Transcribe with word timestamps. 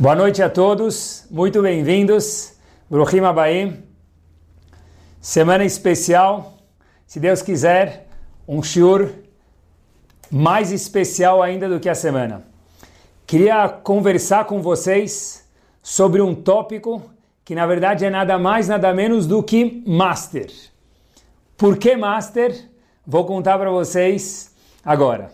Boa 0.00 0.14
noite 0.14 0.40
a 0.40 0.48
todos, 0.48 1.26
muito 1.28 1.60
bem-vindos. 1.60 2.52
Bruhim 2.88 3.18
Abaim. 3.18 3.82
Semana 5.20 5.64
especial, 5.64 6.56
se 7.04 7.18
Deus 7.18 7.42
quiser, 7.42 8.06
um 8.46 8.62
shiur 8.62 9.10
mais 10.30 10.70
especial 10.70 11.42
ainda 11.42 11.68
do 11.68 11.80
que 11.80 11.88
a 11.88 11.96
semana. 11.96 12.46
Queria 13.26 13.68
conversar 13.68 14.44
com 14.44 14.62
vocês 14.62 15.44
sobre 15.82 16.22
um 16.22 16.32
tópico 16.32 17.02
que 17.44 17.56
na 17.56 17.66
verdade 17.66 18.04
é 18.04 18.10
nada 18.10 18.38
mais, 18.38 18.68
nada 18.68 18.94
menos 18.94 19.26
do 19.26 19.42
que 19.42 19.82
Master. 19.84 20.48
Por 21.56 21.76
que 21.76 21.96
Master? 21.96 22.70
Vou 23.04 23.24
contar 23.24 23.58
para 23.58 23.70
vocês 23.72 24.54
agora. 24.84 25.32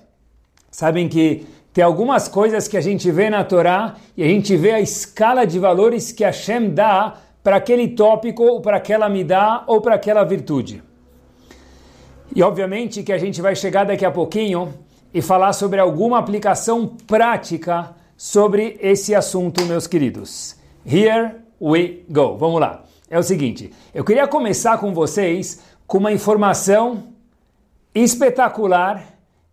Sabem 0.71 1.07
que 1.07 1.47
tem 1.75 1.83
algumas 1.83 2.29
coisas 2.29 2.69
que 2.69 2.77
a 2.77 2.81
gente 2.81 3.11
vê 3.11 3.29
na 3.29 3.43
Torá 3.43 3.97
e 4.17 4.23
a 4.23 4.29
gente 4.29 4.57
vê 4.57 4.71
a 4.71 4.81
escala 4.81 5.45
de 5.45 5.59
valores 5.59 6.13
que 6.13 6.23
Hashem 6.23 6.71
dá 6.71 7.15
para 7.43 7.57
aquele 7.57 7.89
tópico, 7.89 8.45
ou 8.45 8.61
para 8.61 8.77
aquela 8.77 9.09
midá, 9.09 9.65
ou 9.67 9.81
para 9.81 9.97
aquela 9.97 10.23
virtude. 10.23 10.81
E 12.33 12.45
obviamente 12.45 13.03
que 13.03 13.13
a 13.13 13.19
gente 13.19 13.43
vai 13.43 13.57
chegar 13.57 13.85
daqui 13.85 14.05
a 14.05 14.11
pouquinho 14.13 14.73
e 15.13 15.21
falar 15.21 15.53
sobre 15.53 15.81
alguma 15.81 16.17
aplicação 16.19 16.87
prática 16.87 17.93
sobre 18.17 18.79
esse 18.81 19.13
assunto, 19.13 19.67
meus 19.67 19.89
queridos. 19.89 20.57
Here 20.87 21.33
we 21.61 22.05
go. 22.09 22.37
Vamos 22.37 22.61
lá. 22.61 22.85
É 23.11 23.19
o 23.19 23.23
seguinte, 23.23 23.73
eu 23.93 24.05
queria 24.05 24.29
começar 24.29 24.79
com 24.79 24.95
vocês 24.95 25.61
com 25.89 25.99
uma 25.99 26.13
informação 26.13 27.09
espetacular 27.93 29.05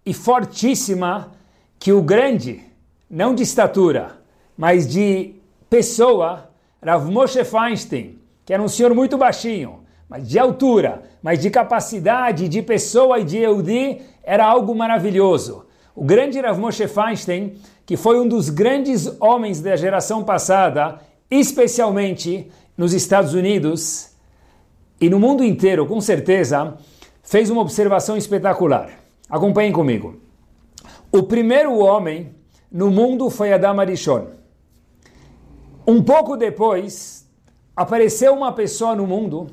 e 0.06 0.14
fortíssima 0.14 1.41
que 1.82 1.92
o 1.92 2.00
grande, 2.00 2.62
não 3.10 3.34
de 3.34 3.42
estatura, 3.42 4.20
mas 4.56 4.88
de 4.88 5.34
pessoa, 5.68 6.48
Rav 6.80 7.10
Moshe 7.10 7.44
Feinstein, 7.44 8.20
que 8.46 8.54
era 8.54 8.62
um 8.62 8.68
senhor 8.68 8.94
muito 8.94 9.18
baixinho, 9.18 9.80
mas 10.08 10.30
de 10.30 10.38
altura, 10.38 11.02
mas 11.24 11.40
de 11.40 11.50
capacidade, 11.50 12.48
de 12.48 12.62
pessoa 12.62 13.20
e 13.20 13.24
de 13.24 13.40
Eudi, 13.40 14.00
era 14.24 14.46
algo 14.46 14.76
maravilhoso. 14.76 15.66
O 15.96 16.04
grande 16.04 16.40
Rav 16.40 16.60
Moshe 16.60 16.88
Feinstein, 16.88 17.56
que 17.84 17.98
foi 17.98 18.20
um 18.20 18.28
dos 18.28 18.52
grandes 18.52 19.20
homens 19.20 19.60
da 19.60 19.76
geração 19.76 20.24
passada, 20.24 21.00
especialmente 21.32 22.48
nos 22.78 22.94
Estados 22.94 23.34
Unidos 23.34 24.12
e 25.00 25.10
no 25.10 25.20
mundo 25.20 25.44
inteiro, 25.44 25.88
com 25.88 26.00
certeza, 26.00 26.78
fez 27.24 27.50
uma 27.50 27.62
observação 27.62 28.16
espetacular. 28.16 28.92
Acompanhem 29.28 29.72
comigo. 29.72 30.21
O 31.12 31.24
primeiro 31.24 31.78
homem 31.78 32.34
no 32.72 32.90
mundo 32.90 33.30
foi 33.30 33.52
Adam 33.52 33.80
Arishon. 33.82 34.28
Um 35.86 36.02
pouco 36.02 36.38
depois, 36.38 37.28
apareceu 37.76 38.34
uma 38.34 38.54
pessoa 38.54 38.96
no 38.96 39.06
mundo 39.06 39.48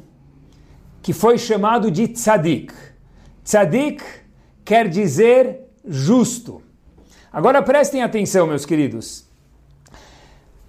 que 1.03 1.13
foi 1.13 1.37
chamado 1.37 1.91
de 1.91 2.07
tzadik. 2.07 2.73
Tzadik 3.43 4.05
quer 4.65 4.89
dizer 4.89 5.69
justo. 5.85 6.63
Agora 7.33 7.61
prestem 7.61 8.03
atenção, 8.03 8.47
meus 8.47 8.65
queridos. 8.65 9.27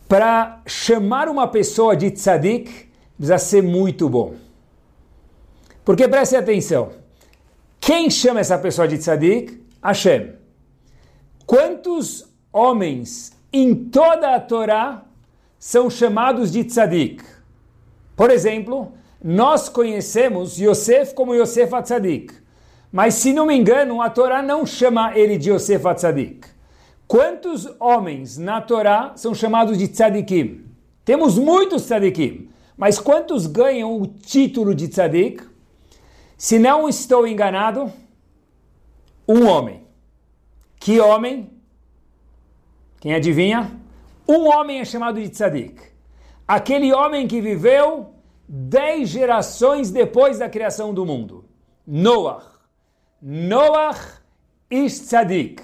Para 0.08 0.62
chamar 0.66 1.30
uma 1.30 1.48
pessoa 1.48 1.96
de 1.96 2.10
tzadik, 2.10 2.90
precisa 3.16 3.38
ser 3.38 3.62
muito 3.62 4.10
bom. 4.10 4.34
Porque 5.86 6.08
prestem 6.08 6.40
atenção. 6.40 6.90
Quem 7.80 8.10
chama 8.10 8.40
essa 8.40 8.58
pessoa 8.58 8.88
de 8.88 8.98
tzadik? 8.98 9.64
Hashem. 9.84 10.39
Quantos 11.50 12.32
homens 12.54 13.36
em 13.52 13.74
toda 13.74 14.36
a 14.36 14.40
Torá 14.40 15.04
são 15.58 15.90
chamados 15.90 16.52
de 16.52 16.64
tzadik? 16.64 17.24
Por 18.16 18.30
exemplo, 18.30 18.92
nós 19.20 19.68
conhecemos 19.68 20.60
Yosef 20.60 21.16
como 21.16 21.34
Yosef 21.34 21.74
Atzadik. 21.74 22.36
Mas 22.92 23.16
se 23.16 23.34
não 23.34 23.48
me 23.48 23.56
engano, 23.56 24.00
a 24.00 24.12
Torá 24.12 24.44
não 24.44 24.64
chama 24.64 25.18
ele 25.18 25.40
de 25.40 25.50
Yosef 25.50 25.88
Atzadik. 25.88 26.48
Quantos 27.08 27.68
homens 27.80 28.38
na 28.38 28.62
Torá 28.62 29.14
são 29.16 29.34
chamados 29.34 29.76
de 29.76 29.88
tzadikim? 29.88 30.66
Temos 31.04 31.40
muitos 31.40 31.82
tzadikim, 31.82 32.48
mas 32.78 33.00
quantos 33.00 33.48
ganham 33.48 34.00
o 34.00 34.06
título 34.06 34.76
de 34.76 34.88
tzadik? 34.88 35.42
Se 36.38 36.60
não 36.60 36.88
estou 36.88 37.26
enganado, 37.26 37.92
um 39.28 39.48
homem. 39.48 39.89
Que 40.80 41.00
homem? 41.00 41.52
Quem 43.02 43.14
adivinha? 43.14 43.80
Um 44.28 44.48
homem 44.48 44.80
é 44.80 44.86
chamado 44.86 45.22
de 45.22 45.30
tzadik. 45.30 45.82
Aquele 46.48 46.94
homem 46.94 47.28
que 47.28 47.42
viveu 47.42 48.14
dez 48.48 49.10
gerações 49.10 49.92
depois 49.92 50.40
da 50.40 50.48
criação 50.48 50.94
do 50.94 51.06
mundo. 51.06 51.46
Noach. 51.86 52.46
Noach 53.22 54.22
ish 54.72 55.00
tzadik. 55.02 55.62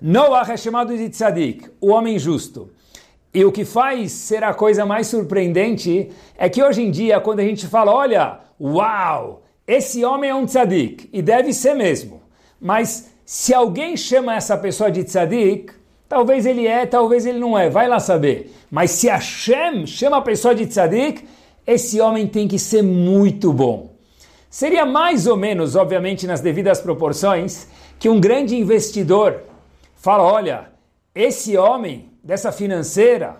Noach 0.00 0.50
é 0.50 0.56
chamado 0.56 0.96
de 0.96 1.08
tzadik, 1.08 1.70
o 1.80 1.88
homem 1.88 2.18
justo. 2.18 2.70
E 3.32 3.44
o 3.44 3.52
que 3.52 3.64
faz 3.64 4.12
ser 4.12 4.44
a 4.44 4.54
coisa 4.54 4.86
mais 4.86 5.08
surpreendente 5.08 6.10
é 6.36 6.48
que 6.48 6.62
hoje 6.62 6.82
em 6.82 6.90
dia, 6.90 7.20
quando 7.20 7.40
a 7.40 7.44
gente 7.44 7.66
fala, 7.66 7.92
olha, 7.92 8.40
uau, 8.60 9.42
esse 9.66 10.04
homem 10.04 10.30
é 10.30 10.34
um 10.34 10.46
tzadik, 10.46 11.10
e 11.12 11.20
deve 11.20 11.52
ser 11.52 11.74
mesmo. 11.74 12.22
Mas 12.60 13.10
se 13.26 13.52
alguém 13.52 13.96
chama 13.96 14.36
essa 14.36 14.56
pessoa 14.56 14.88
de 14.88 15.02
tzadik, 15.02 15.72
talvez 16.08 16.46
ele 16.46 16.64
é, 16.64 16.86
talvez 16.86 17.26
ele 17.26 17.40
não 17.40 17.58
é, 17.58 17.68
vai 17.68 17.88
lá 17.88 17.98
saber. 17.98 18.54
Mas 18.70 18.92
se 18.92 19.08
Hashem 19.08 19.84
chama 19.84 20.18
a 20.18 20.22
pessoa 20.22 20.54
de 20.54 20.64
tzadik, 20.64 21.26
esse 21.66 22.00
homem 22.00 22.28
tem 22.28 22.46
que 22.46 22.56
ser 22.56 22.82
muito 22.82 23.52
bom. 23.52 23.96
Seria 24.48 24.86
mais 24.86 25.26
ou 25.26 25.36
menos, 25.36 25.74
obviamente, 25.74 26.24
nas 26.24 26.40
devidas 26.40 26.80
proporções, 26.80 27.66
que 27.98 28.08
um 28.08 28.20
grande 28.20 28.54
investidor 28.54 29.40
fala: 29.96 30.22
olha, 30.22 30.68
esse 31.12 31.56
homem 31.56 32.08
dessa 32.22 32.52
financeira, 32.52 33.38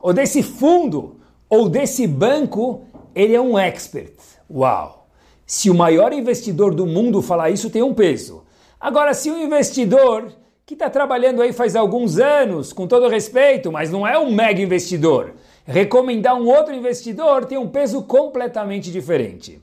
ou 0.00 0.14
desse 0.14 0.42
fundo, 0.42 1.20
ou 1.46 1.68
desse 1.68 2.06
banco, 2.06 2.86
ele 3.14 3.34
é 3.34 3.40
um 3.40 3.58
expert. 3.58 4.14
Uau! 4.50 5.08
Se 5.44 5.68
o 5.68 5.74
maior 5.74 6.14
investidor 6.14 6.74
do 6.74 6.86
mundo 6.86 7.20
falar 7.20 7.50
isso, 7.50 7.68
tem 7.68 7.82
um 7.82 7.92
peso. 7.92 8.45
Agora, 8.80 9.14
se 9.14 9.30
um 9.30 9.42
investidor 9.42 10.32
que 10.66 10.74
está 10.74 10.90
trabalhando 10.90 11.40
aí 11.40 11.52
faz 11.52 11.74
alguns 11.74 12.18
anos, 12.18 12.72
com 12.72 12.86
todo 12.86 13.08
respeito, 13.08 13.72
mas 13.72 13.90
não 13.90 14.06
é 14.06 14.18
um 14.18 14.32
mega 14.32 14.60
investidor, 14.60 15.34
recomendar 15.64 16.34
um 16.34 16.46
outro 16.46 16.74
investidor 16.74 17.46
tem 17.46 17.56
um 17.56 17.68
peso 17.68 18.02
completamente 18.02 18.90
diferente. 18.90 19.62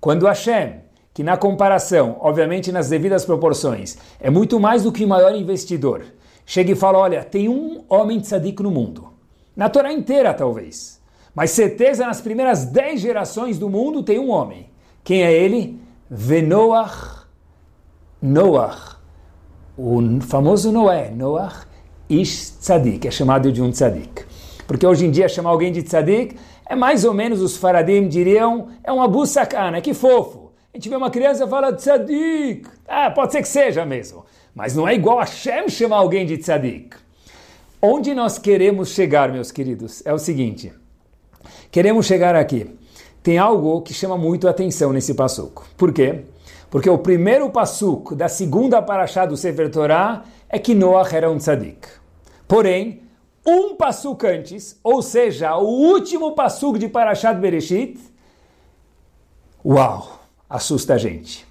Quando 0.00 0.26
Hashem, 0.26 0.80
que 1.14 1.22
na 1.22 1.36
comparação, 1.36 2.16
obviamente 2.20 2.70
nas 2.70 2.88
devidas 2.88 3.24
proporções, 3.24 3.96
é 4.20 4.28
muito 4.28 4.60
mais 4.60 4.82
do 4.82 4.92
que 4.92 5.04
o 5.04 5.08
maior 5.08 5.34
investidor, 5.34 6.04
chega 6.44 6.72
e 6.72 6.76
fala: 6.76 6.98
olha, 6.98 7.24
tem 7.24 7.48
um 7.48 7.84
homem 7.88 8.20
tzadik 8.20 8.62
no 8.62 8.70
mundo. 8.70 9.14
Na 9.56 9.70
Torá 9.70 9.92
inteira, 9.92 10.34
talvez. 10.34 11.00
Mas 11.34 11.52
certeza, 11.52 12.06
nas 12.06 12.20
primeiras 12.20 12.66
dez 12.66 13.00
gerações 13.00 13.58
do 13.58 13.70
mundo 13.70 14.02
tem 14.02 14.18
um 14.18 14.30
homem. 14.30 14.68
Quem 15.02 15.22
é 15.22 15.32
ele? 15.32 15.80
Venoach 16.10 17.23
Noach, 18.26 18.96
o 19.76 20.00
famoso 20.22 20.72
Noé, 20.72 21.10
Noach 21.10 21.66
Ish 22.08 22.52
Tzadik, 22.58 23.06
é 23.06 23.10
chamado 23.10 23.52
de 23.52 23.60
um 23.60 23.70
Tzadik. 23.70 24.24
Porque 24.66 24.86
hoje 24.86 25.04
em 25.04 25.10
dia 25.10 25.28
chamar 25.28 25.50
alguém 25.50 25.70
de 25.70 25.82
Tzadik 25.82 26.34
é 26.64 26.74
mais 26.74 27.04
ou 27.04 27.12
menos, 27.12 27.42
os 27.42 27.58
faradim 27.58 28.08
diriam, 28.08 28.68
é 28.82 28.90
um 28.90 29.02
abu 29.02 29.26
sacana, 29.26 29.82
que 29.82 29.92
fofo. 29.92 30.52
A 30.72 30.78
gente 30.78 30.88
vê 30.88 30.96
uma 30.96 31.10
criança 31.10 31.44
e 31.44 31.48
fala 31.50 31.70
Tzadik, 31.74 32.66
ah, 32.88 33.10
pode 33.10 33.32
ser 33.32 33.42
que 33.42 33.48
seja 33.48 33.84
mesmo, 33.84 34.24
mas 34.54 34.74
não 34.74 34.88
é 34.88 34.94
igual 34.94 35.18
a 35.20 35.26
Shem 35.26 35.68
chamar 35.68 35.96
alguém 35.96 36.24
de 36.24 36.38
Tzadik. 36.38 36.96
Onde 37.82 38.14
nós 38.14 38.38
queremos 38.38 38.94
chegar, 38.94 39.30
meus 39.30 39.52
queridos, 39.52 40.00
é 40.06 40.14
o 40.14 40.18
seguinte, 40.18 40.72
queremos 41.70 42.06
chegar 42.06 42.34
aqui. 42.34 42.74
Tem 43.22 43.36
algo 43.36 43.82
que 43.82 43.92
chama 43.92 44.16
muito 44.16 44.48
a 44.48 44.50
atenção 44.50 44.94
nesse 44.94 45.12
passuco. 45.12 45.66
Por 45.76 45.92
quê? 45.92 46.24
Porque 46.74 46.90
o 46.90 46.98
primeiro 46.98 47.48
passuk 47.50 48.16
da 48.16 48.28
segunda 48.28 48.82
paraxá 48.82 49.24
do 49.24 49.36
Sefer 49.36 49.70
Torah 49.70 50.24
é 50.48 50.58
que 50.58 50.74
Noach 50.74 51.14
era 51.14 51.30
um 51.30 51.38
tzadik. 51.38 51.86
Porém, 52.48 53.04
um 53.46 53.76
passuk 53.76 54.26
antes, 54.26 54.76
ou 54.82 55.00
seja, 55.00 55.54
o 55.54 55.68
último 55.68 56.34
passuk 56.34 56.76
de 56.76 56.88
Parashat 56.88 57.38
Bereshit, 57.38 58.00
uau, 59.64 60.18
assusta 60.50 60.94
a 60.94 60.98
gente. 60.98 61.46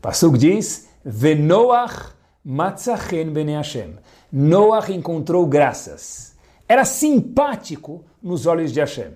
Passuk 0.00 0.38
diz, 0.38 0.88
Venoach 1.04 2.14
matzachen 2.42 3.30
bene 3.30 3.52
Hashem. 3.52 3.96
Noach 4.32 4.90
encontrou 4.90 5.46
graças. 5.46 6.34
Era 6.66 6.86
simpático 6.86 8.02
nos 8.22 8.46
olhos 8.46 8.72
de 8.72 8.80
Hashem. 8.80 9.12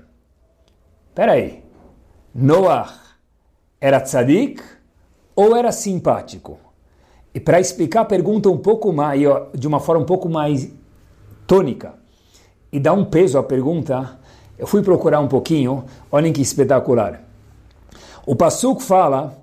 Espera 1.09 1.33
aí. 1.33 1.65
Noach 2.35 2.93
era 3.81 3.99
tzadik 3.99 4.82
ou 5.35 5.57
era 5.57 5.73
simpático? 5.73 6.59
E 7.35 7.41
para 7.41 7.61
explicar 7.61 8.03
a 8.03 8.05
pergunta 8.05 8.51
um 8.51 8.59
pouco 8.59 8.93
mais, 8.93 9.21
de 9.55 9.67
uma 9.67 9.81
forma 9.81 10.03
um 10.03 10.07
pouco 10.07 10.29
mais 10.29 10.71
tônica, 11.47 11.95
e 12.71 12.79
dá 12.79 12.93
um 12.93 13.05
peso 13.05 13.39
à 13.39 13.43
pergunta, 13.43 14.19
eu 14.59 14.67
fui 14.67 14.83
procurar 14.83 15.21
um 15.21 15.29
pouquinho, 15.29 15.85
olhem 16.11 16.33
que 16.33 16.43
espetacular. 16.43 17.23
O 18.27 18.37
Pasuk 18.37 18.83
fala, 18.83 19.39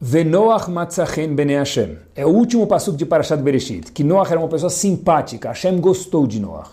Venoach 0.00 0.70
matzachen 0.70 1.34
bene 1.34 1.54
Hashem. 1.54 1.96
É 2.14 2.26
o 2.26 2.30
último 2.30 2.66
Pasuk 2.66 2.96
de 2.96 3.06
Parashat 3.06 3.42
Bereshit, 3.42 3.92
que 3.92 4.04
Noach 4.04 4.30
era 4.30 4.40
uma 4.40 4.48
pessoa 4.48 4.70
simpática, 4.70 5.48
Hashem 5.48 5.80
gostou 5.80 6.26
de 6.26 6.40
Noach. 6.40 6.70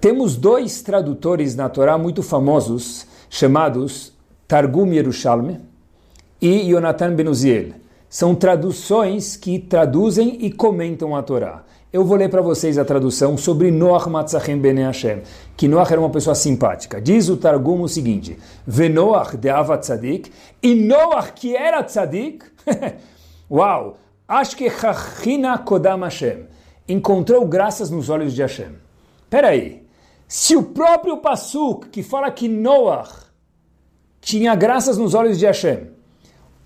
Temos 0.00 0.36
dois 0.36 0.82
tradutores 0.82 1.54
na 1.54 1.68
Torá 1.68 1.96
muito 1.96 2.22
famosos, 2.22 3.06
chamados 3.30 4.12
Targum 4.46 4.92
Yerushalmi 4.92 5.71
e 6.42 6.72
Yonatan 6.72 7.14
Benuziel. 7.14 7.74
São 8.10 8.34
traduções 8.34 9.36
que 9.36 9.60
traduzem 9.60 10.44
e 10.44 10.50
comentam 10.50 11.14
a 11.14 11.22
Torá. 11.22 11.62
Eu 11.92 12.04
vou 12.04 12.16
ler 12.16 12.28
para 12.28 12.42
vocês 12.42 12.76
a 12.78 12.84
tradução 12.84 13.36
sobre 13.36 13.70
Noach 13.70 14.08
Matzachem 14.08 14.58
Ben 14.58 14.76
Hashem, 14.78 15.20
que 15.56 15.68
Noach 15.68 15.92
era 15.92 16.00
uma 16.00 16.10
pessoa 16.10 16.34
simpática. 16.34 17.00
Diz 17.00 17.28
o 17.28 17.36
Targum 17.36 17.82
o 17.82 17.88
seguinte: 17.88 18.36
Venoach 18.66 19.36
de 19.36 19.48
Ava 19.48 19.78
Tzadik, 19.78 20.32
e 20.62 20.74
Noach 20.74 21.32
que 21.34 21.54
era 21.54 21.82
Tzadik, 21.82 22.44
uau, 23.50 23.98
Ashkechachina 24.26 25.58
Kodam 25.58 26.00
Hashem, 26.00 26.46
encontrou 26.88 27.46
graças 27.46 27.88
nos 27.88 28.08
olhos 28.08 28.34
de 28.34 28.42
Hashem. 28.42 28.72
Peraí, 29.30 29.86
se 30.26 30.56
o 30.56 30.62
próprio 30.62 31.18
Pasuk, 31.18 31.88
que 31.88 32.02
fala 32.02 32.30
que 32.30 32.48
Noach 32.48 33.26
tinha 34.20 34.54
graças 34.54 34.96
nos 34.96 35.14
olhos 35.14 35.38
de 35.38 35.46
Hashem, 35.46 35.88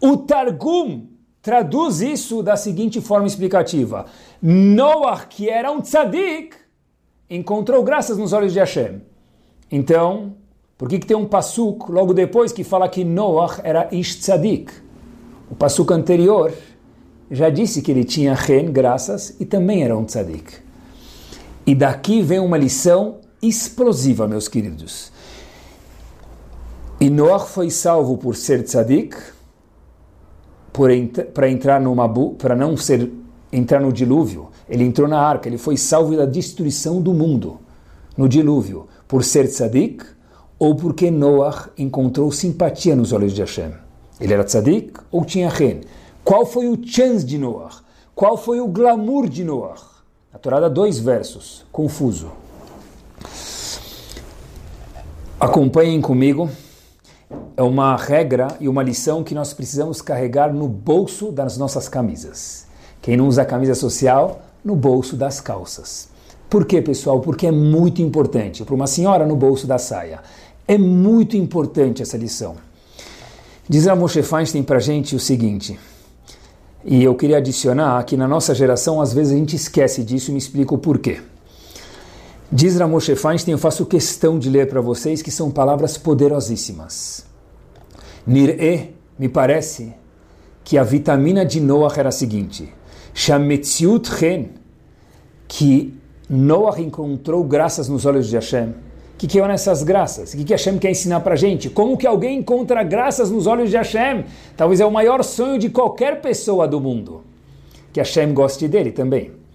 o 0.00 0.16
Targum 0.16 1.06
traduz 1.40 2.00
isso 2.00 2.42
da 2.42 2.56
seguinte 2.56 3.00
forma 3.00 3.26
explicativa. 3.26 4.06
Noah, 4.42 5.26
que 5.26 5.48
era 5.48 5.70
um 5.70 5.80
tzadik, 5.80 6.56
encontrou 7.30 7.82
graças 7.82 8.18
nos 8.18 8.32
olhos 8.32 8.52
de 8.52 8.58
Hashem. 8.58 9.00
Então, 9.70 10.34
por 10.76 10.88
que, 10.88 10.98
que 10.98 11.06
tem 11.06 11.16
um 11.16 11.26
pasuk 11.26 11.90
logo 11.90 12.12
depois 12.12 12.52
que 12.52 12.64
fala 12.64 12.88
que 12.88 13.04
Noah 13.04 13.60
era 13.62 13.88
ish 13.92 14.16
tzadik? 14.16 14.72
O 15.50 15.54
pasuk 15.54 15.92
anterior 15.92 16.52
já 17.30 17.48
disse 17.48 17.80
que 17.80 17.90
ele 17.90 18.04
tinha 18.04 18.34
ren, 18.34 18.72
graças, 18.72 19.36
e 19.40 19.44
também 19.44 19.82
era 19.82 19.96
um 19.96 20.04
tzadik. 20.04 20.52
E 21.66 21.74
daqui 21.74 22.22
vem 22.22 22.38
uma 22.38 22.58
lição 22.58 23.20
explosiva, 23.42 24.28
meus 24.28 24.48
queridos. 24.48 25.12
E 27.00 27.10
Noah 27.10 27.44
foi 27.44 27.70
salvo 27.70 28.16
por 28.16 28.34
ser 28.34 28.62
tzadik, 28.62 29.16
para 31.32 31.48
entrar 31.48 31.80
numa 31.80 32.08
para 32.36 32.54
não 32.54 32.76
ser 32.76 33.10
entrar 33.52 33.80
no 33.80 33.92
dilúvio. 33.92 34.48
Ele 34.68 34.84
entrou 34.84 35.08
na 35.08 35.20
arca, 35.20 35.48
ele 35.48 35.58
foi 35.58 35.76
salvo 35.76 36.16
da 36.16 36.26
destruição 36.26 37.00
do 37.00 37.14
mundo 37.14 37.58
no 38.16 38.28
dilúvio 38.28 38.86
por 39.08 39.24
ser 39.24 39.46
tzadik 39.48 40.04
ou 40.58 40.74
porque 40.74 41.10
Noah 41.10 41.70
encontrou 41.78 42.30
simpatia 42.32 42.96
nos 42.96 43.12
olhos 43.12 43.32
de 43.32 43.40
Hashem. 43.40 43.72
Ele 44.20 44.32
era 44.32 44.44
tzadik 44.44 44.98
ou 45.10 45.24
tinha 45.24 45.48
ren? 45.48 45.80
Qual 46.24 46.44
foi 46.44 46.68
o 46.68 46.78
chance 46.84 47.24
de 47.24 47.38
Noah? 47.38 47.70
Qual 48.14 48.36
foi 48.36 48.60
o 48.60 48.66
glamour 48.66 49.28
de 49.28 49.44
Noah? 49.44 49.80
A 50.32 50.38
Torá 50.38 50.60
dá 50.60 50.68
dois 50.68 50.98
versos, 50.98 51.64
confuso. 51.70 52.30
Acompanhem 55.38 56.00
comigo 56.00 56.50
é 57.56 57.62
uma 57.62 57.96
regra 57.96 58.48
e 58.60 58.68
uma 58.68 58.82
lição 58.82 59.24
que 59.24 59.34
nós 59.34 59.52
precisamos 59.52 60.00
carregar 60.00 60.52
no 60.52 60.68
bolso 60.68 61.32
das 61.32 61.56
nossas 61.56 61.88
camisas. 61.88 62.66
Quem 63.00 63.16
não 63.16 63.28
usa 63.28 63.44
camisa 63.44 63.74
social, 63.74 64.42
no 64.64 64.74
bolso 64.74 65.16
das 65.16 65.40
calças. 65.40 66.08
Por 66.50 66.64
quê, 66.64 66.82
pessoal? 66.82 67.20
Porque 67.20 67.46
é 67.46 67.52
muito 67.52 68.02
importante. 68.02 68.64
Para 68.64 68.74
uma 68.74 68.86
senhora, 68.86 69.26
no 69.26 69.36
bolso 69.36 69.66
da 69.66 69.78
saia. 69.78 70.20
É 70.66 70.76
muito 70.76 71.36
importante 71.36 72.02
essa 72.02 72.16
lição. 72.16 72.56
Diz 73.68 73.86
a 73.88 73.96
Moshe 73.96 74.22
Feinstein 74.22 74.62
para 74.62 74.76
a 74.76 74.80
gente 74.80 75.16
o 75.16 75.20
seguinte, 75.20 75.78
e 76.84 77.02
eu 77.02 77.16
queria 77.16 77.38
adicionar 77.38 78.00
que 78.04 78.16
na 78.16 78.28
nossa 78.28 78.54
geração, 78.54 79.00
às 79.00 79.12
vezes 79.12 79.32
a 79.32 79.36
gente 79.36 79.56
esquece 79.56 80.04
disso 80.04 80.30
e 80.30 80.32
me 80.32 80.38
explico 80.38 80.76
o 80.76 80.78
porquê. 80.78 81.20
Diz 82.50 82.76
Ramoshe 82.78 83.16
Feinstein, 83.16 83.52
eu 83.52 83.58
faço 83.58 83.84
questão 83.84 84.38
de 84.38 84.48
ler 84.48 84.68
para 84.68 84.80
vocês 84.80 85.20
que 85.20 85.32
são 85.32 85.50
palavras 85.50 85.98
poderosíssimas. 85.98 87.26
Nir'e, 88.24 88.94
me 89.18 89.28
parece 89.28 89.92
que 90.62 90.78
a 90.78 90.84
vitamina 90.84 91.44
de 91.44 91.60
Noah 91.60 91.94
era 91.98 92.10
a 92.10 92.12
seguinte: 92.12 92.72
Shametziut 93.12 94.08
Chen, 94.16 94.50
que 95.48 95.92
Noah 96.30 96.80
encontrou 96.80 97.42
graças 97.42 97.88
nos 97.88 98.06
olhos 98.06 98.28
de 98.28 98.36
Hashem. 98.36 98.68
O 98.68 99.18
que, 99.18 99.26
que 99.26 99.38
são 99.38 99.50
essas 99.50 99.82
graças? 99.82 100.34
O 100.34 100.36
que, 100.36 100.44
que 100.44 100.52
Hashem 100.52 100.78
quer 100.78 100.90
ensinar 100.90 101.20
para 101.20 101.34
gente? 101.34 101.68
Como 101.68 101.96
que 101.96 102.06
alguém 102.06 102.38
encontra 102.38 102.84
graças 102.84 103.28
nos 103.28 103.48
olhos 103.48 103.70
de 103.70 103.76
Hashem? 103.76 104.24
Talvez 104.56 104.78
é 104.78 104.86
o 104.86 104.90
maior 104.90 105.24
sonho 105.24 105.58
de 105.58 105.68
qualquer 105.68 106.20
pessoa 106.20 106.68
do 106.68 106.80
mundo. 106.80 107.24
Que 107.92 107.98
Hashem 107.98 108.32
goste 108.32 108.68
dele 108.68 108.92
também. 108.92 109.45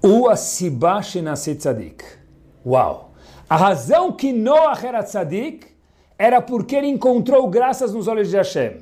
O 0.00 0.28
Asibah 0.28 1.00
Tzadik. 1.00 2.04
Uau! 2.64 3.10
A 3.50 3.56
razão 3.56 4.12
que 4.12 4.32
Noah 4.32 4.78
era 4.86 5.02
tzadik 5.02 5.66
era 6.16 6.40
porque 6.40 6.76
ele 6.76 6.86
encontrou 6.86 7.48
graças 7.48 7.92
nos 7.92 8.06
olhos 8.06 8.28
de 8.28 8.36
Hashem. 8.36 8.76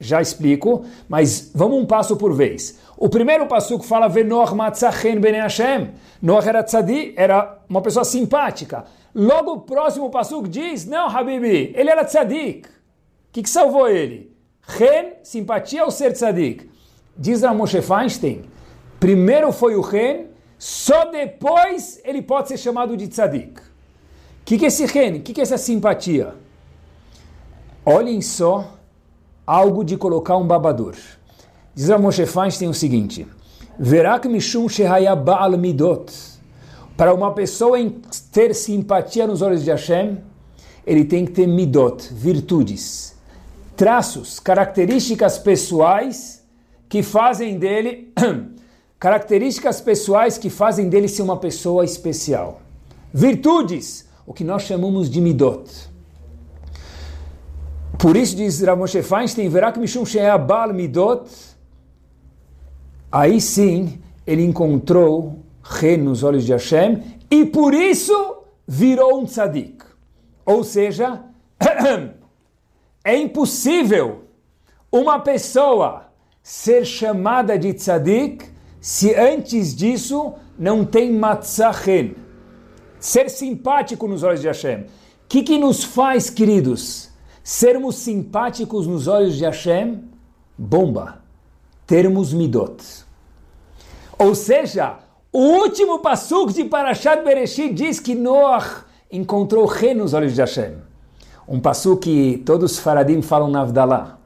Já 0.00 0.20
explico, 0.20 0.84
mas 1.08 1.52
vamos 1.54 1.78
um 1.78 1.86
passo 1.86 2.16
por 2.16 2.32
vez. 2.32 2.80
O 2.96 3.08
primeiro 3.08 3.46
passo 3.46 3.78
que 3.78 3.86
fala 3.86 4.08
Venoach 4.08 4.54
Matzachen 4.54 5.20
Bene 5.20 5.38
Hashem. 5.38 5.90
Noah 6.20 6.48
era 6.48 6.64
tzadik, 6.64 7.14
era 7.16 7.58
uma 7.68 7.82
pessoa 7.82 8.04
simpática. 8.04 8.86
Logo 9.14 9.52
o 9.52 9.60
próximo 9.60 10.10
passo 10.10 10.42
diz, 10.48 10.84
não, 10.84 11.08
Habibi, 11.08 11.72
ele 11.76 11.90
era 11.90 12.04
tzadik. 12.04 12.66
O 12.66 12.70
que, 13.32 13.42
que 13.42 13.50
salvou 13.50 13.88
ele? 13.88 14.34
Ren, 14.62 15.12
simpatia 15.22 15.84
ou 15.84 15.90
ser 15.90 16.12
tzadik? 16.12 16.68
Diz 17.16 17.44
a 17.44 17.54
Moshe 17.54 17.82
Feinstein, 17.82 18.42
primeiro 18.98 19.52
foi 19.52 19.76
o 19.76 19.80
Ren, 19.80 20.29
só 20.60 21.06
depois 21.06 21.98
ele 22.04 22.20
pode 22.20 22.48
ser 22.48 22.58
chamado 22.58 22.94
de 22.94 23.08
tzadik. 23.08 23.58
O 23.60 23.62
que, 24.44 24.58
que 24.58 24.66
é 24.66 24.68
esse 24.68 24.84
ren? 24.84 25.16
O 25.16 25.22
que, 25.22 25.32
que 25.32 25.40
é 25.40 25.42
essa 25.42 25.56
simpatia? 25.56 26.34
Olhem 27.82 28.20
só 28.20 28.74
algo 29.46 29.82
de 29.82 29.96
colocar 29.96 30.36
um 30.36 30.46
babador. 30.46 30.96
Diz 31.74 31.88
Moshe 31.98 32.26
Feinstein 32.26 32.68
o 32.68 32.74
seguinte: 32.74 33.26
Verak 33.78 34.28
mishum 34.28 34.66
ba'al 35.24 35.56
midot. 35.56 36.12
Para 36.94 37.14
uma 37.14 37.32
pessoa 37.32 37.78
ter 38.30 38.54
simpatia 38.54 39.26
nos 39.26 39.40
olhos 39.40 39.64
de 39.64 39.70
Hashem, 39.70 40.18
ele 40.86 41.06
tem 41.06 41.24
que 41.24 41.32
ter 41.32 41.46
midot, 41.46 42.12
virtudes, 42.12 43.16
traços, 43.74 44.38
características 44.38 45.38
pessoais 45.38 46.44
que 46.86 47.02
fazem 47.02 47.58
dele 47.58 48.12
características 49.00 49.80
pessoais 49.80 50.36
que 50.36 50.50
fazem 50.50 50.90
dele 50.90 51.08
ser 51.08 51.22
uma 51.22 51.38
pessoa 51.38 51.86
especial. 51.86 52.60
Virtudes, 53.12 54.06
o 54.26 54.34
que 54.34 54.44
nós 54.44 54.62
chamamos 54.62 55.08
de 55.08 55.22
midot. 55.22 55.88
Por 57.98 58.14
isso 58.14 58.36
diz 58.36 58.60
Ramoshe 58.60 59.02
Feinstein, 59.02 59.48
verá 59.48 59.72
que 59.72 59.80
Mishum 59.80 60.04
Sheabal 60.04 60.74
midot, 60.74 61.30
aí 63.10 63.40
sim 63.40 64.00
ele 64.26 64.44
encontrou 64.44 65.40
re 65.62 65.96
nos 65.96 66.22
olhos 66.22 66.44
de 66.44 66.52
Hashem 66.52 67.02
e 67.30 67.46
por 67.46 67.72
isso 67.72 68.44
virou 68.68 69.18
um 69.18 69.24
tzadik. 69.24 69.82
Ou 70.44 70.62
seja, 70.62 71.24
é 73.02 73.16
impossível 73.16 74.24
uma 74.92 75.18
pessoa 75.20 76.10
ser 76.42 76.84
chamada 76.84 77.58
de 77.58 77.72
tzadik 77.72 78.59
se 78.80 79.14
antes 79.14 79.74
disso 79.74 80.34
não 80.58 80.84
tem 80.84 81.12
matzahen, 81.12 82.16
ser 82.98 83.28
simpático 83.28 84.08
nos 84.08 84.22
olhos 84.22 84.40
de 84.40 84.46
Hashem. 84.46 84.82
O 84.82 84.86
que, 85.28 85.42
que 85.42 85.58
nos 85.58 85.84
faz, 85.84 86.30
queridos, 86.30 87.10
sermos 87.42 87.96
simpáticos 87.96 88.86
nos 88.86 89.06
olhos 89.06 89.36
de 89.36 89.44
Hashem? 89.44 90.04
Bomba, 90.56 91.22
termos 91.86 92.32
midot. 92.32 92.82
Ou 94.18 94.34
seja, 94.34 94.98
o 95.32 95.38
último 95.38 96.00
passuk 96.00 96.52
de 96.52 96.64
Parashat 96.64 97.22
Bereshit 97.22 97.72
diz 97.72 98.00
que 98.00 98.14
Noach 98.14 98.84
encontrou 99.10 99.64
Ren 99.64 99.94
nos 99.94 100.12
olhos 100.12 100.34
de 100.34 100.40
Hashem. 100.40 100.74
Um 101.48 101.60
passuk 101.60 102.02
que 102.02 102.42
todos 102.44 102.72
os 102.72 102.78
faradim 102.78 103.22
falam 103.22 103.48
na 103.48 103.62
Avdalah. 103.62 104.19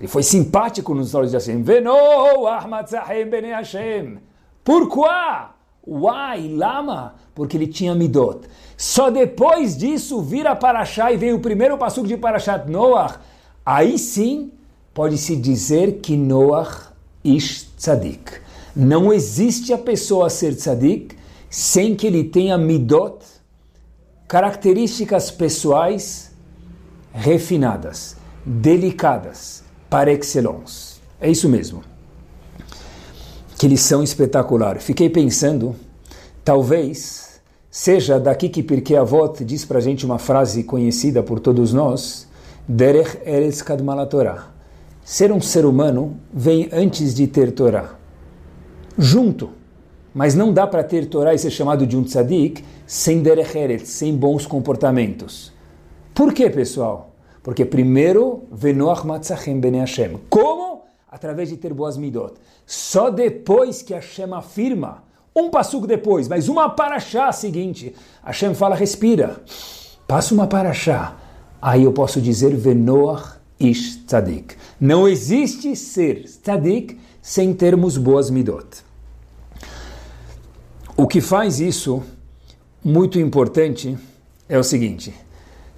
Ele 0.00 0.08
foi 0.08 0.22
simpático 0.22 0.94
nos 0.94 1.14
olhos 1.14 1.30
de 1.30 1.36
Hashem. 1.36 1.62
Veno 1.62 2.46
Ahmatzahem 2.46 3.28
bene 3.28 3.50
Hashem. 3.50 4.18
Pourquoi? 4.64 5.06
Why? 5.86 6.56
Lama? 6.56 7.16
Porque 7.34 7.56
ele 7.56 7.66
tinha 7.66 7.94
midot. 7.94 8.48
Só 8.78 9.10
depois 9.10 9.76
disso 9.76 10.22
vira 10.22 10.56
Parashá 10.56 11.12
e 11.12 11.18
vem 11.18 11.34
o 11.34 11.40
primeiro 11.40 11.76
passuco 11.76 12.08
de 12.08 12.16
Parashat 12.16 12.66
Noach. 12.66 13.18
Aí 13.64 13.98
sim 13.98 14.52
pode-se 14.94 15.36
dizer 15.36 16.00
que 16.00 16.16
Noach 16.16 16.88
ish 17.22 17.66
tzadik. 17.76 18.40
Não 18.74 19.12
existe 19.12 19.70
a 19.70 19.78
pessoa 19.78 20.30
ser 20.30 20.54
tzadik 20.54 21.14
sem 21.50 21.94
que 21.94 22.06
ele 22.06 22.24
tenha 22.24 22.56
midot, 22.56 23.18
características 24.26 25.30
pessoais 25.30 26.30
refinadas, 27.12 28.16
delicadas, 28.46 29.64
par 29.90 30.06
excellence. 30.06 31.00
É 31.20 31.28
isso 31.28 31.48
mesmo. 31.48 31.82
Que 33.58 33.66
lição 33.66 34.02
espetacular. 34.02 34.78
Fiquei 34.78 35.10
pensando, 35.10 35.74
talvez 36.42 37.40
seja 37.70 38.18
daqui 38.18 38.48
que 38.48 38.62
Pirkei 38.62 38.96
Avot 38.96 39.44
diz 39.44 39.64
para 39.64 39.78
a 39.78 39.82
gente 39.82 40.06
uma 40.06 40.18
frase 40.18 40.62
conhecida 40.62 41.22
por 41.22 41.40
todos 41.40 41.72
nós, 41.72 42.26
Derech 42.66 43.18
Eretz 43.26 43.60
Kadmala 43.60 44.06
Torah. 44.06 44.48
Ser 45.04 45.32
um 45.32 45.40
ser 45.40 45.66
humano 45.66 46.16
vem 46.32 46.68
antes 46.72 47.14
de 47.14 47.26
ter 47.26 47.50
Torá. 47.52 47.96
Junto. 48.96 49.50
Mas 50.14 50.34
não 50.34 50.52
dá 50.52 50.66
para 50.66 50.84
ter 50.84 51.06
Torá 51.06 51.34
e 51.34 51.38
ser 51.38 51.50
chamado 51.50 51.86
de 51.86 51.96
um 51.96 52.04
tzadik 52.04 52.64
sem 52.86 53.22
Derech 53.22 53.58
Eretz, 53.58 53.90
sem 53.90 54.16
bons 54.16 54.46
comportamentos. 54.46 55.52
Por 56.14 56.32
quê, 56.32 56.48
pessoal? 56.48 57.09
Porque 57.42 57.64
primeiro, 57.64 58.44
Venoach 58.52 59.06
Matzachem 59.06 59.60
Bene 59.60 59.78
Hashem. 59.78 60.18
Como? 60.28 60.84
Através 61.10 61.48
de 61.48 61.56
ter 61.56 61.72
boas 61.72 61.96
midot. 61.96 62.34
Só 62.66 63.10
depois 63.10 63.82
que 63.82 63.94
Hashem 63.94 64.32
afirma, 64.32 65.02
um 65.34 65.50
passuco 65.50 65.86
depois, 65.86 66.28
mas 66.28 66.48
uma 66.48 66.68
paraxá 66.70 67.32
seguinte, 67.32 67.94
Hashem 68.22 68.54
fala, 68.54 68.74
respira, 68.74 69.42
passa 70.06 70.34
uma 70.34 70.46
paraxá, 70.46 71.16
aí 71.60 71.84
eu 71.84 71.92
posso 71.92 72.20
dizer 72.20 72.54
Venoach 72.54 73.38
Ish 73.58 74.04
Tzadik. 74.06 74.56
Não 74.80 75.08
existe 75.08 75.74
ser 75.76 76.24
Tzadik 76.24 76.98
sem 77.22 77.52
termos 77.52 77.96
boas 77.96 78.30
midot. 78.30 78.84
O 80.96 81.06
que 81.06 81.20
faz 81.20 81.60
isso 81.60 82.02
muito 82.84 83.18
importante 83.18 83.96
é 84.48 84.58
o 84.58 84.64
seguinte, 84.64 85.14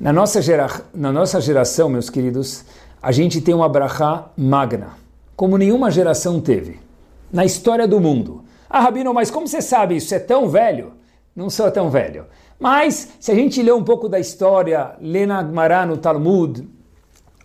na 0.02 0.12
nossa, 0.12 0.42
gera, 0.42 0.68
na 0.92 1.12
nossa 1.12 1.40
geração, 1.40 1.88
meus 1.88 2.10
queridos, 2.10 2.64
a 3.00 3.12
gente 3.12 3.40
tem 3.40 3.54
uma 3.54 3.68
brachá 3.68 4.30
magna 4.36 5.00
como 5.36 5.56
nenhuma 5.56 5.90
geração 5.90 6.40
teve 6.40 6.78
na 7.32 7.44
história 7.44 7.88
do 7.88 7.98
mundo. 8.00 8.44
Ah, 8.68 8.80
Rabino, 8.80 9.12
mas 9.14 9.30
como 9.30 9.48
você 9.48 9.62
sabe 9.62 9.96
isso? 9.96 10.14
É 10.14 10.18
tão 10.18 10.48
velho? 10.48 10.92
Não 11.34 11.48
sou 11.48 11.70
tão 11.70 11.90
velho. 11.90 12.26
Mas, 12.58 13.08
se 13.18 13.32
a 13.32 13.34
gente 13.34 13.62
lê 13.62 13.72
um 13.72 13.82
pouco 13.82 14.08
da 14.08 14.20
história, 14.20 14.94
lê 15.00 15.24
na 15.26 15.42
Gemara, 15.42 15.86
no 15.86 15.96
Talmud, 15.96 16.68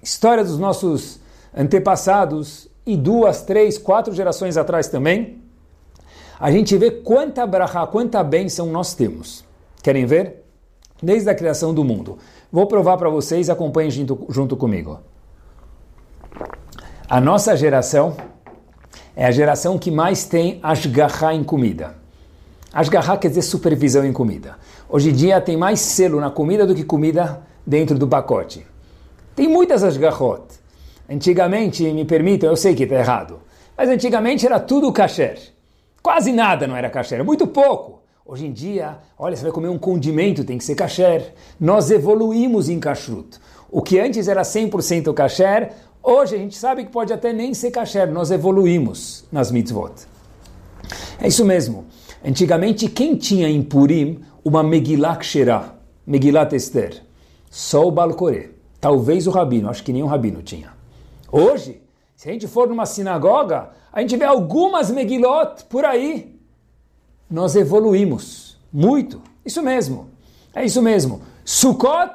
história 0.02 0.44
dos 0.44 0.60
nossos 0.60 1.20
antepassados, 1.56 2.68
e 2.86 2.96
duas, 2.96 3.42
três, 3.42 3.78
quatro 3.78 4.14
gerações 4.14 4.56
atrás 4.56 4.88
também, 4.88 5.42
a 6.40 6.52
gente 6.52 6.78
vê 6.78 6.92
quanta 6.92 7.46
brachá, 7.46 7.86
quanta 7.88 8.24
bênção 8.24 8.68
nós 8.68 8.94
temos. 8.94 9.44
Querem 9.82 10.06
ver? 10.06 10.44
Desde 11.02 11.30
a 11.30 11.36
criação 11.36 11.74
do 11.74 11.84
mundo. 11.84 12.18
Vou 12.52 12.66
provar 12.66 12.98
para 12.98 13.10
vocês, 13.10 13.50
acompanhem 13.50 13.92
junto, 13.92 14.26
junto 14.30 14.56
comigo. 14.56 15.00
A 17.10 17.20
nossa 17.20 17.56
geração 17.56 18.16
é 19.16 19.26
a 19.26 19.32
geração 19.32 19.78
que 19.78 19.92
mais 19.92 20.26
tem 20.26 20.60
ashgaha 20.64 21.34
em 21.34 21.44
comida. 21.44 21.96
Ashgaha 22.72 23.18
quer 23.18 23.30
dizer 23.30 23.42
supervisão 23.42 24.06
em 24.06 24.14
comida. 24.14 24.58
Hoje 24.88 25.10
em 25.10 25.14
dia 25.14 25.42
tem 25.42 25.58
mais 25.58 25.80
selo 25.80 26.20
na 26.22 26.30
comida 26.30 26.66
do 26.66 26.76
que 26.76 26.84
comida 26.84 27.42
dentro 27.66 27.98
do 27.98 28.08
pacote. 28.08 28.66
Tem 29.36 29.48
muitas 29.48 29.84
ashgahot. 29.84 30.44
Antigamente, 31.10 31.84
me 31.92 32.06
permitam, 32.06 32.50
eu 32.50 32.56
sei 32.56 32.76
que 32.76 32.84
está 32.84 32.96
errado, 32.96 33.40
mas 33.76 33.90
antigamente 33.90 34.46
era 34.46 34.60
tudo 34.60 34.92
kasher. 34.92 35.38
Quase 36.02 36.32
nada 36.32 36.68
não 36.68 36.76
era 36.76 36.90
kasher, 36.90 37.24
muito 37.24 37.48
pouco. 37.48 37.97
Hoje 38.28 38.46
em 38.46 38.52
dia, 38.52 38.98
olha, 39.18 39.36
você 39.36 39.44
vai 39.44 39.52
comer 39.52 39.70
um 39.70 39.78
condimento, 39.78 40.44
tem 40.44 40.58
que 40.58 40.64
ser 40.64 40.76
kasher. 40.76 41.34
Nós 41.60 41.90
evoluímos 41.90 42.68
em 42.68 42.80
kashrut. 42.80 43.40
O 43.72 43.82
que 43.82 44.00
antes 44.00 44.28
era 44.28 44.42
100% 44.42 45.14
kasher, 45.14 45.72
Hoje 46.10 46.36
a 46.36 46.38
gente 46.38 46.56
sabe 46.56 46.86
que 46.86 46.90
pode 46.90 47.12
até 47.12 47.34
nem 47.34 47.54
ser 47.54 47.70
kasher, 47.70 48.10
nós 48.10 48.32
evoluímos 48.32 49.26
nas 49.30 49.52
mitzvot. 49.52 49.92
É 51.20 51.28
isso 51.28 51.44
mesmo. 51.44 51.86
Antigamente, 52.24 52.88
quem 52.88 53.18
tinha 53.18 53.50
em 53.50 53.62
Purim 53.62 54.22
uma 54.42 54.64
Megillah 54.64 55.18
Ksherah, 55.18 55.76
Megillat 56.06 56.54
Esther? 56.54 57.04
Só 57.52 57.86
o 57.86 57.92
Balcoré. 57.92 58.52
Talvez 58.80 59.28
o 59.28 59.32
Rabino, 59.32 59.70
acho 59.70 59.84
que 59.84 59.92
nem 59.92 60.02
o 60.02 60.06
Rabino 60.06 60.42
tinha. 60.42 60.72
Hoje, 61.30 61.82
se 62.16 62.30
a 62.30 62.32
gente 62.32 62.48
for 62.48 62.70
numa 62.70 62.86
sinagoga, 62.86 63.72
a 63.92 64.00
gente 64.00 64.16
vê 64.16 64.24
algumas 64.24 64.90
Megilot 64.90 65.66
por 65.66 65.84
aí. 65.84 66.37
Nós 67.30 67.56
evoluímos 67.56 68.58
muito. 68.72 69.22
Isso 69.46 69.62
mesmo. 69.62 70.10
É 70.56 70.64
isso 70.64 70.82
mesmo. 70.82 71.22
Sukkot, 71.44 72.14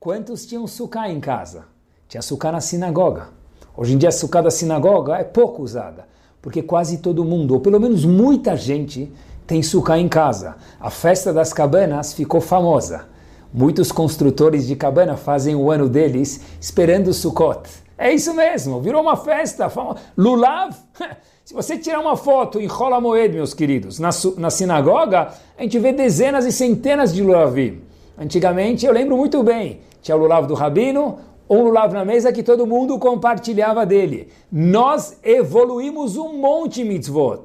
quantos 0.00 0.46
tinham 0.46 0.66
Sukkah 0.66 1.10
em 1.10 1.20
casa? 1.20 1.64
Tinha 2.08 2.20
açúcar 2.20 2.52
na 2.52 2.60
sinagoga. 2.60 3.28
Hoje 3.76 3.94
em 3.94 3.98
dia 3.98 4.08
a 4.08 4.10
açúcar 4.10 4.40
da 4.40 4.50
sinagoga 4.50 5.16
é 5.16 5.24
pouco 5.24 5.62
usada, 5.62 6.08
porque 6.40 6.62
quase 6.62 6.98
todo 6.98 7.24
mundo, 7.24 7.52
ou 7.52 7.60
pelo 7.60 7.78
menos 7.78 8.06
muita 8.06 8.56
gente, 8.56 9.12
tem 9.46 9.62
sucá 9.62 9.98
em 9.98 10.08
casa. 10.08 10.56
A 10.80 10.88
festa 10.88 11.32
das 11.32 11.52
cabanas 11.52 12.14
ficou 12.14 12.40
famosa. 12.40 13.04
Muitos 13.52 13.92
construtores 13.92 14.66
de 14.66 14.74
cabana 14.74 15.16
fazem 15.16 15.54
o 15.54 15.70
ano 15.70 15.88
deles 15.88 16.40
esperando 16.58 17.08
o 17.08 17.14
Sukkot. 17.14 17.68
É 17.98 18.12
isso 18.12 18.32
mesmo, 18.32 18.80
virou 18.80 19.02
uma 19.02 19.16
festa. 19.16 19.70
Lulav, 20.16 20.74
se 21.46 21.54
você 21.54 21.78
tirar 21.78 22.00
uma 22.00 22.16
foto 22.16 22.60
em 22.60 22.66
Rola 22.66 23.00
Moed, 23.00 23.32
meus 23.32 23.54
queridos, 23.54 24.00
na, 24.00 24.10
na 24.36 24.50
sinagoga, 24.50 25.32
a 25.56 25.62
gente 25.62 25.78
vê 25.78 25.92
dezenas 25.92 26.44
e 26.44 26.50
centenas 26.50 27.14
de 27.14 27.22
lulavim. 27.22 27.82
Antigamente, 28.18 28.84
eu 28.84 28.92
lembro 28.92 29.16
muito 29.16 29.44
bem, 29.44 29.78
tinha 30.02 30.16
o 30.16 30.18
lulav 30.18 30.48
do 30.48 30.54
rabino, 30.54 31.20
um 31.48 31.62
lulav 31.62 31.94
na 31.94 32.04
mesa 32.04 32.32
que 32.32 32.42
todo 32.42 32.66
mundo 32.66 32.98
compartilhava 32.98 33.86
dele. 33.86 34.26
Nós 34.50 35.20
evoluímos 35.22 36.16
um 36.16 36.36
monte 36.36 36.82
mitzvot. 36.82 37.44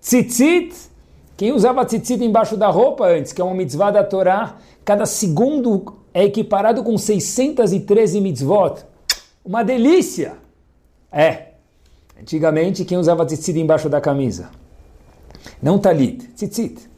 Tzitzit, 0.00 0.74
quem 1.36 1.52
usava 1.52 1.84
tzitzit 1.84 2.24
embaixo 2.24 2.56
da 2.56 2.68
roupa 2.70 3.08
antes, 3.08 3.34
que 3.34 3.42
é 3.42 3.44
uma 3.44 3.54
mitzvah 3.54 3.90
da 3.90 4.02
Torá, 4.02 4.56
cada 4.82 5.04
segundo 5.04 5.98
é 6.14 6.24
equiparado 6.24 6.82
com 6.82 6.96
613 6.96 8.22
mitzvot. 8.22 8.86
Uma 9.44 9.62
delícia! 9.62 10.38
É. 11.12 11.53
Antigamente, 12.20 12.84
quem 12.84 12.96
usava 12.96 13.26
tzitzit 13.26 13.58
embaixo 13.58 13.88
da 13.88 14.00
camisa? 14.00 14.50
Não 15.62 15.78
talit, 15.78 16.28
tzitzit. 16.34 16.88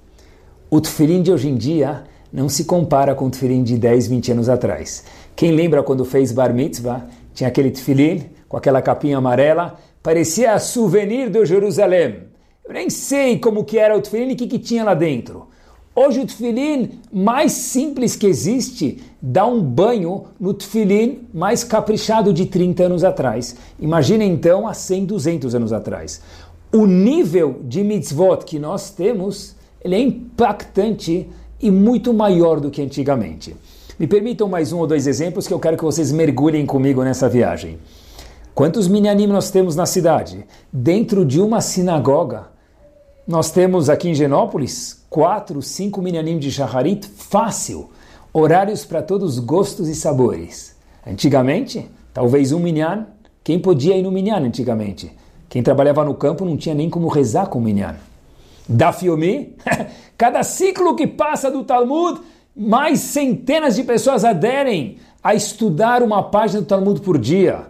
O 0.70 0.80
tefilim 0.80 1.23
de 1.23 1.32
hoje 1.32 1.49
em 1.49 1.56
dia 1.56 2.04
não 2.32 2.49
se 2.49 2.64
compara 2.64 3.14
com 3.14 3.26
o 3.26 3.30
tefilim 3.30 3.62
de 3.62 3.78
10, 3.78 4.08
20 4.08 4.32
anos 4.32 4.49
atrás. 4.49 5.04
Quem 5.35 5.52
lembra 5.52 5.82
quando 5.82 6.04
fez 6.04 6.32
bar 6.32 6.52
mitzvah? 6.52 7.06
Tinha 7.32 7.49
aquele 7.49 7.70
tefilim 7.70 8.25
com 8.49 8.56
aquela 8.56 8.80
capinha 8.80 9.18
amarela, 9.18 9.78
parecia 10.02 10.58
souvenir 10.58 11.30
do 11.30 11.44
Jerusalém. 11.44 12.25
Eu 12.64 12.73
nem 12.73 12.90
sei 12.90 13.38
como 13.38 13.64
que 13.64 13.78
era 13.78 13.96
o 13.96 14.00
tefilim 14.00 14.30
e 14.30 14.35
o 14.35 14.37
que, 14.37 14.46
que 14.46 14.58
tinha 14.58 14.85
lá 14.85 14.94
dentro. 14.94 15.49
Hoje 15.98 16.20
o 16.20 16.26
tefilim 16.26 17.00
mais 17.10 17.52
simples 17.52 18.14
que 18.14 18.26
existe 18.26 19.02
dá 19.20 19.46
um 19.46 19.62
banho 19.62 20.24
no 20.38 20.52
tefilim 20.52 21.26
mais 21.32 21.64
caprichado 21.64 22.34
de 22.34 22.44
30 22.44 22.84
anos 22.84 23.02
atrás. 23.02 23.56
Imagina 23.80 24.22
então 24.22 24.68
há 24.68 24.74
100, 24.74 25.06
200 25.06 25.54
anos 25.54 25.72
atrás. 25.72 26.20
O 26.70 26.84
nível 26.84 27.62
de 27.64 27.82
mitzvot 27.82 28.44
que 28.44 28.58
nós 28.58 28.90
temos 28.90 29.56
ele 29.82 29.94
é 29.94 30.00
impactante 30.00 31.30
e 31.58 31.70
muito 31.70 32.12
maior 32.12 32.60
do 32.60 32.70
que 32.70 32.82
antigamente. 32.82 33.56
Me 33.98 34.06
permitam 34.06 34.50
mais 34.50 34.74
um 34.74 34.80
ou 34.80 34.86
dois 34.86 35.06
exemplos 35.06 35.48
que 35.48 35.54
eu 35.54 35.58
quero 35.58 35.78
que 35.78 35.84
vocês 35.84 36.12
mergulhem 36.12 36.66
comigo 36.66 37.02
nessa 37.02 37.26
viagem. 37.26 37.78
Quantos 38.54 38.86
minyanim 38.86 39.26
nós 39.26 39.50
temos 39.50 39.74
na 39.74 39.86
cidade? 39.86 40.44
Dentro 40.70 41.24
de 41.24 41.40
uma 41.40 41.62
sinagoga, 41.62 42.54
nós 43.26 43.50
temos 43.50 43.90
aqui 43.90 44.09
em 44.09 44.14
Genópolis 44.14 45.04
quatro, 45.11 45.61
cinco 45.61 46.00
minyanim 46.00 46.38
de 46.38 46.50
shaharit 46.50 47.09
fácil. 47.09 47.90
Horários 48.33 48.85
para 48.85 49.02
todos 49.02 49.37
os 49.37 49.45
gostos 49.45 49.88
e 49.88 49.95
sabores. 49.95 50.76
Antigamente, 51.04 51.90
talvez 52.14 52.52
um 52.52 52.61
minyan. 52.61 53.06
Quem 53.42 53.59
podia 53.59 53.97
ir 53.97 54.02
no 54.02 54.12
minyan 54.12 54.38
antigamente? 54.38 55.11
Quem 55.49 55.62
trabalhava 55.62 56.04
no 56.04 56.14
campo 56.14 56.45
não 56.45 56.56
tinha 56.56 56.75
nem 56.75 56.88
como 56.88 57.09
rezar 57.09 57.49
com 57.49 57.59
o 57.59 57.62
minyan. 57.62 57.97
Da 58.68 58.92
filme, 58.92 59.56
cada 60.16 60.42
ciclo 60.42 60.95
que 60.95 61.06
passa 61.06 61.50
do 61.50 61.64
Talmud 61.64 62.21
mais 62.54 63.00
centenas 63.00 63.75
de 63.75 63.83
pessoas 63.83 64.25
aderem 64.25 64.99
a 65.23 65.35
estudar 65.35 66.02
uma 66.02 66.23
página 66.23 66.61
do 66.61 66.66
Talmud 66.66 67.00
por 67.00 67.18
dia, 67.18 67.66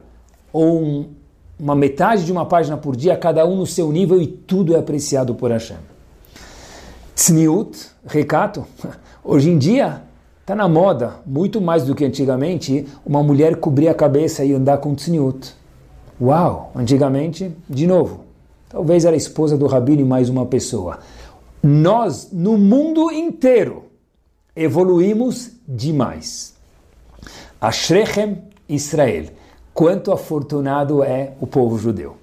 ou 0.53 0.83
um, 0.83 1.11
uma 1.59 1.75
metade 1.75 2.25
de 2.25 2.33
uma 2.33 2.45
página 2.45 2.77
por 2.77 2.95
dia, 2.95 3.17
cada 3.17 3.47
um 3.47 3.57
no 3.57 3.67
seu 3.67 3.91
nível, 3.91 4.21
e 4.21 4.27
tudo 4.27 4.75
é 4.75 4.79
apreciado 4.79 5.35
por 5.35 5.51
Hashem. 5.51 5.79
Tzniut, 7.15 7.89
recato, 8.07 8.67
hoje 9.25 9.51
em 9.51 9.59
dia 9.59 10.03
está 10.41 10.55
na 10.55 10.69
moda, 10.69 11.17
muito 11.27 11.61
mais 11.61 11.85
do 11.85 11.95
que 11.95 12.05
antigamente, 12.05 12.87
uma 13.05 13.23
mulher 13.23 13.57
cobrir 13.57 13.89
a 13.89 13.95
cabeça 13.95 14.45
e 14.45 14.53
andar 14.53 14.79
com 14.79 14.95
tzniut. 14.95 15.55
Uau! 16.21 16.71
Antigamente, 16.75 17.51
de 17.69 17.87
novo, 17.87 18.25
talvez 18.69 19.05
era 19.05 19.15
a 19.15 19.19
esposa 19.19 19.57
do 19.57 19.67
rabino 19.67 20.03
e 20.03 20.05
mais 20.05 20.29
uma 20.29 20.47
pessoa. 20.47 21.01
Nós, 21.63 22.29
no 22.33 22.57
mundo 22.57 23.11
inteiro, 23.11 23.87
evoluímos 24.55 25.51
demais. 25.67 26.55
Ashrechem 27.61 28.43
Israel. 28.69 29.27
Quanto 29.76 30.11
afortunado 30.11 31.04
é 31.04 31.35
o 31.38 31.47
povo 31.47 31.78
judeu. 31.78 32.16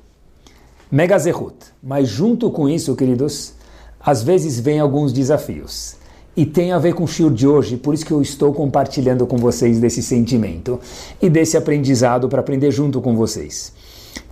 Megazehut. 0.91 1.53
Mas 1.83 2.09
junto 2.09 2.49
com 2.49 2.67
isso, 2.67 2.95
queridos, 2.95 3.53
às 3.99 4.23
vezes 4.23 4.59
vem 4.59 4.79
alguns 4.79 5.13
desafios. 5.13 5.95
E 6.35 6.47
tem 6.47 6.71
a 6.71 6.79
ver 6.79 6.95
com 6.95 7.03
o 7.03 7.07
Shur 7.07 7.31
de 7.31 7.47
hoje, 7.47 7.77
por 7.77 7.93
isso 7.93 8.07
que 8.07 8.11
eu 8.11 8.23
estou 8.23 8.51
compartilhando 8.55 9.27
com 9.27 9.37
vocês 9.37 9.79
desse 9.79 10.01
sentimento 10.01 10.79
e 11.21 11.29
desse 11.29 11.55
aprendizado 11.55 12.27
para 12.27 12.39
aprender 12.39 12.71
junto 12.71 12.99
com 12.99 13.15
vocês. 13.15 13.71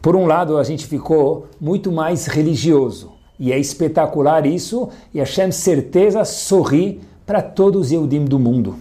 Por 0.02 0.16
um 0.16 0.26
lado, 0.26 0.58
a 0.58 0.64
gente 0.64 0.88
ficou 0.88 1.46
muito 1.60 1.92
mais 1.92 2.26
religioso, 2.26 3.12
e 3.40 3.52
é 3.52 3.60
espetacular 3.60 4.48
isso, 4.48 4.90
e 5.14 5.20
Hashem 5.20 5.52
certeza 5.52 6.26
sorri 6.26 7.00
para 7.24 7.44
todos 7.44 7.86
os 7.86 7.92
Eudim 7.92 8.26
do 8.26 8.40
mundo 8.40 8.78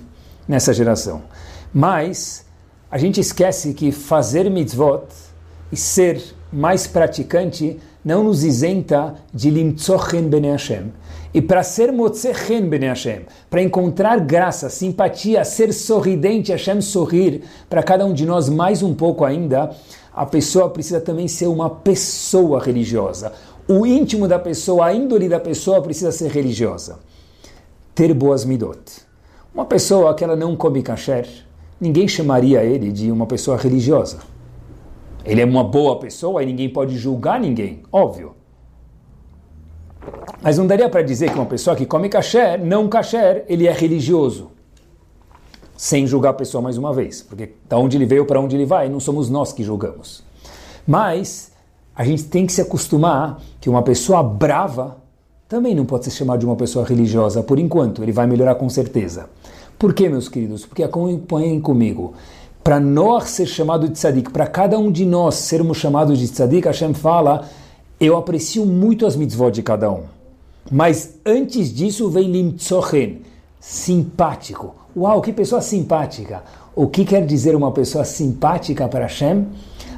nessa 0.49 0.73
geração. 0.73 1.21
Mas 1.75 2.49
a 2.91 2.99
gente 2.99 3.21
esquece 3.21 3.73
que 3.73 3.93
fazer 3.93 4.51
mitzvot 4.51 5.05
e 5.71 5.77
ser 5.77 6.21
mais 6.53 6.87
praticante 6.87 7.79
não 8.05 8.25
nos 8.25 8.43
isenta 8.43 9.15
de 9.33 9.51
limtzochen 9.51 10.29
bene 10.29 10.49
Hashem. 10.49 10.93
E 11.33 11.41
para 11.41 11.63
ser 11.63 11.93
motzechen 11.93 12.69
bene 12.69 12.87
Hashem, 12.87 13.21
para 13.49 13.63
encontrar 13.63 14.19
graça, 14.19 14.69
simpatia, 14.69 15.45
ser 15.45 15.73
sorridente, 15.73 16.51
Hashem 16.51 16.81
sorrir, 16.81 17.43
para 17.69 17.83
cada 17.83 18.05
um 18.05 18.13
de 18.13 18.27
nós 18.27 18.49
mais 18.49 18.83
um 18.83 18.93
pouco 18.93 19.25
ainda, 19.25 19.71
a 20.13 20.27
pessoa 20.27 20.69
precisa 20.71 21.01
também 21.01 21.29
ser 21.29 21.47
uma 21.47 21.71
pessoa 21.71 22.61
religiosa. 22.61 23.33
O 23.69 23.87
íntimo 23.87 24.27
da 24.27 24.41
pessoa, 24.41 24.87
a 24.87 24.95
índole 24.95 25.29
da 25.29 25.39
pessoa 25.39 25.81
precisa 25.81 26.11
ser 26.11 26.33
religiosa. 26.33 26.99
Ter 27.95 28.13
boas 28.13 28.45
midot. 28.45 28.81
Uma 29.55 29.65
pessoa 29.65 30.13
que 30.15 30.25
ela 30.25 30.35
não 30.35 30.57
come 30.57 30.83
kasher, 30.83 31.29
ninguém 31.81 32.07
chamaria 32.07 32.63
ele 32.63 32.93
de 32.93 33.11
uma 33.11 33.27
pessoa 33.27 33.57
religiosa. 33.57 34.19
Ele 35.25 35.41
é 35.41 35.45
uma 35.45 35.65
boa 35.65 35.99
pessoa 35.99 36.43
e 36.43 36.47
ninguém 36.47 36.69
pode 36.69 36.97
julgar 36.97 37.41
ninguém, 37.41 37.83
óbvio. 37.93 38.35
Mas 40.43 40.57
não 40.57 40.67
daria 40.67 40.89
para 40.89 41.03
dizer 41.03 41.31
que 41.31 41.37
uma 41.37 41.47
pessoa 41.47 41.77
que 41.77 41.85
come 41.85 42.09
kasher, 42.09 42.65
não 42.65 42.89
kasher, 42.89 43.45
ele 43.49 43.67
é 43.67 43.73
religioso. 43.73 44.51
Sem 45.77 46.07
julgar 46.07 46.31
a 46.31 46.35
pessoa 46.35 46.63
mais 46.63 46.77
uma 46.79 46.93
vez. 46.93 47.23
Porque 47.23 47.53
da 47.69 47.77
onde 47.79 47.97
ele 47.97 48.07
veio 48.07 48.25
para 48.25 48.41
onde 48.41 48.57
ele 48.57 48.67
vai, 48.67 48.89
não 48.89 49.01
somos 49.01 49.29
nós 49.29 49.53
que 49.53 49.63
julgamos. 49.63 50.23
Mas 50.87 51.53
a 51.95 52.05
gente 52.05 52.25
tem 52.25 52.47
que 52.47 52.53
se 52.53 52.61
acostumar 52.61 53.41
que 53.61 53.69
uma 53.69 53.83
pessoa 53.83 54.23
brava 54.23 54.99
também 55.49 55.75
não 55.75 55.85
pode 55.85 56.05
ser 56.05 56.13
chamada 56.13 56.39
de 56.39 56.47
uma 56.47 56.57
pessoa 56.57 56.85
religiosa 56.85 57.43
por 57.43 57.59
enquanto. 57.59 58.03
Ele 58.03 58.13
vai 58.13 58.27
melhorar 58.27 58.55
com 58.55 58.69
certeza. 58.69 59.29
Por 59.81 59.95
quê, 59.95 60.11
meus 60.11 60.29
queridos? 60.29 60.67
Porque 60.67 60.83
acompanhem 60.83 61.59
comigo. 61.59 62.13
Para 62.63 62.79
nós 62.79 63.31
ser 63.31 63.47
chamado 63.47 63.89
de 63.89 63.95
tzadik, 63.95 64.31
para 64.31 64.47
cada 64.47 64.79
um 64.79 64.93
de 64.93 65.07
nós 65.07 65.37
sermos 65.37 65.79
chamados 65.79 66.19
de 66.19 66.29
tzadik, 66.29 66.67
Hashem 66.67 66.93
fala 66.93 67.49
eu 67.99 68.15
aprecio 68.15 68.67
muito 68.67 69.07
as 69.07 69.17
mitzvot 69.17 69.51
de 69.51 69.63
cada 69.63 69.91
um. 69.91 70.03
Mas 70.71 71.15
antes 71.25 71.73
disso 71.73 72.11
vem 72.11 72.31
limtzochen, 72.31 73.23
simpático. 73.59 74.75
Uau, 74.95 75.23
que 75.23 75.33
pessoa 75.33 75.63
simpática. 75.63 76.43
O 76.77 76.87
que 76.87 77.03
quer 77.03 77.25
dizer 77.25 77.57
uma 77.57 77.73
pessoa 77.73 78.05
simpática 78.05 78.87
para 78.87 79.07
Hashem? 79.07 79.47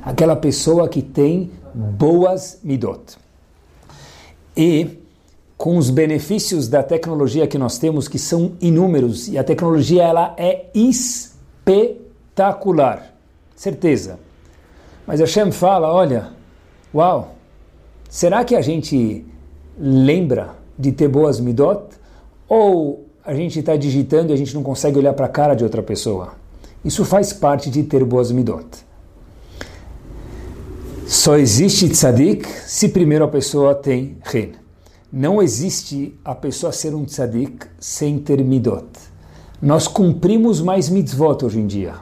Aquela 0.04 0.36
pessoa 0.36 0.88
que 0.88 1.02
tem 1.02 1.50
boas 1.74 2.60
midot. 2.62 3.18
E 4.56 5.01
com 5.56 5.76
os 5.76 5.90
benefícios 5.90 6.68
da 6.68 6.82
tecnologia 6.82 7.46
que 7.46 7.58
nós 7.58 7.78
temos, 7.78 8.08
que 8.08 8.18
são 8.18 8.52
inúmeros, 8.60 9.28
e 9.28 9.38
a 9.38 9.44
tecnologia 9.44 10.02
ela 10.02 10.34
é 10.36 10.66
espetacular, 10.74 11.94
certeza. 13.54 14.18
Mas 15.06 15.20
Hashem 15.20 15.52
fala, 15.52 15.92
olha, 15.92 16.30
uau, 16.94 17.36
Será 18.12 18.44
que 18.44 18.54
a 18.54 18.60
gente 18.60 19.24
lembra 19.78 20.50
de 20.78 20.92
ter 20.92 21.08
boas 21.08 21.40
midot? 21.40 21.82
Ou 22.46 23.06
a 23.24 23.34
gente 23.34 23.60
está 23.60 23.74
digitando 23.74 24.30
e 24.30 24.34
a 24.34 24.36
gente 24.36 24.54
não 24.54 24.62
consegue 24.62 24.98
olhar 24.98 25.14
para 25.14 25.24
a 25.24 25.30
cara 25.30 25.54
de 25.54 25.64
outra 25.64 25.82
pessoa? 25.82 26.34
Isso 26.84 27.06
faz 27.06 27.32
parte 27.32 27.70
de 27.70 27.82
ter 27.82 28.04
boas 28.04 28.30
midot. 28.30 28.66
Só 31.06 31.38
existe 31.38 31.88
tzadik 31.88 32.46
se 32.66 32.90
primeiro 32.90 33.24
a 33.24 33.28
pessoa 33.28 33.74
tem 33.74 34.18
ren. 34.24 34.50
Não 35.12 35.42
existe 35.42 36.18
a 36.24 36.34
pessoa 36.34 36.72
ser 36.72 36.94
um 36.94 37.04
tzadik 37.04 37.66
sem 37.78 38.18
ter 38.18 38.42
midot. 38.42 38.86
Nós 39.60 39.86
cumprimos 39.86 40.62
mais 40.62 40.88
mitzvot 40.88 41.44
hoje 41.44 41.60
em 41.60 41.66
dia. 41.66 41.96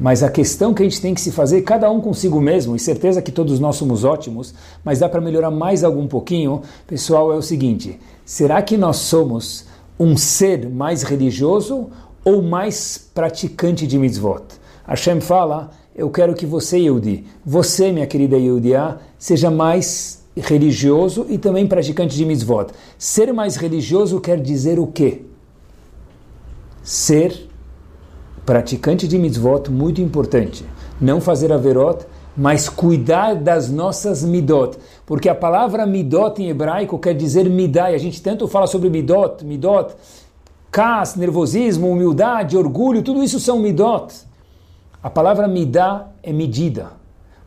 Mas 0.00 0.22
a 0.22 0.30
questão 0.30 0.72
que 0.72 0.82
a 0.82 0.88
gente 0.88 1.02
tem 1.02 1.12
que 1.12 1.20
se 1.20 1.30
fazer, 1.30 1.60
cada 1.60 1.90
um 1.90 2.00
consigo 2.00 2.40
mesmo, 2.40 2.74
e 2.74 2.78
certeza 2.78 3.20
que 3.20 3.30
todos 3.30 3.60
nós 3.60 3.76
somos 3.76 4.02
ótimos, 4.02 4.54
mas 4.82 5.00
dá 5.00 5.10
para 5.10 5.20
melhorar 5.20 5.50
mais 5.50 5.84
algum 5.84 6.08
pouquinho, 6.08 6.62
pessoal, 6.86 7.30
é 7.30 7.36
o 7.36 7.42
seguinte: 7.42 8.00
será 8.24 8.62
que 8.62 8.78
nós 8.78 8.96
somos 8.96 9.66
um 10.00 10.16
ser 10.16 10.70
mais 10.70 11.02
religioso 11.02 11.90
ou 12.24 12.40
mais 12.40 12.96
praticante 12.96 13.86
de 13.86 13.98
mitzvot? 13.98 14.42
Hashem 14.86 15.20
fala: 15.20 15.70
Eu 15.94 16.08
quero 16.08 16.34
que 16.34 16.46
você, 16.46 16.78
Yehudi, 16.78 17.26
você, 17.44 17.92
minha 17.92 18.06
querida 18.06 18.38
Yehudiá, 18.38 18.96
seja 19.18 19.50
mais 19.50 20.24
religioso 20.36 21.26
e 21.28 21.38
também 21.38 21.66
praticante 21.66 22.16
de 22.16 22.24
mitzvot. 22.24 22.66
Ser 22.98 23.32
mais 23.32 23.56
religioso 23.56 24.20
quer 24.20 24.40
dizer 24.40 24.78
o 24.78 24.86
quê? 24.86 25.22
Ser 26.82 27.48
praticante 28.44 29.08
de 29.08 29.18
mitzvot, 29.18 29.70
muito 29.70 30.00
importante. 30.00 30.64
Não 31.00 31.20
fazer 31.20 31.52
averot, 31.52 32.06
mas 32.36 32.68
cuidar 32.68 33.34
das 33.34 33.70
nossas 33.70 34.22
midot. 34.22 34.76
Porque 35.06 35.28
a 35.28 35.34
palavra 35.34 35.86
midot 35.86 36.40
em 36.40 36.50
hebraico 36.50 36.98
quer 36.98 37.14
dizer 37.14 37.48
midai. 37.48 37.94
A 37.94 37.98
gente 37.98 38.22
tanto 38.22 38.46
fala 38.46 38.66
sobre 38.66 38.90
midot, 38.90 39.44
midot, 39.44 39.94
cas, 40.70 41.16
nervosismo, 41.16 41.90
humildade, 41.90 42.56
orgulho, 42.56 43.02
tudo 43.02 43.22
isso 43.22 43.40
são 43.40 43.58
midot. 43.58 44.14
A 45.02 45.08
palavra 45.08 45.48
midá 45.48 46.08
é 46.22 46.32
medida. 46.32 46.92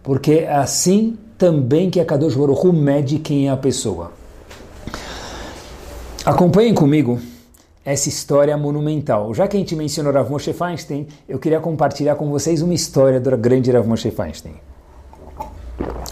Porque 0.02 0.32
é 0.32 0.56
assim 0.56 1.18
também 1.40 1.90
que 1.90 2.02
a 2.02 2.06
Kadosh 2.06 2.36
Baruch 2.36 2.68
Hu 2.68 2.74
mede 2.74 3.18
quem 3.18 3.48
é 3.48 3.50
a 3.50 3.56
pessoa. 3.56 4.12
Acompanhem 6.26 6.74
comigo 6.74 7.18
essa 7.84 8.10
história 8.10 8.56
monumental. 8.58 9.34
Já 9.34 9.48
que 9.48 9.56
a 9.56 9.60
gente 9.60 9.74
mencionou 9.74 10.12
Rav 10.12 10.30
Moshe 10.30 10.52
Feinstein, 10.52 11.08
eu 11.30 11.40
queria 11.40 11.62
compartilhar 11.62 12.16
com 12.16 12.30
vocês 12.30 12.62
uma 12.62 12.74
história 12.74 13.22
do 13.22 13.36
grande 13.38 13.72
Rav 13.72 13.88
Moshe 13.88 14.12
Feinstein. 14.12 14.56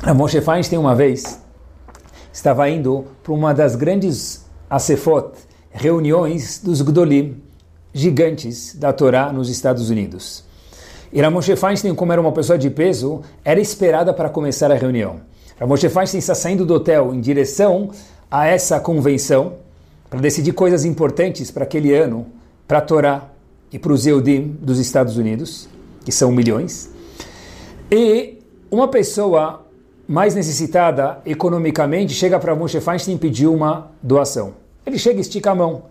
Rav 0.01 0.17
Moshe 0.17 0.39
Feinstein, 0.39 0.79
uma 0.79 0.95
vez, 0.95 1.41
estava 2.31 2.69
indo 2.69 3.03
para 3.21 3.33
uma 3.33 3.53
das 3.53 3.75
grandes 3.75 4.45
Asefot, 4.69 5.31
reuniões 5.69 6.61
dos 6.63 6.81
Gdolim, 6.81 7.43
gigantes 7.93 8.75
da 8.75 8.93
Torá 8.93 9.33
nos 9.33 9.49
Estados 9.49 9.89
Unidos. 9.89 10.46
E 11.11 11.21
Rav 11.21 11.33
Moshe 11.33 11.55
Feinstein, 11.55 11.95
como 11.95 12.11
era 12.11 12.19
uma 12.19 12.31
pessoa 12.31 12.57
de 12.57 12.69
peso, 12.69 13.21
era 13.43 13.59
esperada 13.59 14.13
para 14.13 14.29
começar 14.29 14.71
a 14.71 14.75
reunião. 14.75 15.21
Rav 15.59 15.69
Moshe 15.69 15.89
Feinstein 15.89 16.19
está 16.19 16.35
saindo 16.35 16.65
do 16.65 16.73
hotel 16.73 17.13
em 17.13 17.21
direção 17.21 17.91
a 18.29 18.45
essa 18.47 18.79
convenção, 18.79 19.53
para 20.09 20.19
decidir 20.19 20.53
coisas 20.53 20.85
importantes 20.85 21.51
para 21.51 21.63
aquele 21.63 21.93
ano, 21.93 22.25
para 22.67 22.77
a 22.77 22.81
Torá 22.81 23.29
e 23.71 23.79
para 23.79 23.91
os 23.91 24.05
Eudim 24.05 24.57
dos 24.61 24.79
Estados 24.79 25.17
Unidos, 25.17 25.67
que 26.05 26.11
são 26.11 26.31
milhões. 26.31 26.89
E 27.91 28.39
uma 28.69 28.87
pessoa 28.87 29.65
mais 30.07 30.35
necessitada 30.35 31.19
economicamente 31.25 32.13
chega 32.13 32.39
para 32.39 32.55
Moshe 32.55 32.79
Feinstein 32.79 33.15
e 33.15 33.17
pedir 33.17 33.47
uma 33.47 33.91
doação. 34.01 34.53
Ele 34.85 34.97
chega 34.97 35.17
e 35.17 35.21
estica 35.21 35.51
a 35.51 35.55
mão. 35.55 35.83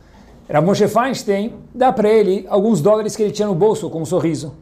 Moshe 0.63 0.89
Feinstein 0.89 1.55
dá 1.75 1.93
para 1.93 2.09
ele 2.09 2.47
alguns 2.49 2.81
dólares 2.81 3.17
que 3.17 3.23
ele 3.23 3.33
tinha 3.33 3.49
no 3.49 3.55
bolso 3.55 3.91
com 3.91 4.01
um 4.01 4.07
sorriso. 4.07 4.55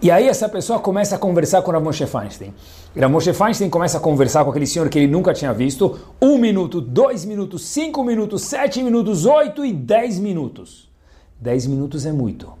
E 0.00 0.12
aí 0.12 0.28
essa 0.28 0.48
pessoa 0.48 0.78
começa 0.78 1.16
a 1.16 1.18
conversar 1.18 1.60
com 1.62 1.72
o 1.72 1.80
Moshe 1.80 2.06
Feinstein. 2.06 2.54
E 2.94 3.06
Moshe 3.06 3.32
Feinstein 3.32 3.68
começa 3.68 3.98
a 3.98 4.00
conversar 4.00 4.44
com 4.44 4.50
aquele 4.50 4.66
senhor 4.66 4.88
que 4.88 4.98
ele 4.98 5.08
nunca 5.10 5.34
tinha 5.34 5.52
visto. 5.52 5.98
Um 6.22 6.38
minuto, 6.38 6.80
dois 6.80 7.24
minutos, 7.24 7.62
cinco 7.66 8.04
minutos, 8.04 8.42
sete 8.42 8.80
minutos, 8.80 9.26
oito 9.26 9.64
e 9.64 9.72
dez 9.72 10.18
minutos. 10.20 10.88
Dez 11.40 11.66
minutos 11.66 12.06
é 12.06 12.12
muito. 12.12 12.52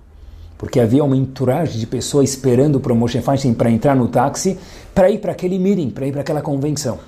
Porque 0.56 0.80
havia 0.80 1.04
uma 1.04 1.16
entourage 1.16 1.78
de 1.78 1.86
pessoas 1.86 2.30
esperando 2.30 2.80
para 2.80 2.92
o 2.92 2.96
Moshe 2.96 3.20
Feinstein 3.20 3.54
para 3.54 3.70
entrar 3.70 3.94
no 3.94 4.08
táxi, 4.08 4.58
para 4.92 5.08
ir 5.08 5.18
para 5.18 5.30
aquele 5.30 5.60
meeting, 5.60 5.90
para 5.90 6.08
ir 6.08 6.10
para 6.10 6.22
aquela 6.22 6.42
convenção. 6.42 6.98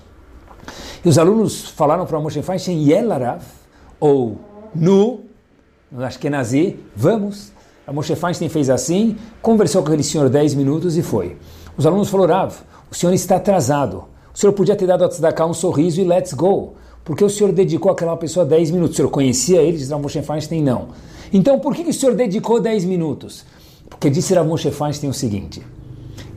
E 1.04 1.08
os 1.08 1.18
alunos 1.18 1.70
falaram 1.70 2.06
para 2.06 2.16
o 2.16 2.22
Moshe 2.22 2.40
Feinstein, 2.40 2.88
Yelarav, 2.88 3.42
ou 3.98 4.38
Nu, 4.72 5.22
acho 5.98 6.20
que 6.20 6.28
é 6.28 6.30
nazi, 6.30 6.78
vamos. 6.94 7.52
A 7.90 7.92
Moshe 7.92 8.14
Feinstein 8.14 8.48
fez 8.48 8.70
assim, 8.70 9.16
conversou 9.42 9.83
com 9.83 9.88
aquele 9.88 10.05
senhor 10.05 10.29
10 10.29 10.55
minutos 10.55 10.96
e 10.96 11.03
foi. 11.03 11.37
Os 11.76 11.85
alunos 11.85 12.09
falaram, 12.09 12.48
o 12.88 12.94
senhor 12.94 13.12
está 13.12 13.35
atrasado. 13.35 14.05
O 14.33 14.38
senhor 14.38 14.53
podia 14.53 14.76
ter 14.76 14.87
dado 14.87 15.05
a 15.05 15.09
tzedakah 15.09 15.44
um 15.44 15.53
sorriso 15.53 16.00
e 16.00 16.05
let's 16.05 16.33
go. 16.33 16.74
Porque 17.03 17.24
o 17.24 17.29
senhor 17.29 17.53
dedicou 17.53 17.90
aquela 17.90 18.16
pessoa 18.16 18.46
10 18.46 18.70
minutos. 18.70 18.94
O 18.94 18.96
senhor 18.96 19.11
conhecia 19.11 19.61
ele? 19.61 19.76
Diz 19.76 19.90
Rav 19.90 20.00
Moshe 20.00 20.22
Feinstein, 20.22 20.62
não. 20.62 20.90
Então, 21.33 21.59
por 21.59 21.74
que, 21.74 21.83
o 21.83 21.92
senhor 21.92 22.14
dedicou 22.14 22.61
10 22.61 22.85
minutos? 22.85 23.44
Porque 23.88 24.09
disse 24.09 24.35
Rav 24.35 24.46
Moshe 24.46 24.70
Feinstein 24.70 25.11
o 25.11 25.12
seguinte, 25.12 25.61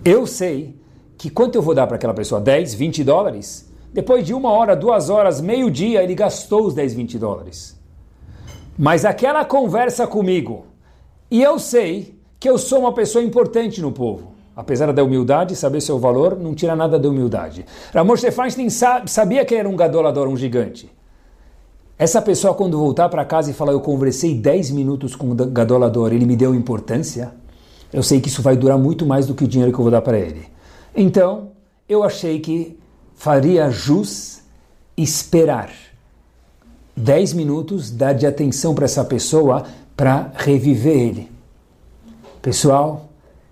eu 0.04 0.26
sei 0.26 0.76
que 1.20 1.30
quanto 1.30 1.54
eu 1.54 1.62
vou 1.62 1.76
dar 1.76 1.86
para 1.86 1.98
aquela 1.98 2.16
pessoa? 2.16 2.42
10, 2.42 2.74
20 2.74 3.04
dólares? 3.04 3.72
Depois 3.94 4.26
de 4.26 4.34
uma 4.34 4.50
hora, 4.50 4.76
duas 4.76 5.08
horas, 5.08 5.40
meio 5.40 5.70
dia, 5.70 6.02
ele 6.02 6.16
gastou 6.16 6.66
os 6.66 6.74
10, 6.74 6.96
20 6.96 7.20
dólares. 7.20 7.80
Mas 8.76 9.06
aquela 9.06 9.46
conversa 9.46 10.08
comigo, 10.08 10.73
e 11.34 11.44
eu 11.44 11.60
sei 11.60 12.18
que 12.40 12.50
eu 12.50 12.58
sou 12.58 12.80
uma 12.80 12.94
pessoa 12.94 13.24
importante 13.24 13.82
no 13.82 13.92
povo 13.92 14.34
apesar 14.56 14.92
da 14.94 15.04
humildade, 15.04 15.56
saber 15.56 15.82
seu 15.82 15.98
valor 15.98 16.38
não 16.38 16.54
tira 16.54 16.76
nada 16.76 17.00
da 17.00 17.10
humildade. 17.10 17.66
Ramon 17.94 18.16
Feinstein 18.18 18.70
sabia 18.70 19.44
que 19.46 19.54
ele 19.54 19.62
era 19.62 19.70
um 19.70 19.76
gadolador, 19.76 20.28
um 20.28 20.38
gigante. 20.38 20.90
Essa 21.98 22.22
pessoa, 22.22 22.54
quando 22.54 22.78
voltar 22.78 23.10
para 23.10 23.24
casa 23.24 23.52
e 23.52 23.54
falar, 23.54 23.72
eu 23.72 23.80
conversei 23.80 24.36
10 24.36 24.72
minutos 24.72 25.16
com 25.16 25.32
o 25.32 25.36
gadolador, 25.36 26.12
ele 26.12 26.26
me 26.26 26.36
deu 26.36 26.54
importância, 26.54 27.34
eu 27.92 28.02
sei 28.02 28.20
que 28.20 28.28
isso 28.28 28.42
vai 28.42 28.56
durar 28.58 28.78
muito 28.78 29.06
mais 29.06 29.28
do 29.28 29.34
que 29.34 29.44
o 29.44 29.48
dinheiro 29.48 29.72
que 29.72 29.80
eu 29.80 29.84
vou 29.84 29.92
dar 29.92 30.02
para 30.02 30.18
ele. 30.18 30.48
Então, 30.96 31.52
eu 31.88 32.04
achei 32.04 32.40
que 32.40 32.78
faria 33.16 33.70
jus 33.70 34.42
esperar 34.98 35.72
10 36.96 37.34
minutos, 37.34 37.90
dar 37.92 38.14
de 38.14 38.26
atenção 38.26 38.76
para 38.76 38.86
essa 38.86 39.04
pessoa 39.04 39.64
para 39.96 40.32
reviver 40.36 40.98
ele. 40.98 41.32
Pessoal, 42.42 43.10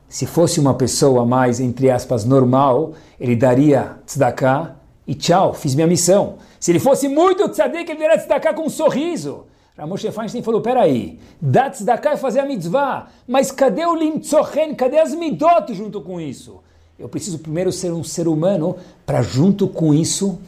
se 0.07 0.25
fosse 0.25 0.59
uma 0.59 0.73
pessoa 0.73 1.25
mais, 1.25 1.59
entre 1.59 1.89
aspas, 1.89 2.25
normal, 2.25 2.93
ele 3.19 3.35
daria 3.35 3.97
tzedakah 4.05 4.75
e 5.07 5.15
tchau, 5.15 5.53
fiz 5.53 5.73
minha 5.73 5.87
missão. 5.87 6.35
Se 6.59 6.71
ele 6.71 6.79
fosse 6.79 7.07
muito 7.07 7.47
tzadik, 7.47 7.89
ele 7.89 7.99
daria 7.99 8.17
tzedakah 8.17 8.53
com 8.53 8.63
um 8.63 8.69
sorriso. 8.69 9.45
Ramoshe 9.77 10.11
Feinstein 10.11 10.43
falou, 10.43 10.61
peraí, 10.61 11.17
dar 11.41 11.71
tzedakah 11.71 12.11
é 12.11 12.17
fazer 12.17 12.41
a 12.41 12.45
mitzvah, 12.45 13.07
mas 13.27 13.51
cadê 13.51 13.85
o 13.85 13.95
limtzochen, 13.95 14.75
cadê 14.75 14.99
as 14.99 15.15
midot 15.15 15.73
junto 15.73 16.01
com 16.01 16.19
isso? 16.19 16.59
Eu 16.99 17.07
preciso 17.07 17.39
primeiro 17.39 17.71
ser 17.71 17.91
um 17.91 18.03
ser 18.03 18.27
humano 18.27 18.75
para 19.05 19.21
junto 19.21 19.67
com 19.67 19.93
isso 19.93 20.39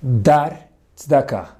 dar 0.00 0.68
tzedakah. 0.96 1.54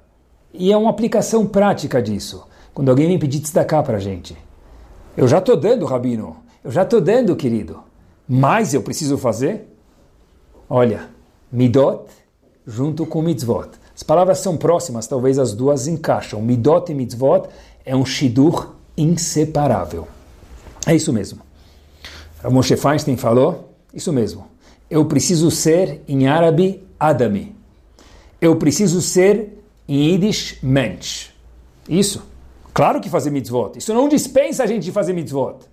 E 0.53 0.71
é 0.71 0.75
uma 0.75 0.89
aplicação 0.89 1.45
prática 1.45 2.01
disso. 2.01 2.45
Quando 2.77 2.89
alguém 2.89 3.07
vem 3.07 3.17
pedir 3.17 3.39
tzedakah 3.39 3.81
para 3.81 3.97
a 3.97 3.99
gente. 3.99 4.37
Eu 5.17 5.27
já 5.27 5.39
estou 5.39 5.57
dando, 5.57 5.83
Rabino. 5.83 6.37
Eu 6.63 6.69
já 6.69 6.83
estou 6.83 7.01
dando, 7.01 7.35
querido. 7.35 7.79
Mas 8.29 8.71
eu 8.71 8.83
preciso 8.83 9.17
fazer? 9.17 9.67
Olha, 10.69 11.09
midot 11.51 12.03
junto 12.67 13.03
com 13.07 13.23
mitzvot. 13.23 13.69
As 13.95 14.03
palavras 14.03 14.37
são 14.37 14.55
próximas, 14.55 15.07
talvez 15.07 15.39
as 15.39 15.55
duas 15.55 15.87
encaixam. 15.87 16.39
Midot 16.39 16.91
e 16.91 16.93
mitzvot 16.93 17.49
é 17.83 17.95
um 17.95 18.05
shidur 18.05 18.75
inseparável. 18.95 20.07
É 20.85 20.95
isso 20.95 21.11
mesmo. 21.11 21.41
A 22.43 22.49
Moshe 22.51 22.77
Feinstein 22.77 23.17
falou, 23.17 23.73
isso 23.91 24.13
mesmo. 24.13 24.45
Eu 24.87 25.03
preciso 25.05 25.49
ser, 25.49 26.03
em 26.07 26.27
árabe, 26.27 26.83
Adami. 26.99 27.55
Eu 28.39 28.55
preciso 28.57 29.01
ser, 29.01 29.63
em 29.89 30.11
Yiddish, 30.11 30.59
Mensch. 30.61 31.31
Isso. 31.89 32.36
Claro 32.77 33.01
que 33.01 33.09
fazer 33.09 33.31
mitzvot. 33.31 33.75
Isso 33.75 33.91
não 33.91 34.07
dispensa 34.07 34.63
a 34.63 34.67
gente 34.67 34.83
de 34.83 34.91
fazer 34.91 35.11
mitzvot. 35.11 35.65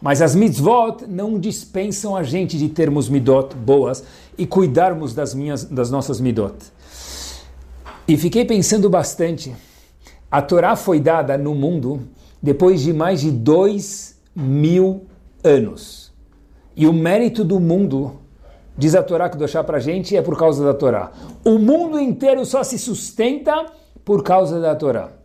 Mas 0.00 0.22
as 0.22 0.32
mitzvot 0.32 1.04
não 1.08 1.40
dispensam 1.40 2.14
a 2.14 2.22
gente 2.22 2.56
de 2.56 2.68
termos 2.68 3.08
midot 3.08 3.52
boas 3.56 4.04
e 4.38 4.46
cuidarmos 4.46 5.12
das, 5.12 5.34
minhas, 5.34 5.64
das 5.64 5.90
nossas 5.90 6.20
midot. 6.20 6.54
E 8.06 8.16
fiquei 8.16 8.44
pensando 8.44 8.88
bastante. 8.88 9.56
A 10.30 10.40
Torá 10.40 10.76
foi 10.76 11.00
dada 11.00 11.36
no 11.36 11.52
mundo 11.52 12.02
depois 12.40 12.80
de 12.80 12.92
mais 12.92 13.22
de 13.22 13.32
dois 13.32 14.16
mil 14.32 15.04
anos. 15.42 16.12
E 16.76 16.86
o 16.86 16.92
mérito 16.92 17.42
do 17.42 17.58
mundo, 17.58 18.20
diz 18.78 18.94
a 18.94 19.02
Torá 19.02 19.28
que 19.28 19.36
deixar 19.36 19.64
para 19.64 19.78
a 19.78 19.80
gente, 19.80 20.16
é 20.16 20.22
por 20.22 20.38
causa 20.38 20.64
da 20.64 20.74
Torá. 20.74 21.10
O 21.44 21.58
mundo 21.58 21.98
inteiro 21.98 22.44
só 22.46 22.62
se 22.62 22.78
sustenta 22.78 23.66
por 24.04 24.22
causa 24.22 24.60
da 24.60 24.76
Torá. 24.76 25.15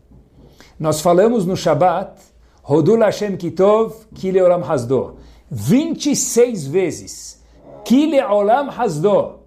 Nós 0.82 1.00
falamos 1.00 1.46
no 1.46 1.56
Shabat 1.56 2.20
Rodul 2.63 3.02
Hashem 3.02 3.38
Kitov, 3.38 3.94
Kile 4.15 4.41
Olam 4.41 4.63
Hasdo. 4.63 5.17
26 5.52 6.65
vezes. 6.65 7.39
Kile 7.86 8.20
Olam 8.20 8.67
Hasdo. 8.67 9.41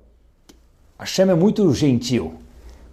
Hashem 0.96 1.30
é 1.30 1.34
muito 1.34 1.74
gentil. 1.74 2.34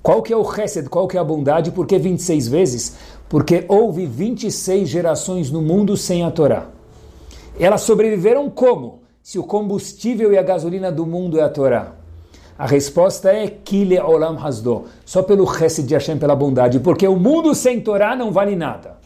Qual 0.01 0.23
que 0.23 0.33
é 0.33 0.35
o 0.35 0.43
chesed, 0.43 0.89
qual 0.89 1.07
que 1.07 1.17
é 1.17 1.19
a 1.19 1.23
bondade? 1.23 1.69
Por 1.69 1.85
que 1.85 1.99
26 1.99 2.47
vezes? 2.47 2.97
Porque 3.29 3.63
houve 3.67 4.07
26 4.07 4.89
gerações 4.89 5.51
no 5.51 5.61
mundo 5.61 5.95
sem 5.95 6.23
a 6.23 6.31
Torá. 6.31 6.65
Elas 7.59 7.81
sobreviveram 7.81 8.49
como? 8.49 9.03
Se 9.21 9.37
o 9.37 9.43
combustível 9.43 10.33
e 10.33 10.37
a 10.39 10.41
gasolina 10.41 10.91
do 10.91 11.05
mundo 11.05 11.39
é 11.39 11.43
a 11.43 11.49
Torá. 11.49 12.00
A 12.61 12.67
resposta 12.67 13.31
é 13.33 13.47
Kile 13.47 13.99
Olam 13.99 14.37
Hasdo. 14.37 14.85
Só 15.03 15.23
pelo 15.23 15.51
chesed 15.51 15.87
de 15.87 15.95
Hashem, 15.95 16.19
pela 16.19 16.35
bondade. 16.35 16.79
Porque 16.79 17.07
o 17.07 17.17
mundo 17.17 17.55
sem 17.55 17.81
Torá 17.81 18.15
não 18.15 18.31
vale 18.31 18.55
nada. 18.55 18.97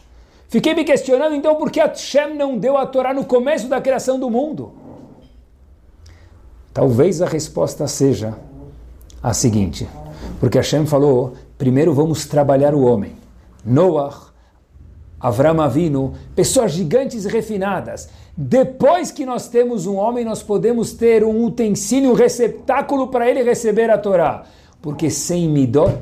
Fiquei 0.46 0.74
me 0.74 0.84
questionando 0.84 1.34
então 1.34 1.54
por 1.54 1.70
que 1.70 1.80
Hashem 1.80 2.34
não 2.34 2.58
deu 2.58 2.76
a 2.76 2.84
Torá 2.84 3.14
no 3.14 3.24
começo 3.24 3.66
da 3.66 3.80
criação 3.80 4.20
do 4.20 4.28
mundo. 4.28 4.74
Talvez 6.74 7.22
a 7.22 7.26
resposta 7.26 7.88
seja 7.88 8.34
a 9.22 9.32
seguinte: 9.32 9.88
porque 10.38 10.58
Hashem 10.58 10.84
falou, 10.84 11.32
primeiro 11.56 11.94
vamos 11.94 12.26
trabalhar 12.26 12.74
o 12.74 12.82
homem. 12.82 13.16
Noah, 13.64 14.25
Avram 15.20 15.60
Avinu, 15.60 16.14
pessoas 16.34 16.72
gigantes 16.72 17.24
e 17.24 17.28
refinadas. 17.28 18.08
Depois 18.36 19.10
que 19.10 19.24
nós 19.24 19.48
temos 19.48 19.86
um 19.86 19.96
homem, 19.96 20.24
nós 20.24 20.42
podemos 20.42 20.92
ter 20.92 21.24
um 21.24 21.44
utensílio, 21.44 22.10
um 22.10 22.14
receptáculo 22.14 23.08
para 23.08 23.28
ele 23.28 23.42
receber 23.42 23.90
a 23.90 23.98
Torá. 23.98 24.44
Porque 24.82 25.10
sem 25.10 25.48
midot 25.48 25.98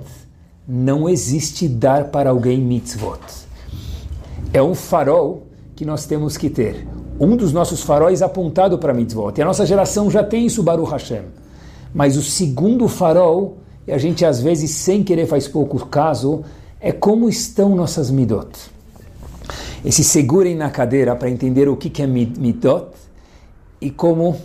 não 0.67 1.09
existe 1.09 1.69
dar 1.69 2.07
para 2.07 2.31
alguém 2.31 2.59
mitzvot 2.59 3.45
é 4.55 4.63
um 4.63 4.73
farol 4.73 5.49
que 5.75 5.85
nós 5.85 6.07
temos 6.07 6.37
que 6.37 6.49
ter. 6.49 6.87
Um 7.19 7.37
dos 7.37 7.53
nossos 7.53 7.83
faróis 7.83 8.23
apontado 8.23 8.79
para 8.79 8.95
mitzvot. 8.95 9.37
E 9.37 9.43
a 9.43 9.45
nossa 9.45 9.67
geração 9.67 10.09
já 10.09 10.23
tem 10.23 10.47
isso, 10.47 10.63
Baruch 10.63 10.93
Hashem. 10.93 11.23
Mas 11.93 12.17
o 12.17 12.23
segundo 12.23 12.87
farol, 12.87 13.59
e 13.85 13.91
a 13.91 13.99
gente 13.99 14.25
às 14.25 14.41
vezes 14.41 14.71
sem 14.71 15.03
querer 15.03 15.27
faz 15.27 15.49
pouco 15.49 15.85
caso, 15.87 16.45
é 16.81 16.93
como 16.93 17.29
estão 17.29 17.75
nossas 17.75 18.13
midot. 18.13 18.49
E 19.85 19.93
se 19.93 20.03
segurem 20.03 20.55
na 20.55 20.71
cadeira 20.71 21.15
para 21.15 21.29
entender 21.29 21.69
o 21.69 21.77
que 21.77 22.03
é 22.03 22.07
midot 22.07 22.89
e 23.81 23.91
como 23.91 24.41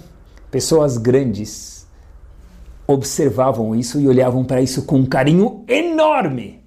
pessoas 0.51 0.97
grandes 0.97 1.87
observavam 2.85 3.75
isso 3.75 3.99
e 3.99 4.07
olhavam 4.07 4.43
para 4.43 4.61
isso 4.61 4.83
com 4.83 4.97
um 4.97 5.05
carinho 5.05 5.63
enorme. 5.67 6.59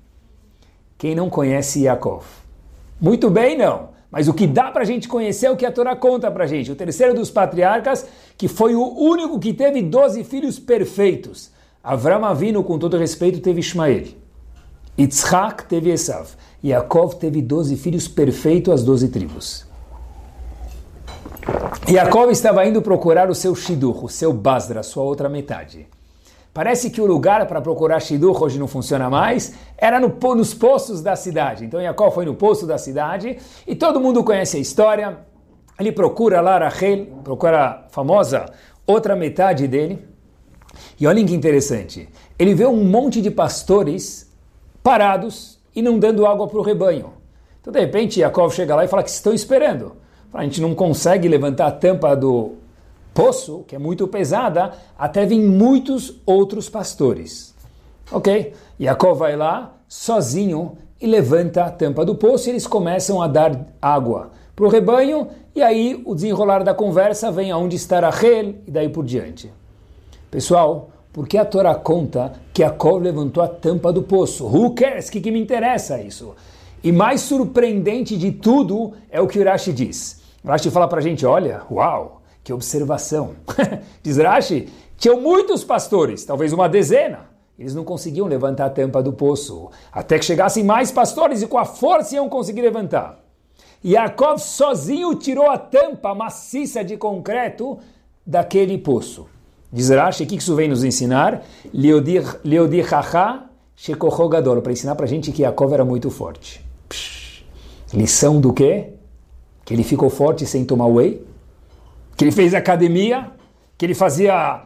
Quem 0.96 1.14
não 1.14 1.28
conhece 1.28 1.82
Yaakov? 1.82 2.24
Muito 3.00 3.28
bem, 3.28 3.58
não. 3.58 3.90
Mas 4.11 4.28
o 4.28 4.35
que 4.35 4.46
dá 4.46 4.70
para 4.70 4.82
a 4.82 4.85
gente 4.85 5.08
conhecer 5.08 5.46
é 5.46 5.50
o 5.50 5.56
que 5.56 5.66
a 5.66 5.72
Torá 5.72 5.96
conta 5.96 6.30
para 6.30 6.44
a 6.44 6.46
gente. 6.46 6.70
O 6.70 6.76
terceiro 6.76 7.12
dos 7.12 7.30
patriarcas, 7.30 8.06
que 8.38 8.46
foi 8.46 8.74
o 8.74 8.85
único 8.85 9.38
que 9.40 9.52
teve 9.52 9.82
doze 9.82 10.22
filhos 10.22 10.58
perfeitos. 10.58 11.50
Avram 11.82 12.24
Avinu, 12.24 12.62
com 12.62 12.78
todo 12.78 12.96
respeito, 12.96 13.40
teve 13.40 13.61
Ismael. 13.61 14.04
Yitzhak 14.98 15.64
teve 15.64 15.90
Esav. 15.90 16.28
Yaakov 16.64 17.16
teve 17.16 17.42
doze 17.42 17.77
filhos 17.77 18.07
perfeitos, 18.07 18.72
as 18.72 18.85
doze 18.85 19.09
tribos. 19.09 19.66
Yaakov 21.88 22.31
estava 22.31 22.64
indo 22.64 22.81
procurar 22.81 23.29
o 23.29 23.35
seu 23.35 23.55
Shidur, 23.55 24.05
o 24.05 24.09
seu 24.09 24.33
Basra, 24.33 24.83
sua 24.85 25.03
outra 25.03 25.29
metade. 25.29 25.88
Parece 26.55 26.90
que 26.90 27.01
o 27.01 27.07
lugar 27.07 27.46
para 27.46 27.61
procurar 27.61 27.98
Shidur 27.98 28.40
hoje 28.40 28.59
não 28.59 28.68
funciona 28.68 29.11
mais, 29.11 29.55
era 29.77 29.98
no, 29.98 30.09
nos 30.35 30.55
poços 30.55 31.03
da 31.03 31.16
cidade. 31.16 31.64
Então 31.64 31.83
Jacó 31.83 32.11
foi 32.11 32.27
no 32.27 32.35
poço 32.35 32.66
da 32.66 32.79
cidade 32.79 33.38
e 33.66 33.75
todo 33.75 33.98
mundo 33.98 34.22
conhece 34.22 34.59
a 34.59 34.61
história. 34.61 35.18
Ele 35.81 35.90
procura 35.90 36.40
lá 36.40 36.59
Rachel, 36.59 37.07
procura 37.25 37.64
a 37.64 37.88
famosa 37.88 38.46
outra 38.87 39.16
metade 39.16 39.66
dele. 39.66 40.07
E 41.01 41.07
olhem 41.07 41.27
que 41.27 41.35
interessante, 41.35 42.09
ele 42.38 42.55
vê 42.55 42.66
um 42.66 42.85
monte 42.85 43.20
de 43.20 43.31
pastores 43.31 44.31
parados 44.83 45.51
e 45.74 45.82
não 45.82 45.98
dando 45.98 46.26
água 46.26 46.46
para 46.46 46.58
o 46.58 46.62
rebanho. 46.62 47.12
Então 47.61 47.72
de 47.72 47.80
repente 47.80 48.20
Jacó 48.20 48.48
chega 48.50 48.74
lá 48.74 48.85
e 48.85 48.88
fala 48.88 49.02
que 49.02 49.11
estão 49.11 49.32
esperando. 49.32 49.92
A 50.32 50.42
gente 50.44 50.61
não 50.61 50.74
consegue 50.74 51.28
levantar 51.28 51.66
a 51.66 51.72
tampa 51.72 52.16
do 52.16 52.52
poço, 53.12 53.64
que 53.68 53.76
é 53.76 53.78
muito 53.78 54.08
pesada, 54.08 54.72
até 54.98 55.26
vêm 55.26 55.40
muitos 55.40 56.20
outros 56.24 56.68
pastores. 56.68 57.54
Ok? 58.11 58.54
Jacó 58.80 59.12
vai 59.12 59.37
lá, 59.37 59.74
sozinho, 59.87 60.76
e 61.02 61.06
levanta 61.06 61.64
a 61.64 61.70
tampa 61.70 62.04
do 62.04 62.14
poço 62.14 62.48
e 62.48 62.52
eles 62.52 62.66
começam 62.66 63.20
a 63.20 63.26
dar 63.26 63.66
água 63.82 64.30
para 64.54 64.64
o 64.64 64.68
rebanho, 64.68 65.28
e 65.54 65.61
aí 65.61 66.00
o 66.04 66.14
desenrolar 66.14 66.62
da 66.62 66.72
conversa 66.72 67.32
vem 67.32 67.50
aonde 67.50 67.74
está 67.74 67.98
Rachel 67.98 68.54
e 68.66 68.70
daí 68.70 68.88
por 68.88 69.04
diante. 69.04 69.52
Pessoal, 70.30 70.90
Porque 71.12 71.37
a 71.37 71.44
Torá 71.44 71.75
conta 71.75 72.33
que 72.55 72.62
Yaakov 72.62 73.03
levantou 73.03 73.42
a 73.42 73.48
tampa 73.48 73.92
do 73.92 74.03
poço. 74.03 74.46
Who 74.46 74.75
cares? 74.75 75.09
O 75.09 75.12
que, 75.12 75.20
que 75.20 75.31
me 75.31 75.40
interessa 75.40 76.01
isso? 76.01 76.35
E 76.83 76.90
mais 76.90 77.20
surpreendente 77.20 78.16
de 78.16 78.33
tudo 78.33 78.94
é 79.11 79.20
o 79.20 79.27
que 79.27 79.38
o 79.38 79.44
Rashi 79.44 79.72
diz. 79.72 80.22
O 80.42 80.48
Rashi 80.48 80.70
fala 80.70 80.88
para 80.88 80.98
a 80.98 81.03
gente, 81.03 81.27
olha, 81.27 81.62
uau, 81.70 82.22
que 82.42 82.53
observação. 82.53 83.37
diz 84.03 84.16
Rashi, 84.16 84.68
tinham 84.96 85.20
muitos 85.20 85.62
pastores, 85.62 86.25
talvez 86.25 86.53
uma 86.53 86.68
dezena. 86.68 87.31
Eles 87.59 87.75
não 87.75 87.85
conseguiam 87.85 88.27
levantar 88.27 88.66
a 88.66 88.70
tampa 88.70 89.03
do 89.03 89.12
poço. 89.12 89.70
Até 89.92 90.18
que 90.18 90.25
chegassem 90.25 90.64
mais 90.64 90.90
pastores 90.90 91.42
e 91.42 91.46
com 91.46 91.59
a 91.59 91.66
força 91.66 92.16
iam 92.16 92.29
conseguir 92.29 92.62
levantar. 92.62 93.20
Yaakov 93.85 94.38
sozinho 94.38 95.14
tirou 95.14 95.51
a 95.51 95.59
tampa 95.59 96.14
maciça 96.14 96.83
de 96.83 96.96
concreto 96.96 97.79
daquele 98.27 98.79
poço. 98.79 99.27
Diz 99.72 99.88
Rashi, 99.88 100.24
o 100.24 100.26
que 100.26 100.37
isso 100.37 100.54
vem 100.54 100.68
nos 100.68 100.85
ensinar? 100.85 101.42
Para 104.62 104.72
ensinar 104.72 104.94
para 104.94 105.06
a 105.06 105.08
gente 105.08 105.32
que 105.32 105.42
Yaakov 105.42 105.72
era 105.72 105.85
muito 105.85 106.11
forte. 106.11 106.62
Psh. 106.90 107.42
Lição 107.94 108.38
do 108.38 108.52
quê? 108.52 108.90
Que 109.64 109.72
ele 109.72 109.82
ficou 109.82 110.11
forte 110.11 110.44
sem 110.44 110.64
tomar 110.64 110.87
whey? 110.87 111.26
Que 112.16 112.24
ele 112.24 112.32
fez 112.32 112.52
academia? 112.52 113.30
Que 113.78 113.87
ele 113.87 113.94
fazia 113.94 114.62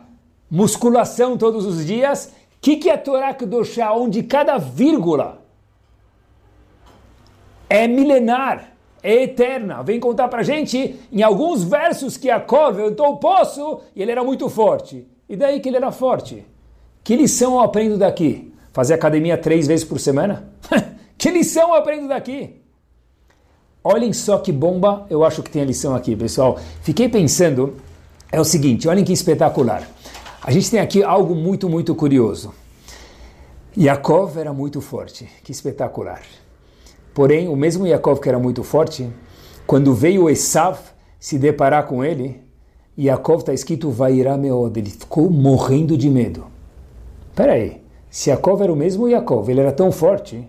musculação 0.50 1.36
todos 1.36 1.64
os 1.64 1.86
dias? 1.86 2.32
O 2.56 2.60
que, 2.60 2.76
que 2.76 2.90
é 2.90 2.96
Torá 2.96 3.32
Kedoshá, 3.32 3.92
onde 3.92 4.24
cada 4.24 4.58
vírgula 4.58 5.40
é 7.68 7.86
milenar? 7.86 8.75
Eterna. 9.14 9.82
Vem 9.82 10.00
contar 10.00 10.28
para 10.28 10.42
gente 10.42 10.98
em 11.12 11.22
alguns 11.22 11.62
versos 11.62 12.16
que 12.16 12.28
Yaakov 12.28 12.76
levantou 12.76 13.12
o 13.12 13.16
poço 13.16 13.80
e 13.94 14.02
ele 14.02 14.12
era 14.12 14.24
muito 14.24 14.48
forte. 14.48 15.06
E 15.28 15.36
daí 15.36 15.60
que 15.60 15.68
ele 15.68 15.76
era 15.76 15.92
forte? 15.92 16.44
Que 17.02 17.16
lição 17.16 17.54
eu 17.54 17.60
aprendo 17.60 17.96
daqui? 17.96 18.52
Fazer 18.72 18.94
academia 18.94 19.38
três 19.38 19.66
vezes 19.66 19.84
por 19.84 20.00
semana? 20.00 20.48
que 21.16 21.30
lição 21.30 21.70
eu 21.70 21.74
aprendo 21.74 22.08
daqui? 22.08 22.60
Olhem 23.82 24.12
só 24.12 24.38
que 24.38 24.50
bomba 24.50 25.06
eu 25.08 25.24
acho 25.24 25.42
que 25.42 25.50
tem 25.50 25.62
a 25.62 25.64
lição 25.64 25.94
aqui, 25.94 26.16
pessoal. 26.16 26.58
Fiquei 26.82 27.08
pensando, 27.08 27.76
é 28.32 28.40
o 28.40 28.44
seguinte, 28.44 28.88
olhem 28.88 29.04
que 29.04 29.12
espetacular. 29.12 29.88
A 30.42 30.50
gente 30.50 30.70
tem 30.70 30.80
aqui 30.80 31.02
algo 31.02 31.34
muito, 31.34 31.68
muito 31.68 31.94
curioso. 31.94 32.52
Yaakov 33.76 34.38
era 34.38 34.52
muito 34.52 34.80
forte, 34.80 35.28
que 35.44 35.52
espetacular. 35.52 36.22
Porém, 37.16 37.48
o 37.48 37.56
mesmo 37.56 37.86
Yaakov 37.86 38.20
que 38.20 38.28
era 38.28 38.38
muito 38.38 38.62
forte, 38.62 39.08
quando 39.66 39.94
veio 39.94 40.28
Esav 40.28 40.78
se 41.18 41.38
deparar 41.38 41.86
com 41.86 42.04
ele, 42.04 42.42
Yaakov 42.98 43.38
está 43.38 43.54
escrito 43.54 43.90
Vairá 43.90 44.36
Meod, 44.36 44.78
ele 44.78 44.90
ficou 44.90 45.30
morrendo 45.30 45.96
de 45.96 46.10
medo. 46.10 46.44
Espera 47.30 47.54
aí, 47.54 47.80
se 48.10 48.28
Yaakov 48.28 48.60
era 48.60 48.70
o 48.70 48.76
mesmo 48.76 49.08
Yaakov, 49.08 49.48
ele 49.48 49.60
era 49.60 49.72
tão 49.72 49.90
forte, 49.90 50.46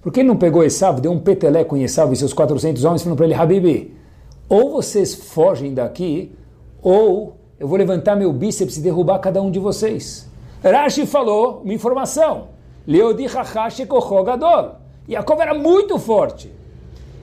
por 0.00 0.10
que 0.10 0.20
ele 0.20 0.28
não 0.28 0.38
pegou 0.38 0.64
Esav, 0.64 0.98
deu 0.98 1.12
um 1.12 1.20
peteleco 1.20 1.76
em 1.76 1.82
Esav 1.82 2.10
e 2.10 2.16
seus 2.16 2.32
400 2.32 2.82
homens, 2.84 3.02
falando 3.02 3.18
para 3.18 3.26
ele, 3.26 3.34
Habibi, 3.34 3.94
ou 4.48 4.70
vocês 4.70 5.14
fogem 5.14 5.74
daqui, 5.74 6.32
ou 6.80 7.36
eu 7.60 7.68
vou 7.68 7.76
levantar 7.76 8.16
meu 8.16 8.32
bíceps 8.32 8.78
e 8.78 8.80
derrubar 8.80 9.18
cada 9.18 9.42
um 9.42 9.50
de 9.50 9.58
vocês. 9.58 10.26
Rashi 10.64 11.04
falou 11.04 11.60
uma 11.62 11.74
informação, 11.74 12.48
Leodi 12.86 13.26
Hachash 13.26 13.82
Gadol. 14.24 14.87
Yaakov 15.08 15.40
era 15.40 15.54
muito 15.54 15.98
forte. 15.98 16.52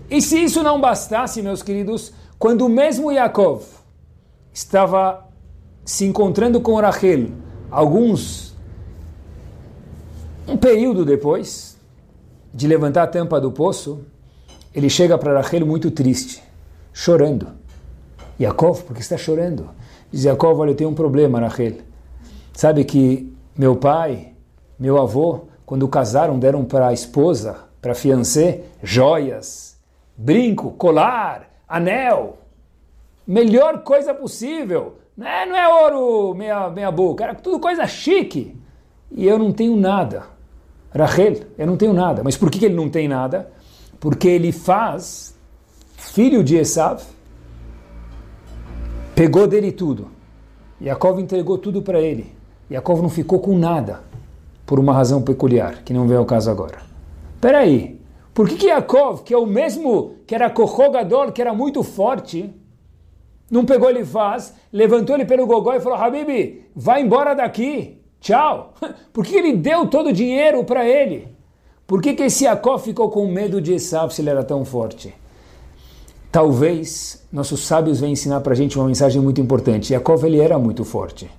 E 0.09 0.21
se 0.21 0.43
isso 0.43 0.63
não 0.63 0.81
bastasse, 0.81 1.41
meus 1.41 1.61
queridos, 1.61 2.11
quando 2.39 2.67
mesmo 2.67 3.11
Yaakov 3.11 3.63
estava 4.51 5.27
se 5.83 6.05
encontrando 6.05 6.59
com 6.59 6.75
Rachel, 6.79 7.27
alguns, 7.69 8.55
um 10.47 10.57
período 10.57 11.05
depois 11.05 11.77
de 12.53 12.67
levantar 12.67 13.03
a 13.03 13.07
tampa 13.07 13.39
do 13.39 13.51
poço, 13.51 14.01
ele 14.73 14.89
chega 14.89 15.17
para 15.17 15.39
Rachel 15.39 15.65
muito 15.65 15.91
triste, 15.91 16.41
chorando. 16.91 17.49
Yaakov, 18.39 18.83
por 18.83 18.95
que 18.95 19.01
está 19.01 19.17
chorando? 19.17 19.69
Diz 20.11 20.23
Yaakov, 20.23 20.59
olha, 20.59 20.71
eu 20.71 20.75
tenho 20.75 20.89
um 20.89 20.95
problema, 20.95 21.39
Rachel. 21.39 21.77
Sabe 22.53 22.83
que 22.83 23.31
meu 23.57 23.75
pai, 23.75 24.33
meu 24.79 24.99
avô, 25.01 25.41
quando 25.65 25.87
casaram, 25.87 26.37
deram 26.37 26.63
para 26.65 26.87
a 26.87 26.93
esposa 26.93 27.64
para 27.85 27.93
fiancé, 27.93 28.61
joias, 28.81 29.77
brinco, 30.17 30.71
colar, 30.71 31.51
anel. 31.69 32.39
Melhor 33.27 33.83
coisa 33.83 34.11
possível. 34.11 34.95
Não 35.15 35.27
é, 35.27 35.45
não 35.45 35.55
é 35.55 35.67
ouro 35.83 36.33
meia, 36.33 36.67
meia 36.71 36.89
boca, 36.89 37.23
era 37.23 37.35
tudo 37.35 37.59
coisa 37.59 37.85
chique. 37.85 38.57
E 39.11 39.27
eu 39.27 39.37
não 39.37 39.51
tenho 39.51 39.75
nada. 39.75 40.23
Rachel, 40.91 41.41
eu 41.59 41.67
não 41.67 41.77
tenho 41.77 41.93
nada. 41.93 42.23
Mas 42.23 42.35
por 42.35 42.49
que 42.49 42.65
ele 42.65 42.73
não 42.73 42.89
tem 42.89 43.07
nada? 43.07 43.51
Porque 43.99 44.29
ele 44.29 44.51
faz, 44.51 45.37
filho 45.95 46.43
de 46.43 46.55
Esav, 46.55 47.03
pegou 49.13 49.45
dele 49.45 49.71
tudo. 49.71 50.07
Yaakov 50.81 51.19
entregou 51.19 51.59
tudo 51.59 51.83
para 51.83 52.01
ele. 52.01 52.33
Yaakov 52.71 53.03
não 53.03 53.09
ficou 53.09 53.39
com 53.39 53.55
nada, 53.55 54.01
por 54.65 54.79
uma 54.79 54.91
razão 54.91 55.21
peculiar, 55.21 55.83
que 55.83 55.93
não 55.93 56.07
vem 56.07 56.17
ao 56.17 56.25
caso 56.25 56.49
agora. 56.49 56.94
Peraí, 57.45 58.01
por 58.34 58.49
que, 58.49 58.55
que 58.55 58.65
Yaakov, 58.69 59.21
que 59.21 59.31
é 59.31 59.38
o 59.38 59.45
mesmo 59.45 60.15
que 60.25 60.34
era 60.34 60.49
corrogador, 60.49 61.31
que 61.31 61.39
era 61.39 61.53
muito 61.53 61.84
forte, 61.84 62.51
não 63.51 63.63
pegou 63.63 63.88
ele 63.88 64.03
faz, 64.03 64.55
levantou 64.73 65.15
ele 65.15 65.25
pelo 65.25 65.45
gogó 65.45 65.71
e 65.75 65.79
falou, 65.79 65.95
Habibi, 65.95 66.65
vai 66.75 67.03
embora 67.03 67.36
daqui, 67.36 68.01
tchau. 68.19 68.73
Por 69.13 69.23
que 69.23 69.36
ele 69.36 69.53
deu 69.53 69.86
todo 69.86 70.10
o 70.10 70.12
dinheiro 70.12 70.63
para 70.63 70.89
ele? 70.89 71.27
Por 71.86 72.01
que, 72.01 72.15
que 72.15 72.23
esse 72.23 72.45
Yaakov 72.45 72.81
ficou 72.81 73.12
com 73.12 73.27
medo 73.27 73.62
de 73.62 73.75
Esav 73.75 74.12
se 74.12 74.23
ele 74.23 74.31
era 74.31 74.43
tão 74.43 74.65
forte? 74.65 75.13
Talvez 76.31 77.27
nossos 77.31 77.63
sábios 77.63 77.99
venham 77.99 78.13
ensinar 78.13 78.41
para 78.41 78.53
a 78.53 78.55
gente 78.55 78.75
uma 78.75 78.88
mensagem 78.88 79.21
muito 79.21 79.39
importante. 79.39 79.93
Yaakov 79.93 80.25
ele 80.25 80.39
era 80.39 80.58
muito 80.58 80.84
forte. 80.84 81.29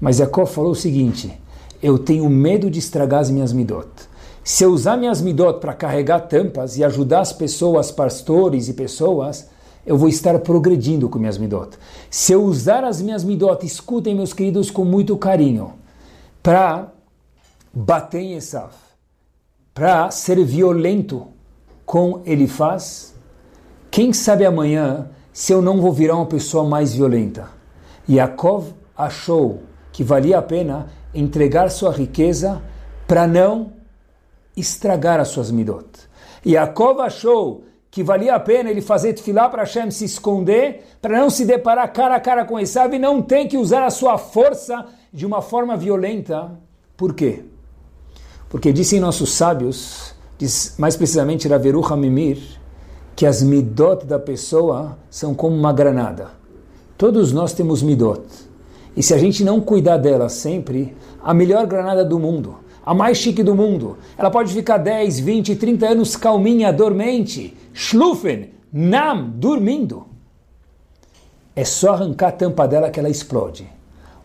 Mas 0.00 0.20
Yaakov 0.20 0.48
falou 0.48 0.70
o 0.70 0.76
seguinte, 0.76 1.36
eu 1.82 1.98
tenho 1.98 2.30
medo 2.30 2.70
de 2.70 2.78
estragar 2.78 3.18
as 3.18 3.30
minhas 3.30 3.52
midot. 3.52 4.13
Se 4.44 4.62
eu 4.62 4.72
usar 4.72 4.98
minhas 4.98 5.22
midot 5.22 5.58
para 5.58 5.72
carregar 5.72 6.20
tampas 6.20 6.76
e 6.76 6.84
ajudar 6.84 7.20
as 7.20 7.32
pessoas, 7.32 7.90
pastores 7.90 8.68
e 8.68 8.74
pessoas, 8.74 9.48
eu 9.86 9.96
vou 9.96 10.06
estar 10.06 10.38
progredindo 10.40 11.08
com 11.08 11.18
minhas 11.18 11.38
midot. 11.38 11.78
Se 12.10 12.34
eu 12.34 12.44
usar 12.44 12.84
as 12.84 13.00
minhas 13.00 13.24
midot, 13.24 13.64
escutem 13.64 14.14
meus 14.14 14.34
queridos 14.34 14.70
com 14.70 14.84
muito 14.84 15.16
carinho, 15.16 15.72
para 16.42 16.92
bater 17.72 18.20
em 18.20 18.34
Esav, 18.34 18.74
para 19.72 20.10
ser 20.10 20.44
violento 20.44 21.26
com 21.86 22.20
ele 22.26 22.46
faz, 22.46 23.14
quem 23.90 24.12
sabe 24.12 24.44
amanhã 24.44 25.08
se 25.32 25.54
eu 25.54 25.62
não 25.62 25.80
vou 25.80 25.92
virar 25.92 26.16
uma 26.16 26.26
pessoa 26.26 26.64
mais 26.64 26.92
violenta. 26.92 27.48
Yaakov 28.06 28.74
achou 28.94 29.62
que 29.90 30.04
valia 30.04 30.38
a 30.38 30.42
pena 30.42 30.88
entregar 31.14 31.70
sua 31.70 31.90
riqueza 31.90 32.60
para 33.06 33.26
não 33.26 33.72
estragar 34.56 35.20
as 35.20 35.28
suas 35.28 35.50
midot. 35.50 35.86
Yaakov 36.46 37.00
achou 37.00 37.64
que 37.90 38.02
valia 38.02 38.34
a 38.34 38.40
pena 38.40 38.70
ele 38.70 38.80
fazer 38.80 39.12
tefilá 39.12 39.48
para 39.48 39.62
Hashem 39.62 39.90
se 39.90 40.04
esconder, 40.04 40.84
para 41.00 41.18
não 41.18 41.30
se 41.30 41.44
deparar 41.44 41.92
cara 41.92 42.16
a 42.16 42.20
cara 42.20 42.44
com 42.44 42.58
Esav 42.58 42.92
e 42.94 42.98
não 42.98 43.22
tem 43.22 43.46
que 43.46 43.56
usar 43.56 43.84
a 43.84 43.90
sua 43.90 44.18
força 44.18 44.86
de 45.12 45.24
uma 45.24 45.40
forma 45.40 45.76
violenta. 45.76 46.50
Por 46.96 47.14
quê? 47.14 47.44
Porque 48.48 48.72
dizem 48.72 48.98
nossos 48.98 49.32
sábios, 49.32 50.14
diz 50.36 50.74
mais 50.76 50.96
precisamente 50.96 51.46
Raveru 51.46 51.84
Hamimir, 51.84 52.38
que 53.14 53.26
as 53.26 53.42
midot 53.42 54.04
da 54.04 54.18
pessoa 54.18 54.98
são 55.08 55.34
como 55.34 55.56
uma 55.56 55.72
granada. 55.72 56.30
Todos 56.98 57.32
nós 57.32 57.52
temos 57.52 57.82
midot. 57.82 58.22
E 58.96 59.02
se 59.02 59.14
a 59.14 59.18
gente 59.18 59.44
não 59.44 59.60
cuidar 59.60 59.98
dela 59.98 60.28
sempre, 60.28 60.96
a 61.22 61.32
melhor 61.32 61.66
granada 61.66 62.04
do 62.04 62.18
mundo, 62.18 62.56
a 62.84 62.94
mais 62.94 63.18
chique 63.18 63.42
do 63.42 63.54
mundo. 63.54 63.96
Ela 64.16 64.30
pode 64.30 64.52
ficar 64.52 64.78
10, 64.78 65.20
20, 65.20 65.56
30 65.56 65.88
anos 65.88 66.16
calminha, 66.16 66.72
dormente, 66.72 67.56
schlufen, 67.72 68.50
nam, 68.72 69.30
dormindo. 69.36 70.06
É 71.56 71.64
só 71.64 71.92
arrancar 71.92 72.28
a 72.28 72.32
tampa 72.32 72.66
dela 72.66 72.90
que 72.90 72.98
ela 72.98 73.08
explode. 73.08 73.66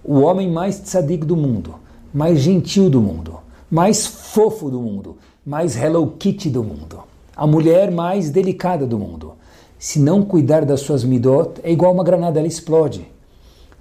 O 0.03 0.21
homem 0.21 0.49
mais 0.49 0.79
tzadik 0.79 1.25
do 1.25 1.35
mundo, 1.35 1.75
mais 2.13 2.39
gentil 2.39 2.89
do 2.89 3.01
mundo, 3.01 3.39
mais 3.69 4.07
fofo 4.07 4.69
do 4.69 4.79
mundo, 4.79 5.17
mais 5.45 5.75
Hello 5.75 6.15
Kitty 6.17 6.49
do 6.49 6.63
mundo. 6.63 7.03
A 7.35 7.45
mulher 7.45 7.91
mais 7.91 8.29
delicada 8.29 8.85
do 8.85 8.97
mundo. 8.97 9.33
Se 9.77 9.99
não 9.99 10.23
cuidar 10.23 10.65
das 10.65 10.81
suas 10.81 11.03
midot, 11.03 11.61
é 11.63 11.71
igual 11.71 11.93
uma 11.93 12.03
granada, 12.03 12.39
ela 12.39 12.47
explode. 12.47 13.07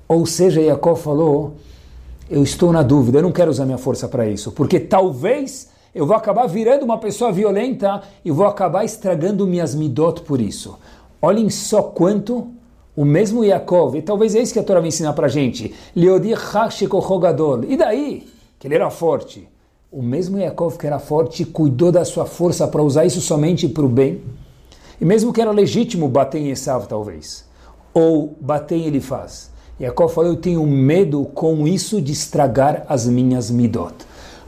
Ou 0.07 0.25
seja, 0.27 0.64
Jacob 0.64 0.97
falou 0.97 1.55
eu 2.31 2.43
estou 2.43 2.73
na 2.73 2.83
dúvida, 2.83 3.19
eu 3.19 3.23
não 3.23 3.33
quero 3.33 3.51
usar 3.51 3.64
minha 3.64 3.79
força 3.79 4.09
para 4.09 4.29
isso, 4.29 4.53
porque 4.53 4.79
talvez 4.79 5.69
eu 5.95 6.07
vou 6.07 6.14
acabar 6.14 6.47
virando 6.47 6.85
uma 6.85 6.99
pessoa 6.99 7.33
violenta 7.33 8.03
e 8.25 8.31
vou 8.31 8.47
acabar 8.47 8.85
estragando 8.85 9.47
minhas 9.47 9.75
midot 9.75 10.21
por 10.23 10.41
isso. 10.41 10.79
Olhem 11.21 11.51
só 11.51 11.83
quanto 11.83 12.53
O 12.99 13.05
mesmo 13.05 13.45
Yaakov, 13.45 13.97
e 13.97 14.03
talvez 14.03 14.35
é 14.35 14.43
isso 14.43 14.53
que 14.53 14.59
a 14.59 14.62
Torá 14.64 14.81
vai 14.81 14.88
ensinar 14.88 15.12
para 15.12 15.27
a 15.27 15.29
gente. 15.29 15.73
E 17.69 17.77
daí? 17.77 18.27
Que 18.59 18.67
ele 18.67 18.75
era 18.75 18.91
forte. 18.91 19.49
O 19.88 20.03
mesmo 20.03 20.37
Yaakov 20.37 20.77
que 20.77 20.85
era 20.85 20.99
forte 20.99 21.45
cuidou 21.45 21.93
da 21.93 22.05
sua 22.05 22.27
força 22.27 22.67
para 22.67 22.83
usar 22.83 23.05
isso 23.05 23.21
somente 23.21 23.69
para 23.69 23.85
o 23.85 23.88
bem. 23.88 24.21
E 25.01 25.05
mesmo 25.05 25.33
que 25.33 25.41
era 25.41 25.53
legítimo 25.53 26.09
bater 26.09 26.41
em 26.41 26.51
Esav, 26.51 26.88
talvez. 26.88 27.45
Ou 27.95 28.37
bater 28.41 28.75
em 28.75 28.87
Elifaz. 28.87 29.53
Yaakov 29.81 30.12
falou, 30.12 30.31
eu 30.31 30.37
tenho 30.37 30.67
medo 30.67 31.25
com 31.27 31.67
isso 31.67 32.03
de 32.03 32.12
estragar 32.12 32.85
as 32.88 33.07
minhas 33.07 33.51
midot. 33.51 33.95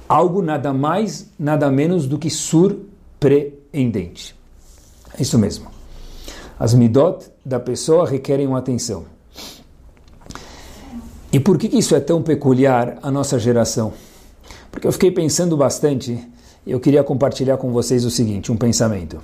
Algo 0.09 0.43
nada 0.43 0.73
mais, 0.73 1.29
nada 1.39 1.71
menos 1.71 2.07
do 2.07 2.19
que 2.19 2.29
surpreendente. 2.29 4.35
É 5.17 5.23
isso 5.23 5.39
mesmo. 5.39 5.67
As 6.59 6.75
midot 6.75 7.27
da 7.45 7.61
pessoa 7.61 8.09
requerem 8.09 8.47
uma 8.47 8.59
atenção. 8.59 9.05
E 11.33 11.39
por 11.39 11.59
que 11.59 11.79
isso 11.79 11.95
é 11.95 12.01
tão 12.01 12.23
peculiar 12.23 12.99
à 13.01 13.11
nossa 13.11 13.39
geração? 13.39 13.93
Porque 14.71 14.87
eu 14.87 14.93
fiquei 14.93 15.13
pensando 15.13 15.57
bastante 15.57 16.29
e 16.67 16.73
eu 16.73 16.81
queria 16.81 17.05
compartilhar 17.05 17.57
com 17.57 17.71
vocês 17.71 18.05
o 18.05 18.11
seguinte, 18.11 18.51
um 18.51 18.57
pensamento. 18.57 19.21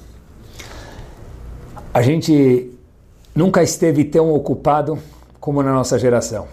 A 1.93 2.01
gente 2.01 2.71
nunca 3.35 3.61
esteve 3.61 4.05
tão 4.05 4.33
ocupado 4.33 4.99
como 5.41 5.63
na 5.63 5.73
nossa 5.73 5.99
geração. 5.99 6.47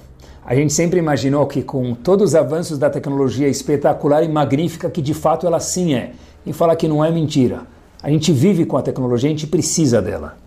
A 0.46 0.54
gente 0.56 0.74
sempre 0.74 1.00
imaginou 1.00 1.48
que 1.48 1.64
com 1.64 1.96
todos 1.96 2.32
os 2.32 2.36
avanços 2.36 2.78
da 2.78 2.90
tecnologia 2.90 3.48
espetacular 3.48 4.24
e 4.24 4.28
magnífica, 4.28 4.90
que 4.90 5.02
de 5.02 5.14
fato 5.14 5.48
ela 5.48 5.60
sim 5.60 5.94
é, 5.94 6.12
e 6.46 6.52
fala 6.52 6.76
que 6.76 6.88
não 6.88 7.04
é 7.04 7.10
mentira. 7.10 7.62
A 8.02 8.10
gente 8.10 8.34
vive 8.34 8.66
com 8.66 8.76
a 8.76 8.82
tecnologia, 8.82 9.30
a 9.30 9.32
gente 9.32 9.48
precisa 9.48 10.02
dela. 10.02 10.38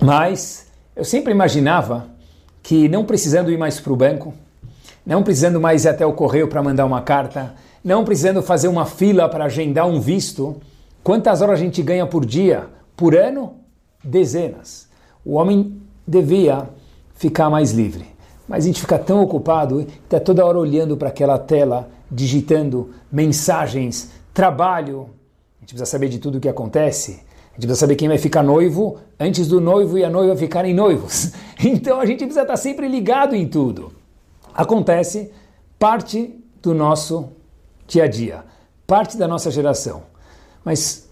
Mas 0.00 0.66
eu 0.94 1.04
sempre 1.04 1.32
imaginava 1.32 2.06
que 2.62 2.88
não 2.88 3.04
precisando 3.04 3.50
ir 3.50 3.56
mais 3.56 3.80
para 3.80 3.92
o 3.92 3.96
banco, 3.96 4.34
não 5.04 5.22
precisando 5.22 5.58
mais 5.58 5.84
ir 5.84 5.88
até 5.88 6.04
o 6.04 6.12
correio 6.12 6.48
para 6.48 6.62
mandar 6.62 6.84
uma 6.84 7.00
carta, 7.00 7.54
não 7.82 8.04
precisando 8.04 8.42
fazer 8.42 8.68
uma 8.68 8.84
fila 8.84 9.28
para 9.28 9.44
agendar 9.44 9.86
um 9.86 10.00
visto, 10.00 10.60
quantas 11.02 11.40
horas 11.40 11.58
a 11.58 11.62
gente 11.62 11.82
ganha 11.82 12.06
por 12.06 12.24
dia? 12.26 12.66
Por 12.94 13.16
ano? 13.16 13.54
Dezenas. 14.02 14.88
O 15.24 15.34
homem 15.34 15.80
devia 16.06 16.68
ficar 17.14 17.48
mais 17.48 17.72
livre. 17.72 18.06
Mas 18.48 18.64
a 18.64 18.66
gente 18.66 18.80
fica 18.80 18.98
tão 18.98 19.22
ocupado, 19.22 19.80
está 19.80 20.20
toda 20.20 20.44
hora 20.44 20.58
olhando 20.58 20.96
para 20.96 21.08
aquela 21.08 21.38
tela, 21.38 21.88
digitando 22.10 22.90
mensagens, 23.10 24.10
trabalho. 24.34 25.08
A 25.58 25.60
gente 25.60 25.70
precisa 25.70 25.86
saber 25.86 26.08
de 26.08 26.18
tudo 26.18 26.38
o 26.38 26.40
que 26.40 26.48
acontece. 26.48 27.12
A 27.12 27.54
gente 27.54 27.66
precisa 27.66 27.76
saber 27.76 27.96
quem 27.96 28.08
vai 28.08 28.18
ficar 28.18 28.42
noivo 28.42 28.98
antes 29.18 29.48
do 29.48 29.60
noivo 29.60 29.96
e 29.96 30.04
a 30.04 30.10
noiva 30.10 30.36
ficarem 30.36 30.74
noivos. 30.74 31.32
Então 31.66 31.98
a 32.00 32.04
gente 32.04 32.18
precisa 32.18 32.42
estar 32.42 32.56
sempre 32.56 32.88
ligado 32.88 33.34
em 33.34 33.46
tudo. 33.46 33.92
Acontece 34.52 35.30
parte 35.78 36.34
do 36.60 36.74
nosso 36.74 37.30
dia 37.86 38.04
a 38.04 38.06
dia, 38.08 38.44
parte 38.86 39.16
da 39.16 39.26
nossa 39.26 39.50
geração. 39.50 40.02
Mas 40.64 41.08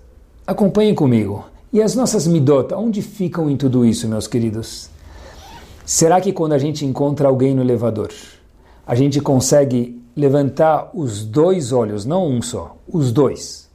acompanhem 0.47 0.95
comigo. 0.95 1.45
E 1.73 1.81
as 1.81 1.95
nossas 1.95 2.27
midot, 2.27 2.75
onde 2.75 3.01
ficam 3.01 3.49
em 3.49 3.57
tudo 3.57 3.83
isso, 3.83 4.07
meus 4.07 4.27
queridos? 4.27 4.91
Será 5.87 6.21
que 6.21 6.31
quando 6.31 6.53
a 6.53 6.59
gente 6.59 6.85
encontra 6.85 7.27
alguém 7.27 7.55
no 7.55 7.63
elevador, 7.63 8.11
a 8.87 8.95
gente 8.95 9.23
consegue 9.23 9.99
levantar 10.15 10.91
os 10.93 11.25
dois 11.25 11.73
olhos, 11.73 12.05
não 12.05 12.29
um 12.29 12.43
só, 12.43 12.77
os 12.87 13.11
dois, 13.11 13.71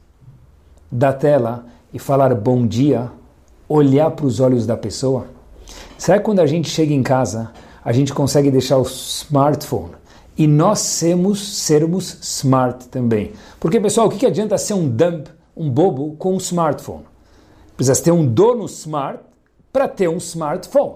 da 0.92 1.12
tela 1.12 1.66
e 1.92 1.98
falar 1.98 2.32
bom 2.36 2.64
dia, 2.64 3.10
olhar 3.68 4.12
para 4.12 4.26
os 4.26 4.38
olhos 4.38 4.64
da 4.64 4.76
pessoa? 4.76 5.26
Será 5.98 6.18
que 6.18 6.24
quando 6.24 6.38
a 6.38 6.46
gente 6.46 6.70
chega 6.70 6.94
em 6.94 7.02
casa, 7.02 7.50
a 7.84 7.92
gente 7.92 8.14
consegue 8.14 8.48
deixar 8.48 8.78
o 8.78 8.82
smartphone 8.82 9.90
e 10.36 10.46
nós 10.46 10.78
sermos, 10.78 11.64
sermos 11.64 12.16
smart 12.22 12.86
também? 12.86 13.32
Porque, 13.58 13.80
pessoal, 13.80 14.06
o 14.06 14.10
que, 14.10 14.18
que 14.18 14.26
adianta 14.26 14.56
ser 14.56 14.74
um 14.74 14.88
dump, 14.88 15.26
um 15.56 15.68
bobo 15.68 16.14
com 16.16 16.34
um 16.34 16.36
smartphone? 16.36 17.17
Precisa 17.78 18.02
ter 18.02 18.10
um 18.10 18.26
dono 18.26 18.64
smart 18.64 19.20
para 19.72 19.86
ter 19.86 20.08
um 20.08 20.16
smartphone. 20.16 20.94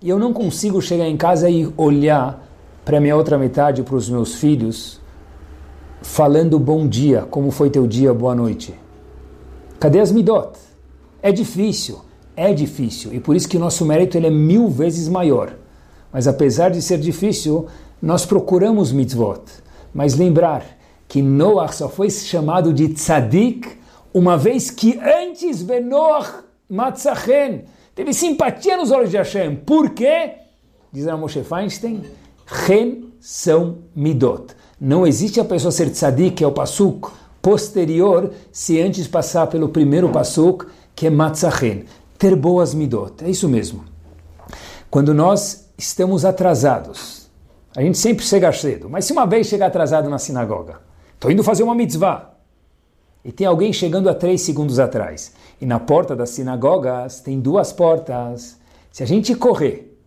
E 0.00 0.08
eu 0.08 0.20
não 0.20 0.32
consigo 0.32 0.80
chegar 0.80 1.08
em 1.08 1.16
casa 1.16 1.50
e 1.50 1.68
olhar 1.76 2.46
para 2.84 3.00
minha 3.00 3.16
outra 3.16 3.36
metade, 3.36 3.82
para 3.82 3.96
os 3.96 4.08
meus 4.08 4.36
filhos, 4.36 5.00
falando 6.00 6.60
bom 6.60 6.86
dia, 6.86 7.22
como 7.22 7.50
foi 7.50 7.70
teu 7.70 7.88
dia, 7.88 8.14
boa 8.14 8.36
noite. 8.36 8.72
Cadê 9.80 9.98
as 9.98 10.12
midot? 10.12 10.56
É 11.20 11.32
difícil, 11.32 12.02
é 12.36 12.54
difícil, 12.54 13.12
e 13.12 13.18
por 13.18 13.34
isso 13.34 13.48
que 13.48 13.58
nosso 13.58 13.84
mérito 13.84 14.16
ele 14.16 14.28
é 14.28 14.30
mil 14.30 14.68
vezes 14.68 15.08
maior. 15.08 15.56
Mas 16.12 16.28
apesar 16.28 16.68
de 16.68 16.80
ser 16.80 16.98
difícil, 16.98 17.66
nós 18.00 18.24
procuramos 18.24 18.92
mitzvot. 18.92 19.42
Mas 19.92 20.14
lembrar 20.14 20.64
que 21.08 21.20
Noah 21.20 21.72
só 21.72 21.88
foi 21.88 22.10
chamado 22.10 22.72
de 22.72 22.90
tzadik 22.90 23.82
uma 24.14 24.38
vez 24.38 24.70
que 24.70 24.98
antes 25.00 25.60
Benoach 25.60 26.44
Matzachen 26.70 27.64
teve 27.96 28.14
simpatia 28.14 28.76
nos 28.76 28.92
olhos 28.92 29.10
de 29.10 29.16
Hashem. 29.16 29.56
Por 29.56 29.90
quê? 29.90 30.34
Diz 30.92 31.08
a 31.08 31.16
Moshe 31.16 31.42
Feinstein, 31.42 32.04
Chen 32.46 33.12
são 33.20 33.78
midot. 33.94 34.54
Não 34.80 35.04
existe 35.04 35.40
a 35.40 35.44
pessoa 35.44 35.72
ser 35.72 35.90
tzadik, 35.90 36.36
que 36.36 36.44
é 36.44 36.46
o 36.46 36.52
pasuk, 36.52 37.10
posterior 37.42 38.30
se 38.52 38.80
antes 38.80 39.08
passar 39.08 39.48
pelo 39.48 39.68
primeiro 39.68 40.08
pasuk, 40.10 40.66
que 40.94 41.08
é 41.08 41.10
matzachen, 41.10 41.84
ter 42.16 42.36
boas 42.36 42.72
midot. 42.72 43.24
É 43.24 43.28
isso 43.28 43.48
mesmo. 43.48 43.84
Quando 44.88 45.12
nós 45.12 45.68
estamos 45.76 46.24
atrasados, 46.24 47.28
a 47.76 47.82
gente 47.82 47.98
sempre 47.98 48.24
chega 48.24 48.52
cedo, 48.52 48.88
mas 48.88 49.04
se 49.04 49.12
uma 49.12 49.26
vez 49.26 49.48
chegar 49.48 49.66
atrasado 49.66 50.08
na 50.08 50.18
sinagoga, 50.18 50.78
estou 51.14 51.32
indo 51.32 51.42
fazer 51.42 51.64
uma 51.64 51.74
mitzvah, 51.74 52.33
e 53.24 53.32
tem 53.32 53.46
alguém 53.46 53.72
chegando 53.72 54.08
a 54.08 54.14
três 54.14 54.42
segundos 54.42 54.78
atrás, 54.78 55.32
e 55.60 55.64
na 55.64 55.80
porta 55.80 56.14
das 56.14 56.30
sinagogas 56.30 57.20
tem 57.20 57.40
duas 57.40 57.72
portas, 57.72 58.58
se 58.92 59.02
a 59.02 59.06
gente 59.06 59.34
correr 59.34 59.98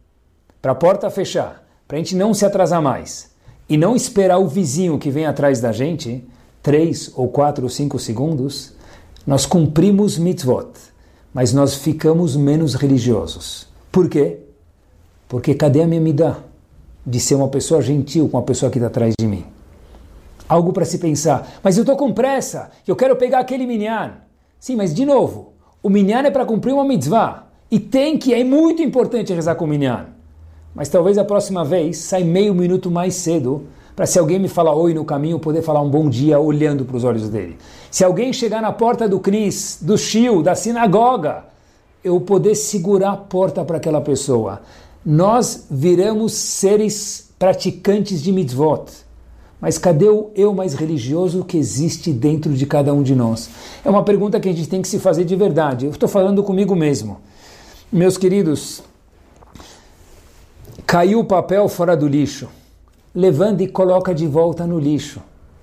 para 0.62 0.74
a 0.74 0.76
porta 0.76 1.10
fechar, 1.10 1.66
para 1.88 1.98
a 1.98 2.00
gente 2.00 2.16
não 2.16 2.34
se 2.34 2.46
atrasar 2.46 2.82
mais, 2.82 3.32
e 3.68 3.76
não 3.76 3.96
esperar 3.96 4.38
o 4.38 4.48
vizinho 4.48 5.00
que 5.00 5.10
vem 5.10 5.26
atrás 5.26 5.60
da 5.60 5.72
gente, 5.72 6.24
três 6.62 7.12
ou 7.16 7.28
quatro 7.28 7.64
ou 7.64 7.70
cinco 7.70 7.98
segundos, 7.98 8.74
nós 9.26 9.46
cumprimos 9.46 10.18
mitzvot, 10.18 10.70
mas 11.34 11.54
nós 11.54 11.76
ficamos 11.76 12.36
menos 12.36 12.76
religiosos. 12.76 13.68
Por 13.92 14.08
quê? 14.08 14.40
Porque 15.28 15.54
cadê 15.54 15.82
a 15.82 15.88
minha 15.88 16.00
midá? 16.00 16.38
De 17.06 17.20
ser 17.20 17.36
uma 17.36 17.48
pessoa 17.48 17.82
gentil 17.82 18.30
com 18.30 18.38
a 18.38 18.42
pessoa 18.42 18.72
que 18.72 18.78
está 18.78 18.88
atrás 18.88 19.14
de 19.20 19.26
mim. 19.26 19.46
Algo 20.48 20.72
para 20.72 20.86
se 20.86 20.98
pensar. 20.98 21.60
Mas 21.64 21.78
eu 21.78 21.82
estou 21.82 21.98
com 21.98 22.14
pressa, 22.14 22.72
eu 22.88 22.96
quero 22.96 23.16
pegar 23.16 23.40
aquele 23.40 23.66
minyan. 23.66 24.14
Sim, 24.60 24.76
mas 24.76 24.94
de 24.94 25.06
novo, 25.06 25.54
o 25.84 25.90
minyan 25.90 26.24
é 26.24 26.32
para 26.32 26.46
cumprir 26.46 26.74
uma 26.74 26.86
mitzvah. 26.86 27.48
E 27.70 27.80
tem 27.80 28.18
que, 28.18 28.34
é 28.34 28.44
muito 28.44 28.82
importante 28.82 29.34
rezar 29.34 29.56
com 29.56 29.66
o 29.66 29.68
minyan. 29.68 30.08
Mas 30.74 30.90
talvez 30.90 31.18
a 31.18 31.26
próxima 31.26 31.66
vez 31.66 31.98
sai 31.98 32.24
meio 32.24 32.54
minuto 32.54 32.90
mais 32.90 33.16
cedo 33.16 33.68
para 33.96 34.06
se 34.06 34.20
alguém 34.20 34.38
me 34.38 34.48
falar 34.48 34.76
oi 34.76 34.94
no 34.94 35.04
caminho, 35.04 35.40
poder 35.40 35.64
falar 35.64 35.82
um 35.82 35.90
bom 35.90 36.08
dia 36.08 36.40
olhando 36.40 36.86
para 36.86 36.96
os 36.96 37.04
olhos 37.04 37.30
dele. 37.30 37.58
Se 37.90 38.04
alguém 38.04 38.32
chegar 38.32 38.62
na 38.62 38.72
porta 38.72 39.10
do 39.10 39.20
Cris, 39.20 39.80
do 39.82 39.98
Shio, 39.98 40.44
da 40.44 40.54
sinagoga, 40.54 41.46
eu 42.04 42.22
poder 42.22 42.54
segurar 42.54 43.14
a 43.14 43.18
porta 43.18 43.66
para 43.66 43.78
aquela 43.78 44.00
pessoa. 44.00 44.62
Nós 45.04 45.66
viramos 45.72 46.34
seres 46.34 47.34
praticantes 47.40 48.22
de 48.22 48.32
mitzvot. 48.32 48.86
Mas 49.60 49.78
cadê 49.78 50.08
o 50.08 50.30
eu 50.36 50.54
mais 50.54 50.74
religioso 50.74 51.44
que 51.44 51.58
existe 51.58 52.14
dentro 52.14 52.54
de 52.54 52.66
cada 52.66 52.94
um 52.94 53.02
de 53.02 53.16
nós? 53.16 53.50
É 53.84 53.90
uma 53.90 54.04
pergunta 54.04 54.40
que 54.40 54.48
a 54.48 54.54
gente 54.54 54.70
tem 54.70 54.82
que 54.82 54.88
se 54.88 55.00
fazer 55.00 55.26
de 55.26 55.36
verdade. 55.36 55.86
Eu 55.86 55.92
estou 55.92 56.08
falando 56.08 56.44
comigo 56.44 56.76
mesmo. 56.76 57.18
Meus 57.92 58.18
queridos, 58.18 58.84
caiu 60.86 61.20
o 61.20 61.26
papel 61.26 61.68
fora 61.68 61.98
do 61.98 62.08
lixo 62.08 62.48
levanta 63.18 63.64
e 63.64 63.68
coloca 63.68 64.14
de 64.14 64.28
volta 64.28 64.68
no 64.68 64.78
lixo. 64.78 65.20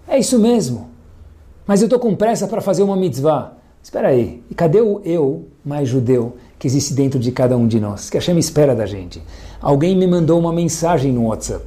É 0.09 0.19
isso 0.19 0.41
mesmo. 0.41 0.89
Mas 1.65 1.81
eu 1.81 1.87
estou 1.87 2.01
com 2.01 2.17
pressa 2.17 2.49
para 2.49 2.61
fazer 2.61 2.83
uma 2.83 2.97
mitzvah. 2.97 3.53
Espera 3.81 4.09
aí, 4.09 4.43
e 4.51 4.55
cadê 4.55 4.81
o 4.81 5.01
eu 5.05 5.45
mais 5.65 5.89
judeu 5.89 6.37
que 6.59 6.67
existe 6.67 6.93
dentro 6.93 7.21
de 7.21 7.31
cada 7.31 7.57
um 7.57 7.69
de 7.69 7.79
nós? 7.79 8.11
Que 8.11 8.17
a 8.17 8.21
Hashem 8.21 8.39
espera 8.39 8.75
da 8.75 8.87
gente. 8.87 9.23
Alguém 9.61 9.97
me 9.97 10.07
mandou 10.07 10.41
uma 10.41 10.53
mensagem 10.53 11.13
no 11.13 11.27
WhatsApp. 11.27 11.65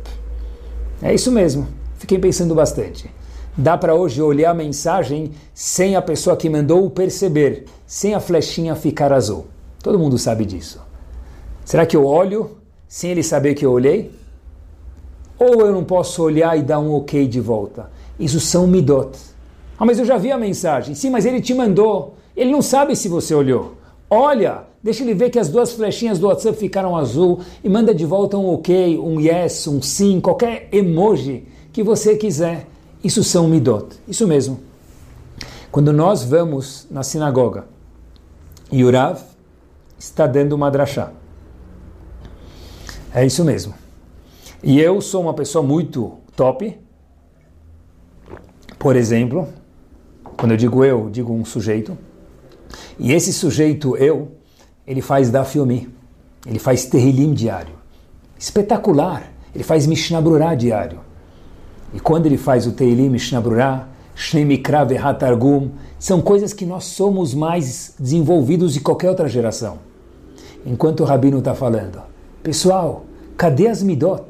É 1.01 1.13
isso 1.13 1.32
mesmo. 1.32 1.67
Fiquei 1.97 2.19
pensando 2.19 2.53
bastante. 2.53 3.09
Dá 3.57 3.75
para 3.77 3.95
hoje 3.95 4.21
olhar 4.21 4.51
a 4.51 4.53
mensagem 4.53 5.31
sem 5.53 5.95
a 5.95 6.01
pessoa 6.01 6.37
que 6.37 6.49
mandou 6.49 6.89
perceber, 6.91 7.65
sem 7.87 8.13
a 8.13 8.19
flechinha 8.19 8.75
ficar 8.75 9.11
azul. 9.11 9.47
Todo 9.81 9.97
mundo 9.97 10.17
sabe 10.17 10.45
disso. 10.45 10.79
Será 11.65 11.85
que 11.85 11.97
eu 11.97 12.05
olho 12.05 12.51
sem 12.87 13.11
ele 13.11 13.23
saber 13.23 13.55
que 13.55 13.65
eu 13.65 13.71
olhei? 13.71 14.11
Ou 15.39 15.61
eu 15.61 15.71
não 15.71 15.83
posso 15.83 16.21
olhar 16.23 16.57
e 16.57 16.61
dar 16.61 16.79
um 16.79 16.93
ok 16.93 17.27
de 17.27 17.41
volta. 17.41 17.89
Isso 18.19 18.39
são 18.39 18.67
midot. 18.67 19.17
Ah, 19.77 19.85
mas 19.85 19.99
eu 19.99 20.05
já 20.05 20.17
vi 20.17 20.31
a 20.31 20.37
mensagem. 20.37 20.93
Sim, 20.93 21.09
mas 21.09 21.25
ele 21.25 21.41
te 21.41 21.53
mandou. 21.53 22.15
Ele 22.35 22.51
não 22.51 22.61
sabe 22.61 22.95
se 22.95 23.07
você 23.07 23.33
olhou. 23.33 23.75
Olha, 24.09 24.67
Deixa 24.87 25.03
ele 25.03 25.15
ver 25.15 25.31
que 25.31 25.37
as 25.37 25.49
duas 25.49 25.73
flechinhas 25.73 26.17
do 26.17 26.27
WhatsApp 26.27 26.57
ficaram 26.57 26.95
azul 26.95 27.39
e 27.61 27.67
manda 27.67 27.93
de 27.93 28.05
volta 28.05 28.37
um 28.37 28.53
ok, 28.53 28.97
um 28.97 29.19
yes, 29.19 29.67
um 29.67 29.81
sim, 29.81 30.21
qualquer 30.21 30.69
emoji 30.71 31.45
que 31.78 31.84
você 31.84 32.17
quiser. 32.17 32.65
Isso 33.03 33.23
são 33.23 33.47
midot. 33.47 33.99
Isso 34.07 34.28
mesmo. 34.28 34.61
Quando 35.71 35.93
nós 35.93 36.23
vamos 36.23 36.88
na 36.89 37.03
sinagoga 37.03 37.67
e 38.71 38.84
o 38.84 38.91
Rav 38.91 39.21
está 39.99 40.25
dando 40.25 40.53
uma 40.53 40.71
drachá. 40.71 41.11
É 43.13 43.23
isso 43.23 43.45
mesmo. 43.45 43.75
E 44.63 44.80
eu 44.80 44.99
sou 45.01 45.21
uma 45.21 45.36
pessoa 45.36 45.63
muito 45.63 46.17
top. 46.36 46.75
Por 48.80 48.95
exemplo, 48.95 49.47
quando 50.36 50.53
eu 50.53 50.57
digo 50.57 50.84
eu, 50.84 51.11
digo 51.11 51.32
um 51.32 51.45
sujeito. 51.45 51.95
E 52.97 53.13
esse 53.13 53.32
sujeito, 53.32 53.95
eu, 53.97 54.32
ele 54.88 55.03
faz 55.03 55.30
da 55.30 55.45
filme, 55.45 55.93
ele 56.43 56.57
faz 56.57 56.86
Terrilim 56.86 57.36
diário. 57.36 57.75
Espetacular! 58.36 59.32
Ele 59.53 59.63
faz 59.63 59.86
Mishnah 59.86 60.21
Brurah 60.21 60.55
diário. 60.55 61.05
E 61.93 61.99
quando 61.99 62.25
ele 62.25 62.38
faz 62.38 62.67
o 62.67 62.71
Terrilim 62.71 63.09
Mishnah 63.09 63.41
Brurah, 63.41 63.88
Shnei 64.15 64.43
Mikra 64.43 64.85
Targum, 65.13 65.69
são 65.99 66.21
coisas 66.21 66.51
que 66.51 66.65
nós 66.65 66.85
somos 66.85 67.33
mais 67.33 67.93
desenvolvidos 67.99 68.73
de 68.73 68.79
qualquer 68.79 69.09
outra 69.09 69.27
geração. 69.27 69.79
Enquanto 70.65 71.01
o 71.01 71.05
Rabino 71.05 71.39
está 71.39 71.53
falando, 71.53 72.01
pessoal, 72.41 73.05
cadê 73.38 73.67
as 73.67 73.83
midot? 73.83 74.25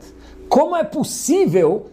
Como 0.50 0.76
é 0.76 0.84
possível 0.84 1.88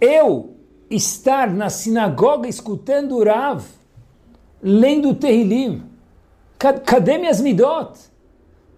eu 0.00 0.54
estar 0.90 1.50
na 1.50 1.70
sinagoga 1.70 2.48
escutando 2.48 3.16
o 3.16 3.24
Rav, 3.24 3.64
lendo 4.62 5.10
o 5.10 5.14
Terrilim? 5.14 5.82
Cadê 6.58 7.16
minhas 7.16 7.40
midot? 7.40 7.98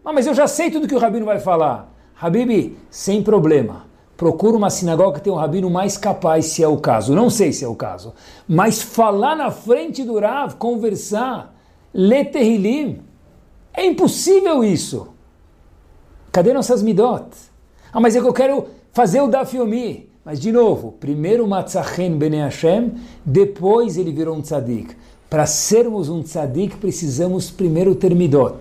Ah, 0.05 0.13
mas 0.13 0.27
eu 0.27 0.35
já 0.35 0.47
sei 0.47 0.71
tudo 0.71 0.87
que 0.87 0.95
o 0.95 0.99
rabino 0.99 1.27
vai 1.27 1.41
falar. 1.41 1.93
Habibi, 2.21 2.77
sem 2.89 3.23
problema. 3.23 3.86
Procura 4.17 4.57
uma 4.57 4.71
sinagoga 4.71 5.19
que 5.19 5.25
tem 5.25 5.33
um 5.33 5.37
rabino 5.37 5.69
mais 5.69 5.99
capaz, 5.99 6.47
se 6.47 6.63
é 6.63 6.69
o 6.69 6.79
caso. 6.79 7.15
Não 7.15 7.29
sei 7.29 7.53
se 7.53 7.65
é 7.65 7.69
o 7.69 7.75
caso. 7.75 8.15
Mas 8.49 8.81
falar 8.81 9.37
na 9.37 9.51
frente 9.51 10.05
do 10.05 10.19
Rav, 10.19 10.55
conversar, 10.55 11.55
ler 11.93 12.31
Terrilim, 12.31 13.01
é 13.75 13.85
impossível 13.85 14.65
isso. 14.65 15.09
Cadê 16.33 16.53
nossas 16.53 16.83
midot? 16.83 17.27
Ah, 17.93 18.01
mas 18.01 18.17
é 18.17 18.21
que 18.21 18.27
eu 18.27 18.33
quero 18.33 18.67
fazer 18.93 19.21
o 19.21 19.29
Dafiomi. 19.29 20.09
Mas, 20.25 20.41
de 20.41 20.51
novo, 20.51 20.93
primeiro 20.93 21.47
Matzachen 21.47 22.17
Bene 22.17 22.39
Hashem, 22.39 22.95
depois 23.25 23.97
ele 23.97 24.11
virou 24.11 24.35
um 24.35 24.43
tzadik. 24.43 24.97
Para 25.31 25.47
sermos 25.47 26.09
um 26.09 26.23
tzadik, 26.23 26.77
precisamos 26.79 27.51
primeiro 27.51 27.95
ter 27.95 28.15
midot. 28.15 28.57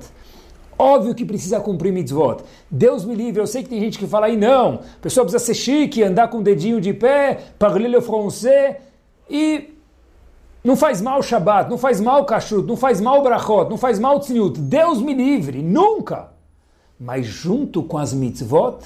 Óbvio 0.77 1.15
que 1.15 1.23
precisa 1.23 1.59
cumprir 1.59 1.93
mitzvot. 1.93 2.43
Deus 2.69 3.05
me 3.05 3.15
livre, 3.15 3.41
eu 3.41 3.47
sei 3.47 3.63
que 3.63 3.69
tem 3.69 3.79
gente 3.79 3.97
que 3.97 4.05
fala 4.05 4.25
aí, 4.25 4.35
não, 4.35 4.75
a 4.75 5.01
pessoa 5.01 5.23
precisa 5.23 5.43
ser 5.43 5.53
chique, 5.53 6.03
andar 6.03 6.27
com 6.27 6.39
o 6.39 6.43
dedinho 6.43 6.81
de 6.81 6.93
pé, 6.93 7.39
parler 7.57 7.89
le 7.89 8.01
français, 8.01 8.75
e 9.29 9.73
não 10.63 10.75
faz 10.75 11.01
mal 11.01 11.21
Shabbat, 11.21 11.69
não 11.69 11.77
faz 11.77 12.01
mal 12.01 12.25
kashrut, 12.25 12.67
não 12.67 12.75
faz 12.75 12.99
mal 12.99 13.23
brachot, 13.23 13.69
não 13.69 13.77
faz 13.77 13.99
mal 13.99 14.19
tzniut. 14.19 14.59
Deus 14.59 15.01
me 15.01 15.13
livre, 15.13 15.61
nunca! 15.61 16.29
Mas 16.99 17.25
junto 17.25 17.83
com 17.83 17.97
as 17.97 18.13
mitzvot, 18.13 18.79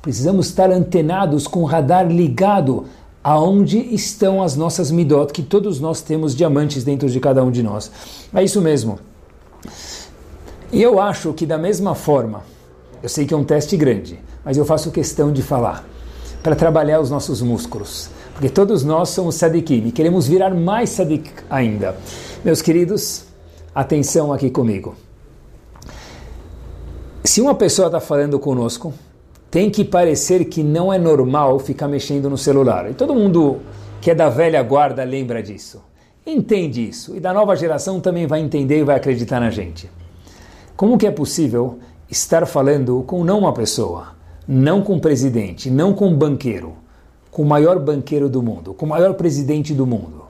precisamos 0.00 0.46
estar 0.46 0.70
antenados 0.70 1.46
com 1.46 1.60
o 1.60 1.64
radar 1.64 2.10
ligado 2.10 2.86
aonde 3.22 3.78
estão 3.92 4.40
as 4.42 4.56
nossas 4.56 4.90
midot, 4.90 5.32
que 5.32 5.42
todos 5.42 5.80
nós 5.80 6.00
temos 6.00 6.34
diamantes 6.34 6.84
dentro 6.84 7.08
de 7.08 7.18
cada 7.20 7.42
um 7.44 7.50
de 7.50 7.62
nós. 7.62 7.90
É 8.32 8.42
isso 8.42 8.60
mesmo. 8.60 8.98
E 10.76 10.82
eu 10.82 11.00
acho 11.00 11.32
que 11.32 11.46
da 11.46 11.56
mesma 11.56 11.94
forma, 11.94 12.42
eu 13.02 13.08
sei 13.08 13.24
que 13.24 13.32
é 13.32 13.36
um 13.36 13.44
teste 13.44 13.78
grande, 13.78 14.20
mas 14.44 14.58
eu 14.58 14.64
faço 14.66 14.90
questão 14.90 15.32
de 15.32 15.40
falar, 15.40 15.82
para 16.42 16.54
trabalhar 16.54 17.00
os 17.00 17.08
nossos 17.08 17.40
músculos, 17.40 18.10
porque 18.34 18.50
todos 18.50 18.84
nós 18.84 19.08
somos 19.08 19.36
sadikim 19.36 19.86
e 19.86 19.90
queremos 19.90 20.28
virar 20.28 20.54
mais 20.54 20.90
sadik 20.90 21.30
ainda. 21.48 21.96
Meus 22.44 22.60
queridos, 22.60 23.24
atenção 23.74 24.34
aqui 24.34 24.50
comigo. 24.50 24.94
Se 27.24 27.40
uma 27.40 27.54
pessoa 27.54 27.86
está 27.86 27.98
falando 27.98 28.38
conosco, 28.38 28.92
tem 29.50 29.70
que 29.70 29.82
parecer 29.82 30.44
que 30.44 30.62
não 30.62 30.92
é 30.92 30.98
normal 30.98 31.58
ficar 31.58 31.88
mexendo 31.88 32.28
no 32.28 32.36
celular. 32.36 32.90
E 32.90 32.92
todo 32.92 33.14
mundo 33.14 33.60
que 34.02 34.10
é 34.10 34.14
da 34.14 34.28
velha 34.28 34.62
guarda 34.62 35.02
lembra 35.04 35.42
disso. 35.42 35.82
Entende 36.26 36.86
isso. 36.86 37.16
E 37.16 37.20
da 37.20 37.32
nova 37.32 37.56
geração 37.56 37.98
também 37.98 38.26
vai 38.26 38.40
entender 38.40 38.80
e 38.80 38.84
vai 38.84 38.96
acreditar 38.96 39.40
na 39.40 39.48
gente. 39.48 39.88
Como 40.76 40.98
que 40.98 41.06
é 41.06 41.10
possível 41.10 41.78
estar 42.10 42.46
falando 42.46 43.02
com 43.06 43.24
não 43.24 43.38
uma 43.38 43.52
pessoa, 43.52 44.08
não 44.46 44.82
com 44.82 44.94
um 44.94 45.00
presidente, 45.00 45.70
não 45.70 45.92
com 45.92 46.08
um 46.08 46.16
banqueiro, 46.16 46.74
com 47.30 47.42
o 47.42 47.46
maior 47.46 47.78
banqueiro 47.78 48.28
do 48.28 48.42
mundo, 48.42 48.74
com 48.74 48.86
o 48.86 48.88
maior 48.88 49.14
presidente 49.14 49.74
do 49.74 49.86
mundo, 49.86 50.24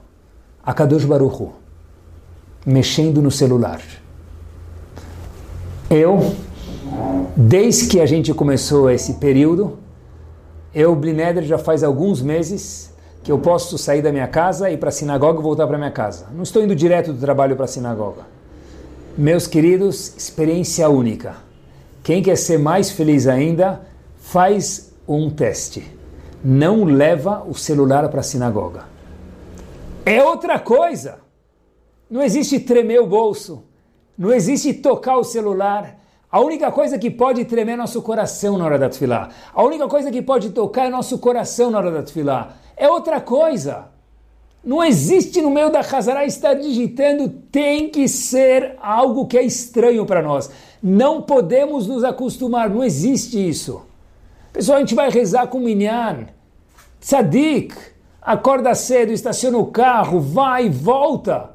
Akadosh 0.63 1.05
Baruch 1.05 1.49
mexendo 2.65 3.21
no 3.21 3.31
celular. 3.31 3.81
Eu 5.89 6.35
Desde 7.39 7.87
que 7.87 7.99
a 7.99 8.05
gente 8.07 8.33
começou 8.33 8.89
esse 8.89 9.13
período, 9.13 9.77
eu, 10.73 10.95
Blineder, 10.95 11.43
já 11.43 11.59
faz 11.59 11.83
alguns 11.83 12.19
meses 12.19 12.91
que 13.23 13.31
eu 13.31 13.37
posso 13.37 13.77
sair 13.77 14.01
da 14.01 14.11
minha 14.11 14.27
casa, 14.27 14.71
ir 14.71 14.77
para 14.77 14.89
a 14.89 14.91
sinagoga 14.91 15.39
e 15.39 15.43
voltar 15.43 15.67
para 15.67 15.77
minha 15.77 15.91
casa. 15.91 16.25
Não 16.33 16.41
estou 16.41 16.63
indo 16.63 16.75
direto 16.75 17.13
do 17.13 17.19
trabalho 17.19 17.55
para 17.55 17.65
a 17.65 17.67
sinagoga. 17.67 18.36
Meus 19.17 19.47
queridos, 19.47 20.15
experiência 20.15 20.87
única. 20.87 21.37
Quem 22.03 22.21
quer 22.21 22.35
ser 22.35 22.59
mais 22.59 22.91
feliz 22.91 23.25
ainda, 23.27 23.81
faz 24.15 24.93
um 25.07 25.27
teste. 25.27 25.91
Não 26.43 26.83
leva 26.83 27.43
o 27.43 27.55
celular 27.55 28.07
para 28.09 28.19
a 28.19 28.23
sinagoga. 28.23 28.85
É 30.05 30.23
outra 30.23 30.59
coisa. 30.59 31.17
Não 32.07 32.21
existe 32.21 32.59
tremer 32.59 33.01
o 33.01 33.07
bolso. 33.07 33.63
Não 34.15 34.31
existe 34.31 34.71
tocar 34.71 35.17
o 35.17 35.23
celular. 35.23 35.97
A 36.31 36.39
única 36.39 36.71
coisa 36.71 36.99
que 36.99 37.09
pode 37.09 37.43
tremer 37.45 37.71
é 37.71 37.77
nosso 37.77 38.03
coração 38.03 38.55
na 38.55 38.65
hora 38.65 38.77
da 38.77 38.87
tefilá. 38.87 39.29
A 39.51 39.63
única 39.63 39.87
coisa 39.87 40.11
que 40.11 40.21
pode 40.21 40.51
tocar 40.51 40.85
é 40.85 40.89
nosso 40.89 41.17
coração 41.17 41.71
na 41.71 41.79
hora 41.79 41.89
da 41.89 42.03
tefilá. 42.03 42.53
É 42.77 42.87
outra 42.87 43.19
coisa. 43.19 43.96
Não 44.63 44.83
existe 44.83 45.41
no 45.41 45.49
meio 45.49 45.71
da 45.71 45.79
Hazara 45.79 46.25
estar 46.25 46.53
digitando, 46.55 47.29
tem 47.51 47.89
que 47.89 48.07
ser 48.07 48.75
algo 48.81 49.27
que 49.27 49.37
é 49.37 49.43
estranho 49.43 50.05
para 50.05 50.21
nós. 50.21 50.49
Não 50.81 51.21
podemos 51.21 51.87
nos 51.87 52.03
acostumar, 52.03 52.69
não 52.69 52.83
existe 52.83 53.47
isso. 53.47 53.81
Pessoal, 54.51 54.77
a 54.77 54.79
gente 54.81 54.95
vai 54.95 55.09
rezar 55.09 55.47
com 55.47 55.59
Minyan, 55.59 56.27
tzadik, 56.99 57.75
acorda 58.21 58.75
cedo, 58.75 59.11
estaciona 59.11 59.57
o 59.57 59.67
carro, 59.67 60.19
vai 60.19 60.65
e 60.65 60.69
volta 60.69 61.51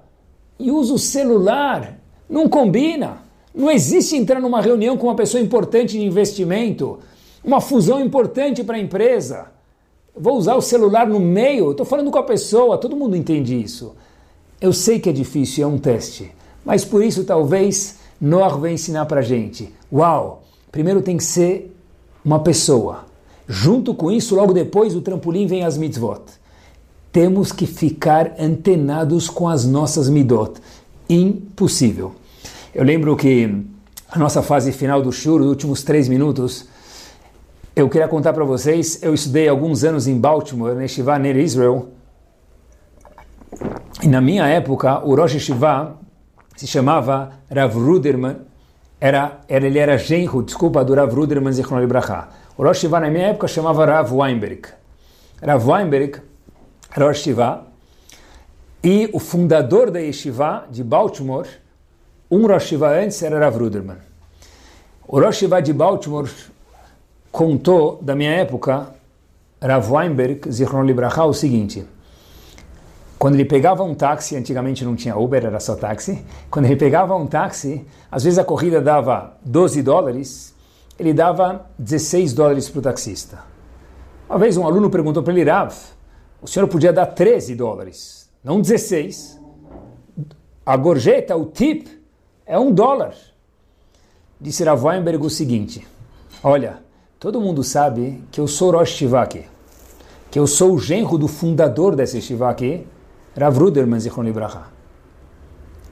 e 0.59 0.71
usa 0.71 0.95
o 0.95 0.99
celular. 0.99 1.99
Não 2.29 2.49
combina. 2.49 3.19
Não 3.55 3.71
existe 3.71 4.17
entrar 4.17 4.41
numa 4.41 4.63
reunião 4.63 4.97
com 4.97 5.07
uma 5.07 5.15
pessoa 5.15 5.43
importante 5.43 5.99
de 5.99 6.05
investimento, 6.05 7.01
uma 7.45 7.61
fusão 7.61 8.01
importante 8.01 8.65
para 8.65 8.77
a 8.77 8.81
empresa. 8.81 9.49
Vou 10.17 10.37
usar 10.37 10.55
o 10.55 10.63
celular 10.63 11.07
no 11.07 11.19
meio, 11.19 11.71
estou 11.71 11.87
falando 11.87 12.11
com 12.11 12.19
a 12.19 12.23
pessoa, 12.23 12.79
todo 12.79 12.97
mundo 12.97 13.17
entende 13.17 13.61
isso. 13.61 13.95
Eu 14.61 14.73
sei 14.73 15.01
que 15.01 15.09
é 15.09 15.13
difícil, 15.13 15.65
é 15.65 15.67
um 15.67 15.79
teste, 15.79 16.31
mas 16.65 16.85
por 16.85 17.03
isso 17.03 17.25
talvez 17.25 17.97
Noah 18.21 18.57
vai 18.57 18.73
ensinar 18.73 19.07
para 19.07 19.21
a 19.21 19.25
gente. 19.25 19.73
Uau, 19.93 20.45
primeiro 20.71 21.03
tem 21.03 21.17
que 21.17 21.25
ser 21.25 21.75
uma 22.25 22.41
pessoa. 22.41 23.07
Junto 23.49 23.95
com 23.95 24.11
isso, 24.11 24.37
logo 24.37 24.53
depois, 24.53 24.95
o 24.95 25.01
trampolim 25.01 25.47
vem 25.47 25.65
as 25.65 25.77
mitzvot. 25.77 26.23
Temos 27.11 27.51
que 27.51 27.67
ficar 27.67 28.37
antenados 28.39 29.29
com 29.29 29.49
as 29.49 29.67
nossas 29.67 30.09
midot. 30.09 30.61
Impossível. 31.09 32.13
Eu 32.75 32.85
lembro 32.85 33.17
que 33.17 33.63
a 34.09 34.19
nossa 34.19 34.41
fase 34.41 34.73
final 34.73 35.03
do 35.03 35.11
shur, 35.13 35.41
os 35.41 35.49
últimos 35.49 35.83
três 35.83 36.09
minutos, 36.09 36.67
eu 37.75 37.89
queria 37.89 38.07
contar 38.09 38.33
para 38.33 38.45
vocês, 38.45 39.03
eu 39.03 39.15
estudei 39.15 39.49
alguns 39.49 39.85
anos 39.85 40.07
em 40.07 40.19
Baltimore, 40.19 40.75
na 40.75 40.83
Yeshiva 40.83 41.19
Ner 41.19 41.37
Israel, 41.37 41.89
e 44.03 44.09
na 44.09 44.21
minha 44.21 44.47
época, 44.47 45.05
o 45.05 45.15
Rosh 45.15 45.35
Yeshiva 45.35 45.97
se 46.57 46.67
chamava 46.67 47.33
Rav 47.51 47.75
Ruderman, 47.75 48.37
era, 49.01 49.41
era, 49.49 49.67
ele 49.67 49.79
era 49.79 49.97
genro, 49.97 50.43
desculpa, 50.43 50.85
do 50.85 50.95
Rav 50.95 51.15
Ruderman 51.15 51.53
Zichron 51.53 51.81
Libracha. 51.81 52.29
O 52.57 52.63
Rosh 52.63 52.79
Yeshiva 52.79 53.01
na 53.01 53.11
minha 53.11 53.29
época 53.29 53.49
chamava 53.49 53.85
Rav 53.87 54.13
Weinberg. 54.15 54.69
Rav 55.41 55.69
Weinberg 55.69 56.21
era 56.95 57.07
Rosh 57.07 57.19
Yeshiva, 57.19 57.67
e 58.85 59.09
o 59.13 59.19
fundador 59.19 59.91
da 59.91 60.01
Yeshiva 60.01 60.65
de 60.71 60.83
Baltimore 60.83 61.47
um 62.33 62.47
Rosh 62.47 62.69
Shiva 62.69 62.89
antes 62.89 63.23
era 63.23 63.39
Rav 63.39 63.59
Ruderman. 63.59 63.99
O 65.07 65.21
Rosh 65.21 65.37
Shiva 65.37 65.61
de 65.61 65.73
Baltimore 65.75 66.31
contou, 67.33 67.99
da 68.03 68.15
minha 68.15 68.31
época, 68.31 68.95
Rav 69.61 69.91
Weinberg, 69.91 70.53
Zichron 70.53 70.85
Libraha, 70.85 71.25
o 71.25 71.33
seguinte. 71.33 71.85
quando 73.19 73.35
ele 73.37 73.45
pegava 73.45 73.85
um 73.85 73.95
táxi, 73.95 74.37
antigamente 74.37 74.85
não 74.85 74.97
tinha 74.97 75.17
Uber, 75.17 75.47
era 75.47 75.61
só 75.61 75.77
táxi. 75.77 76.25
Quando 76.51 76.67
ele 76.67 76.75
pegava 76.75 77.15
um 77.15 77.25
táxi, 77.25 77.87
às 78.11 78.25
vezes 78.25 78.39
a 78.39 78.45
corrida 78.45 78.81
dava 78.81 79.37
12 79.45 79.81
dólares, 79.81 80.53
ele 80.99 81.15
dava 81.15 81.67
16 81.79 82.35
dólares 82.35 82.69
para 82.69 82.79
o 82.81 82.83
taxista. 82.83 83.39
Uma 84.29 84.39
vez 84.41 84.57
um 84.57 84.67
aluno 84.67 84.91
perguntou 84.91 85.23
para 85.23 85.33
ele, 85.33 85.49
Rav, 85.49 85.73
o 86.43 86.49
senhor 86.49 86.67
podia 86.67 86.93
dar 86.93 87.07
13 87.07 87.55
dólares, 87.55 88.29
não 88.43 88.61
16. 88.61 89.41
A 90.67 90.77
gorjeta, 90.77 91.37
o 91.37 91.47
tip, 91.47 91.87
é 92.45 92.59
um 92.59 92.73
dólar. 92.73 93.15
Disse 94.41 94.65
Rav 94.65 94.85
Weinberg 94.85 95.25
o 95.25 95.31
seguinte, 95.31 95.87
olha, 96.43 96.83
todo 97.23 97.41
mundo 97.41 97.63
sabe 97.63 98.21
que 98.33 98.41
eu 98.41 98.49
sou 98.49 98.73
Rosh 98.73 98.91
Shiva 98.91 99.23
aqui 99.23 99.45
que 100.33 100.39
eu 100.39 100.47
sou 100.47 100.73
o 100.73 100.79
genro 100.79 101.19
do 101.19 101.29
fundador 101.29 101.95
dessa 101.95 102.17
yeshiva 102.17 102.49
aqui, 102.49 102.87
Rav 103.39 103.55
Ruderman 103.59 104.01
Zichron 104.01 104.23
Libraha. 104.23 104.73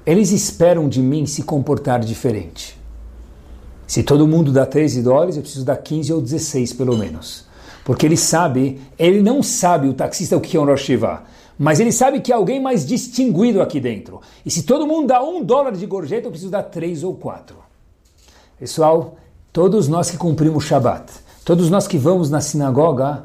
Eles 0.07 0.33
esperam 0.33 0.89
de 0.89 1.03
mim 1.03 1.26
se 1.26 1.43
comportar 1.43 2.01
diferente. 2.01 2.74
Se 3.87 4.03
todo 4.03 4.26
mundo 4.26 4.51
dá 4.51 4.64
13 4.64 5.03
dólares, 5.03 5.37
eu 5.37 5.43
preciso 5.43 5.62
dar 5.62 5.76
15 5.76 6.14
ou 6.14 6.22
16 6.22 6.72
pelo 6.72 6.97
menos. 6.97 7.45
Porque 7.85 8.07
ele 8.07 8.16
sabe, 8.16 8.81
ele 8.99 9.20
não 9.20 9.43
sabe 9.43 9.89
o 9.89 9.93
taxista 9.93 10.39
o 10.39 10.41
que 10.41 10.57
é 10.57 10.61
um 10.61 10.64
Rosh 10.64 10.85
Shiva, 10.85 11.22
mas 11.59 11.78
ele 11.78 11.93
sabe 11.93 12.20
que 12.20 12.33
é 12.33 12.35
alguém 12.35 12.59
mais 12.59 12.87
distinguido 12.87 13.61
aqui 13.61 13.78
dentro. 13.78 14.22
E 14.47 14.51
se 14.51 14.62
todo 14.62 14.87
mundo 14.87 15.09
dá 15.09 15.22
um 15.22 15.45
dólar 15.45 15.72
de 15.72 15.85
gorjeta, 15.85 16.28
eu 16.28 16.31
preciso 16.31 16.51
dar 16.51 16.62
três 16.62 17.05
ou 17.05 17.14
quatro. 17.14 17.57
Pessoal, 18.59 19.16
todos 19.53 19.88
nós 19.88 20.11
que 20.11 20.16
cumprimos 20.16 20.64
Shabat, 20.64 21.12
todos 21.44 21.70
nós 21.70 21.86
que 21.86 21.98
vamos 21.98 22.30
na 22.30 22.40
sinagoga, 22.40 23.24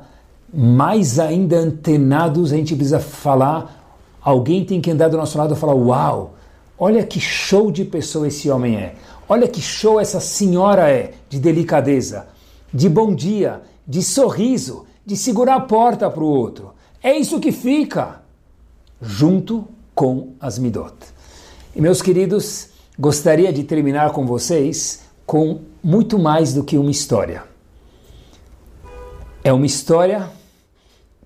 mais 0.54 1.20
ainda 1.20 1.58
antenados, 1.58 2.52
a 2.52 2.56
gente 2.56 2.76
precisa 2.76 3.00
falar, 3.00 4.18
alguém 4.22 4.64
tem 4.64 4.82
que 4.82 4.90
andar 4.90 5.10
do 5.10 5.18
nosso 5.18 5.38
lado 5.38 5.54
e 5.54 5.58
falar, 5.58 5.76
uau, 5.76 6.34
olha 6.78 7.04
que 7.04 7.20
show 7.20 7.72
de 7.72 7.84
pessoa 7.84 8.28
esse 8.28 8.50
homem 8.50 8.76
é, 8.78 8.96
olha 9.28 9.48
que 9.48 9.62
show 9.62 10.00
essa 10.00 10.20
senhora 10.20 10.90
é, 10.90 11.14
de 11.30 11.40
delicadeza, 11.40 12.28
de 12.74 12.90
bom 12.90 13.14
dia, 13.14 13.62
de 13.88 14.02
sorriso, 14.02 14.86
de 15.06 15.16
segurar 15.16 15.56
a 15.56 15.62
porta 15.62 16.10
para 16.10 16.24
o 16.24 16.28
outro. 16.28 16.74
É 17.04 17.16
isso 17.16 17.40
que 17.40 17.52
fica, 17.52 18.22
junto 19.02 19.68
com 19.94 20.34
as 20.40 20.58
midot. 20.58 20.96
E 21.76 21.82
meus 21.82 22.02
queridos, 22.02 22.70
gostaria 22.98 23.54
de 23.54 23.64
terminar 23.64 24.12
com 24.12 24.26
vocês 24.26 25.02
com 25.26 25.60
muito 25.86 26.18
mais 26.18 26.52
do 26.52 26.64
que 26.64 26.80
uma 26.80 26.90
história. 26.90 27.44
É 29.44 29.54
uma 29.54 29.68
história 29.68 30.32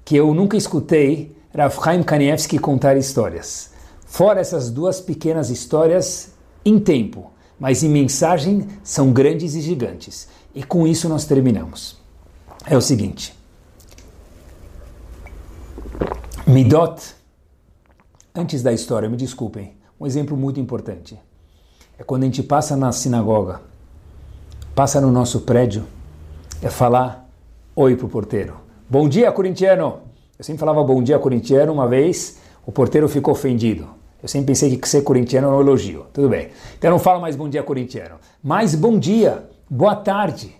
que 0.03 0.18
eu 0.18 0.34
nunca 0.34 0.57
escutei 0.57 1.34
Rav 1.55 1.74
Chaim 1.82 2.03
Kanievski 2.03 2.60
contar 2.60 2.97
histórias. 2.97 3.72
Fora 4.05 4.41
essas 4.41 4.70
duas 4.70 4.99
pequenas 4.99 5.49
histórias 5.49 6.34
em 6.66 6.78
tempo, 6.78 7.32
mas 7.57 7.84
em 7.84 7.88
mensagem 7.88 8.68
são 8.84 9.14
grandes 9.14 9.55
e 9.55 9.62
gigantes. 9.62 10.28
E 10.53 10.62
com 10.62 10.86
isso 10.86 11.07
nós 11.07 11.24
terminamos. 11.24 11.97
É 12.66 12.76
o 12.76 12.82
seguinte. 12.82 13.34
Midot, 16.45 17.16
antes 18.36 18.62
da 18.62 18.74
história, 18.74 19.07
me 19.07 19.16
desculpem, 19.16 19.78
um 19.97 20.05
exemplo 20.05 20.36
muito 20.36 20.60
importante. 20.60 21.18
É 21.97 22.03
quando 22.03 22.24
a 22.24 22.26
gente 22.26 22.43
passa 22.43 22.76
na 22.76 22.91
sinagoga, 22.91 23.70
passa 24.80 25.01
no 25.01 25.11
nosso 25.11 25.41
prédio, 25.41 25.84
é 26.61 26.69
falar 26.69 27.27
oi 27.75 27.97
para 27.97 28.05
o 28.05 28.09
porteiro. 28.09 28.61
Bom 28.89 29.09
dia, 29.09 29.30
corintiano! 29.30 29.99
Eu 30.38 30.45
sempre 30.45 30.61
falava 30.61 30.82
bom 30.86 31.03
dia, 31.03 31.19
corintiano, 31.19 31.73
uma 31.73 31.86
vez 31.86 32.39
o 32.65 32.71
porteiro 32.71 33.09
ficou 33.09 33.34
ofendido. 33.34 33.89
Eu 34.23 34.30
sempre 34.30 34.47
pensei 34.47 34.77
que 34.77 34.88
ser 34.88 35.01
corintiano 35.01 35.49
é 35.49 35.51
um 35.51 35.59
elogio. 35.59 36.05
Tudo 36.13 36.30
bem. 36.30 36.47
Então 36.77 36.89
não 36.91 36.97
fala 36.97 37.19
mais 37.19 37.36
bom 37.36 37.49
dia, 37.49 37.61
corintiano. 37.61 38.15
Mas 38.41 38.73
bom 38.73 38.97
dia, 38.97 39.43
boa 39.69 39.97
tarde. 39.97 40.55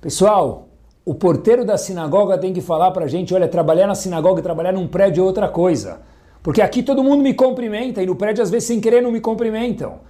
Pessoal, 0.00 0.66
o 1.04 1.14
porteiro 1.14 1.64
da 1.64 1.78
sinagoga 1.78 2.36
tem 2.38 2.52
que 2.52 2.60
falar 2.60 2.90
para 2.90 3.04
a 3.04 3.08
gente, 3.08 3.32
olha, 3.32 3.46
trabalhar 3.46 3.86
na 3.86 3.94
sinagoga 3.94 4.40
e 4.40 4.42
trabalhar 4.42 4.72
num 4.72 4.88
prédio 4.88 5.22
é 5.22 5.24
outra 5.24 5.46
coisa. 5.46 6.00
Porque 6.42 6.60
aqui 6.60 6.82
todo 6.82 7.04
mundo 7.04 7.22
me 7.22 7.34
cumprimenta 7.34 8.02
e 8.02 8.06
no 8.06 8.16
prédio 8.16 8.42
às 8.42 8.50
vezes 8.50 8.66
sem 8.66 8.80
querer 8.80 9.00
não 9.00 9.12
me 9.12 9.20
cumprimentam. 9.20 10.00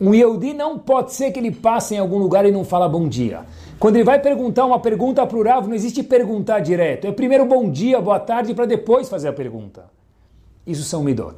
Um 0.00 0.14
Yehudi 0.14 0.54
não 0.54 0.78
pode 0.78 1.12
ser 1.12 1.30
que 1.30 1.38
ele 1.38 1.50
passe 1.50 1.94
em 1.94 1.98
algum 1.98 2.16
lugar 2.16 2.46
e 2.46 2.50
não 2.50 2.64
fala 2.64 2.88
bom 2.88 3.06
dia. 3.06 3.44
Quando 3.78 3.96
ele 3.96 4.04
vai 4.04 4.18
perguntar 4.18 4.64
uma 4.64 4.80
pergunta 4.80 5.26
para 5.26 5.36
o 5.36 5.44
Rav, 5.44 5.66
não 5.68 5.74
existe 5.74 6.02
perguntar 6.02 6.60
direto. 6.60 7.06
É 7.06 7.12
primeiro 7.12 7.44
bom 7.44 7.70
dia, 7.70 8.00
boa 8.00 8.18
tarde, 8.18 8.54
para 8.54 8.64
depois 8.64 9.10
fazer 9.10 9.28
a 9.28 9.32
pergunta. 9.32 9.84
Isso 10.66 10.84
são 10.84 11.04
midot. 11.04 11.36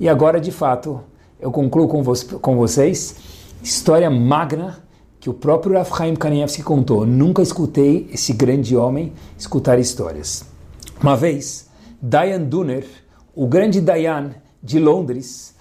E 0.00 0.08
agora, 0.08 0.40
de 0.40 0.50
fato, 0.50 1.00
eu 1.38 1.52
concluo 1.52 1.86
com, 1.86 2.02
vo 2.02 2.12
com 2.40 2.56
vocês 2.56 3.16
história 3.62 4.10
magna 4.10 4.78
que 5.20 5.30
o 5.30 5.34
próprio 5.34 5.74
Rav 5.74 5.88
Chaim 5.96 6.14
Kanievski 6.14 6.64
contou. 6.64 7.06
Nunca 7.06 7.40
escutei 7.40 8.08
esse 8.12 8.32
grande 8.32 8.76
homem 8.76 9.12
escutar 9.38 9.78
histórias. 9.78 10.44
Uma 11.00 11.16
vez, 11.16 11.70
Diane 12.02 12.46
Duner, 12.46 12.84
o 13.34 13.46
grande 13.46 13.80
Dayan 13.80 14.34
de 14.62 14.78
Londres, 14.78 15.54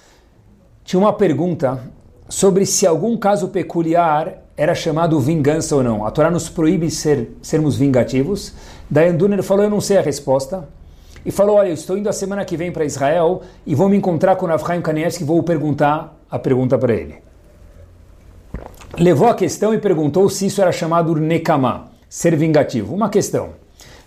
tinha 0.84 1.00
uma 1.00 1.14
pergunta 1.14 1.92
sobre 2.28 2.66
se 2.66 2.88
algum 2.88 3.18
caso 3.18 3.50
peculiar 3.50 4.44
era 4.58 4.74
chamado 4.74 5.20
vingança 5.20 5.76
ou 5.76 5.84
não. 5.84 6.06
A 6.06 6.12
Torá 6.12 6.32
nos 6.32 6.50
proíbe 6.50 6.90
ser, 6.90 7.36
sermos 7.42 7.76
vingativos. 7.76 8.54
Dayan 8.90 9.16
Duner 9.16 9.44
falou, 9.44 9.64
eu 9.64 9.70
não 9.70 9.82
sei 9.82 9.98
a 9.98 10.02
resposta. 10.02 10.68
E 11.26 11.32
falou, 11.32 11.58
olha, 11.58 11.70
eu 11.70 11.74
estou 11.74 11.98
indo 11.98 12.08
a 12.08 12.14
semana 12.14 12.46
que 12.46 12.56
vem 12.56 12.72
para 12.72 12.86
Israel 12.86 13.42
e 13.66 13.74
vou 13.74 13.90
me 13.90 13.98
encontrar 13.98 14.36
com 14.36 14.48
Avchaim 14.48 14.82
Kanievski 14.82 15.24
e 15.24 15.26
vou 15.26 15.42
perguntar 15.44 16.16
a 16.30 16.38
pergunta 16.38 16.78
para 16.78 16.94
ele. 16.94 17.16
Levou 18.98 19.28
a 19.28 19.34
questão 19.34 19.74
e 19.74 19.78
perguntou 19.78 20.30
se 20.30 20.46
isso 20.46 20.62
era 20.62 20.72
chamado 20.72 21.14
nekama, 21.16 21.92
ser 22.08 22.36
vingativo. 22.36 22.94
Uma 22.94 23.10
questão. 23.10 23.50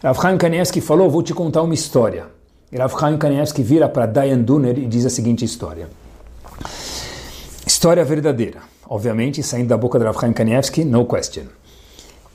Rav 0.03 0.19
Chaim 0.21 0.39
Kanievski 0.39 0.81
falou, 0.81 1.11
vou 1.11 1.23
te 1.23 1.35
contar 1.35 1.63
uma 1.63 1.75
história. 1.75 2.27
E 2.71 2.77
Rav 2.77 2.95
Chaim 2.99 3.19
Kanievski 3.19 3.63
vira 3.63 3.89
para 3.89 4.07
Dayan 4.07 4.39
Duner 4.39 4.79
e 4.79 4.87
diz 4.87 5.05
a 5.05 5.11
seguinte 5.11 5.45
história. 5.45 5.89
História 7.79 8.05
verdadeira. 8.05 8.61
Obviamente, 8.89 9.41
saindo 9.41 9.69
da 9.69 9.77
boca 9.77 10.01
de 10.01 10.05
Rav 10.05 10.19
Chaim 10.19 10.33
Kanievski, 10.33 10.85
no 10.85 11.07
question. 11.07 11.45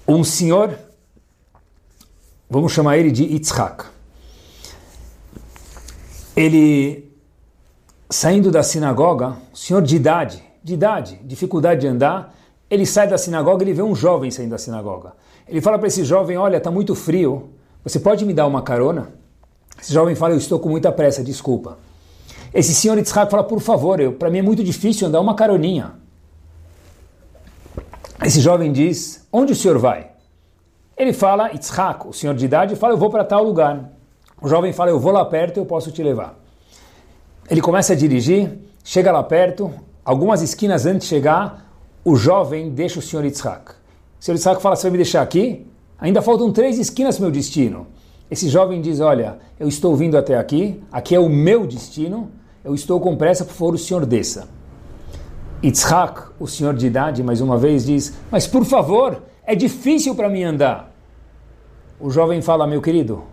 Um 0.07 0.23
senhor, 0.23 0.73
vamos 2.49 2.71
chamar 2.71 2.97
ele 2.97 3.11
de 3.11 3.25
Yitzhak. 3.25 3.83
Ele, 6.33 7.11
saindo 8.09 8.51
da 8.51 8.63
sinagoga, 8.63 9.35
senhor 9.53 9.81
de 9.81 9.97
idade, 9.97 10.41
de 10.63 10.75
idade, 10.75 11.19
dificuldade 11.25 11.81
de 11.81 11.87
andar, 11.87 12.33
ele 12.69 12.85
sai 12.85 13.09
da 13.09 13.17
sinagoga 13.17 13.65
e 13.65 13.67
ele 13.67 13.73
vê 13.73 13.83
um 13.83 13.93
jovem 13.93 14.31
saindo 14.31 14.51
da 14.51 14.57
sinagoga. 14.57 15.11
Ele 15.45 15.59
fala 15.59 15.77
para 15.77 15.89
esse 15.89 16.05
jovem, 16.05 16.37
olha, 16.37 16.55
está 16.55 16.71
muito 16.71 16.95
frio, 16.95 17.49
você 17.83 17.99
pode 17.99 18.25
me 18.25 18.33
dar 18.33 18.47
uma 18.47 18.61
carona? 18.61 19.09
Esse 19.77 19.91
jovem 19.91 20.15
fala, 20.15 20.35
eu 20.35 20.37
estou 20.37 20.57
com 20.57 20.69
muita 20.69 20.89
pressa, 20.89 21.21
desculpa. 21.21 21.77
Esse 22.53 22.75
senhor 22.75 22.97
Yitzhak 22.97 23.31
fala, 23.31 23.43
por 23.43 23.59
favor, 23.59 23.99
para 24.13 24.29
mim 24.29 24.39
é 24.39 24.41
muito 24.43 24.63
difícil 24.63 25.07
andar 25.07 25.19
uma 25.19 25.33
caroninha. 25.33 25.93
Esse 28.23 28.39
jovem 28.39 28.71
diz, 28.71 29.27
onde 29.31 29.53
o 29.53 29.55
senhor 29.55 29.79
vai? 29.79 30.11
Ele 30.95 31.11
fala, 31.11 31.49
Yitzhak, 31.51 32.07
o 32.07 32.13
senhor 32.13 32.35
de 32.35 32.45
idade, 32.45 32.75
fala, 32.75 32.93
eu 32.93 32.97
vou 32.97 33.09
para 33.09 33.23
tal 33.23 33.43
lugar. 33.43 33.91
O 34.39 34.47
jovem 34.47 34.71
fala, 34.71 34.91
eu 34.91 34.99
vou 34.99 35.11
lá 35.11 35.25
perto, 35.25 35.57
eu 35.57 35.65
posso 35.65 35.91
te 35.91 36.03
levar. 36.03 36.39
Ele 37.49 37.59
começa 37.59 37.93
a 37.93 37.95
dirigir, 37.95 38.59
chega 38.83 39.11
lá 39.11 39.23
perto, 39.23 39.73
algumas 40.05 40.41
esquinas 40.43 40.85
antes 40.85 41.07
de 41.07 41.15
chegar, 41.15 41.73
o 42.05 42.15
jovem 42.15 42.69
deixa 42.69 42.99
o 42.99 43.01
senhor 43.01 43.25
Yitzhak. 43.25 43.71
O 43.71 44.23
senhor 44.23 44.35
Yitzhak 44.35 44.61
fala, 44.61 44.75
você 44.75 44.83
vai 44.83 44.91
me 44.91 44.97
deixar 44.97 45.23
aqui? 45.23 45.65
Ainda 45.97 46.21
faltam 46.21 46.51
três 46.51 46.77
esquinas 46.77 47.15
para 47.15 47.23
meu 47.23 47.31
destino. 47.31 47.87
Esse 48.29 48.47
jovem 48.47 48.79
diz, 48.79 48.99
olha, 48.99 49.39
eu 49.59 49.67
estou 49.67 49.95
vindo 49.95 50.17
até 50.17 50.37
aqui, 50.37 50.81
aqui 50.91 51.15
é 51.15 51.19
o 51.19 51.29
meu 51.29 51.65
destino, 51.65 52.31
eu 52.63 52.73
estou 52.73 52.99
com 52.99 53.15
pressa, 53.15 53.43
por 53.43 53.53
favor, 53.53 53.73
o 53.73 53.77
senhor 53.77 54.05
desça. 54.05 54.47
Yitzhak, 55.63 56.31
o 56.39 56.47
senhor 56.47 56.73
de 56.73 56.87
idade, 56.87 57.23
mais 57.23 57.41
uma 57.41 57.57
vez 57.57 57.85
diz, 57.85 58.13
mas 58.31 58.47
por 58.47 58.65
favor, 58.65 59.21
é 59.45 59.55
difícil 59.55 60.15
para 60.15 60.29
mim 60.29 60.43
andar. 60.43 60.91
O 61.99 62.09
jovem 62.09 62.41
fala, 62.41 62.67
meu 62.67 62.81
querido, 62.81 63.23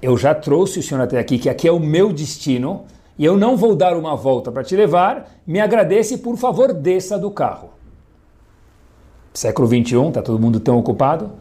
eu 0.00 0.16
já 0.16 0.34
trouxe 0.34 0.78
o 0.78 0.82
senhor 0.82 1.00
até 1.00 1.18
aqui, 1.18 1.38
que 1.38 1.48
aqui 1.48 1.68
é 1.68 1.72
o 1.72 1.80
meu 1.80 2.12
destino, 2.12 2.84
e 3.18 3.24
eu 3.24 3.36
não 3.36 3.56
vou 3.56 3.76
dar 3.76 3.96
uma 3.96 4.16
volta 4.16 4.50
para 4.50 4.64
te 4.64 4.74
levar, 4.74 5.30
me 5.46 5.60
agradeça 5.60 6.14
e 6.14 6.18
por 6.18 6.36
favor 6.36 6.72
desça 6.72 7.18
do 7.18 7.30
carro. 7.30 7.70
Século 9.32 9.66
21, 9.68 10.08
está 10.08 10.22
todo 10.22 10.38
mundo 10.38 10.60
tão 10.60 10.78
ocupado. 10.78 11.32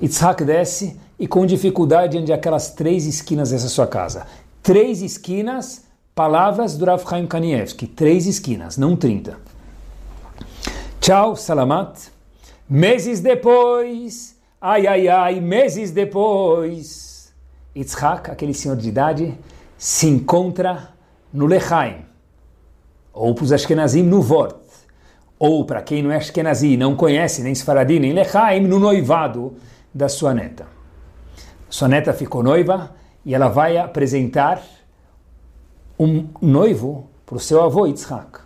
Yitzhak 0.00 0.44
desce 0.44 0.98
e 1.18 1.26
com 1.26 1.44
dificuldade 1.44 2.16
ande 2.16 2.32
aquelas 2.32 2.70
três 2.70 3.06
esquinas 3.06 3.50
dessa 3.50 3.68
sua 3.68 3.86
casa. 3.86 4.26
Três 4.62 5.02
esquinas 5.02 5.87
Palavras 6.18 6.76
do 6.76 6.84
Rav 6.84 7.04
Chaim 7.08 7.28
Kanievski, 7.28 7.86
três 7.86 8.26
esquinas, 8.26 8.76
não 8.76 8.96
trinta. 8.96 9.36
Tchau, 11.00 11.36
salamat. 11.36 11.96
Meses 12.68 13.20
depois, 13.20 14.36
ai, 14.60 14.88
ai, 14.88 15.06
ai, 15.06 15.40
meses 15.40 15.92
depois, 15.92 17.32
Yitzhak, 17.72 18.32
aquele 18.32 18.52
senhor 18.52 18.76
de 18.76 18.88
idade, 18.88 19.38
se 19.78 20.08
encontra 20.08 20.88
no 21.32 21.46
Lechaim, 21.46 22.04
ou 23.12 23.32
para 23.32 23.44
os 23.44 23.52
Ashkenazim 23.52 24.02
no 24.02 24.20
Vort, 24.20 24.58
ou 25.38 25.64
para 25.64 25.82
quem 25.82 26.02
não 26.02 26.10
é 26.10 26.16
Ashkenazi, 26.16 26.76
não 26.76 26.96
conhece 26.96 27.44
nem 27.44 27.54
Sfaradi, 27.54 28.00
nem 28.00 28.12
Lechaim, 28.12 28.66
no 28.66 28.80
noivado 28.80 29.54
da 29.94 30.08
sua 30.08 30.34
neta. 30.34 30.66
Sua 31.70 31.86
neta 31.86 32.12
ficou 32.12 32.42
noiva 32.42 32.92
e 33.24 33.36
ela 33.36 33.46
vai 33.46 33.78
apresentar 33.78 34.60
um 35.98 36.28
noivo 36.40 37.08
para 37.26 37.36
o 37.36 37.40
seu 37.40 37.62
avô 37.62 37.86
Yitzhak. 37.86 38.40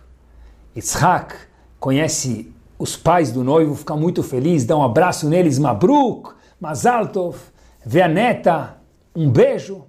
Yitzhak 0.75 1.35
conhece 1.79 2.51
os 2.79 2.97
pais 2.97 3.31
do 3.31 3.43
noivo, 3.43 3.75
fica 3.75 3.95
muito 3.95 4.23
feliz, 4.23 4.65
dá 4.65 4.75
um 4.75 4.83
abraço 4.83 5.29
neles, 5.29 5.59
Mabruk, 5.59 6.33
Mazal 6.59 7.07
Tov, 7.07 7.37
vê 7.85 8.01
a 8.01 8.07
neta, 8.07 8.77
um 9.15 9.29
beijo, 9.29 9.85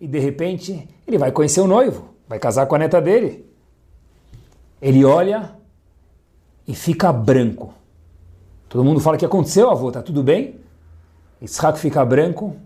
e 0.00 0.06
de 0.06 0.18
repente 0.18 0.88
ele 1.06 1.18
vai 1.18 1.30
conhecer 1.30 1.60
o 1.60 1.66
noivo, 1.66 2.10
vai 2.28 2.38
casar 2.38 2.66
com 2.66 2.74
a 2.74 2.78
neta 2.78 3.00
dele. 3.00 3.46
Ele 4.80 5.04
olha 5.04 5.52
e 6.66 6.74
fica 6.74 7.12
branco. 7.12 7.72
Todo 8.68 8.84
mundo 8.84 9.00
fala: 9.00 9.16
O 9.16 9.18
que 9.18 9.24
aconteceu, 9.24 9.70
avô? 9.70 9.90
Tá 9.92 10.02
tudo 10.02 10.22
bem? 10.22 10.60
Yitzhak 11.40 11.78
fica 11.78 12.04
branco, 12.04 12.56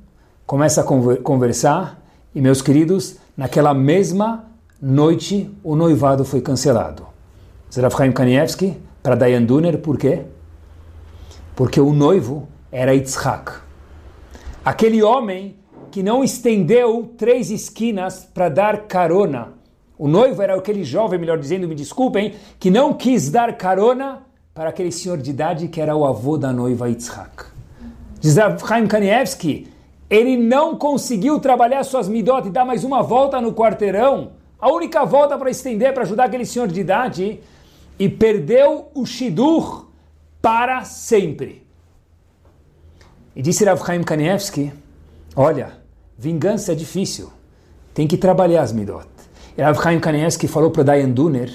começa 0.47 0.81
a 0.81 0.85
conversar, 0.85 2.01
e 2.35 2.41
meus 2.41 2.63
queridos, 2.63 3.17
naquela 3.41 3.73
mesma 3.73 4.51
noite 4.83 5.51
o 5.65 5.75
noivado 5.75 6.27
foi 6.27 6.43
cancelado. 6.43 7.07
Zerav 7.73 7.97
Chaim 7.97 8.13
Kanievski 8.13 8.77
para 9.03 9.15
Dayan 9.15 9.45
Duner, 9.45 9.79
por 9.79 9.97
quê? 9.97 10.25
Porque 11.57 11.81
o 11.81 11.91
noivo 11.91 12.47
era 12.71 12.93
Yitzhak. 12.95 13.51
Aquele 14.63 15.03
homem 15.03 15.57
que 15.91 16.03
não 16.03 16.23
estendeu 16.23 17.15
três 17.17 17.51
esquinas 17.51 18.29
para 18.35 18.51
dar 18.51 18.83
carona. 18.83 19.55
O 19.97 20.07
noivo 20.07 20.43
era 20.43 20.55
aquele 20.55 20.85
jovem, 20.85 21.19
melhor 21.19 21.39
dizendo, 21.39 21.67
me 21.67 21.75
desculpem, 21.75 22.35
que 22.59 22.71
não 22.71 22.93
quis 22.93 23.31
dar 23.31 23.57
carona 23.57 24.19
para 24.53 24.69
aquele 24.69 24.93
senhor 24.93 25.17
de 25.17 25.31
idade 25.31 25.69
que 25.69 25.81
era 25.81 25.97
o 25.97 26.05
avô 26.05 26.37
da 26.37 26.53
noiva 26.53 26.91
Yitzhak. 26.91 27.47
Diz 28.21 28.37
Chaim 28.69 28.87
Kanievski, 28.87 29.67
ele 30.11 30.37
não 30.37 30.77
conseguiu 30.77 31.39
trabalhar 31.39 31.85
suas 31.85 32.09
midot 32.09 32.49
e 32.49 32.51
dar 32.51 32.65
mais 32.65 32.83
uma 32.83 33.01
volta 33.01 33.41
no 33.41 33.55
quarteirão, 33.55 34.33
a 34.59 34.69
única 34.69 35.05
volta 35.05 35.39
para 35.39 35.49
estender, 35.49 35.95
para 35.95 36.03
ajudar 36.03 36.25
aquele 36.25 36.45
senhor 36.45 36.67
de 36.67 36.81
idade, 36.81 37.41
e 37.97 38.09
perdeu 38.09 38.89
o 38.93 39.07
Shidur 39.07 39.87
para 40.43 40.83
sempre. 40.83 41.65
E 43.37 43.41
disse 43.41 43.65
Rav 43.65 43.81
Chaim 43.87 44.03
Kanievski, 44.03 44.73
olha, 45.37 45.75
vingança 46.19 46.73
é 46.73 46.75
difícil, 46.75 47.31
tem 47.95 48.09
que 48.09 48.17
trabalhar 48.17 48.63
as 48.63 48.73
midot. 48.73 49.07
E 49.57 49.63
Rav 49.63 49.81
Chaim 49.81 50.01
Kanievski 50.01 50.49
falou 50.49 50.73
para 50.73 50.83
Dayan 50.83 51.11
Duner, 51.11 51.53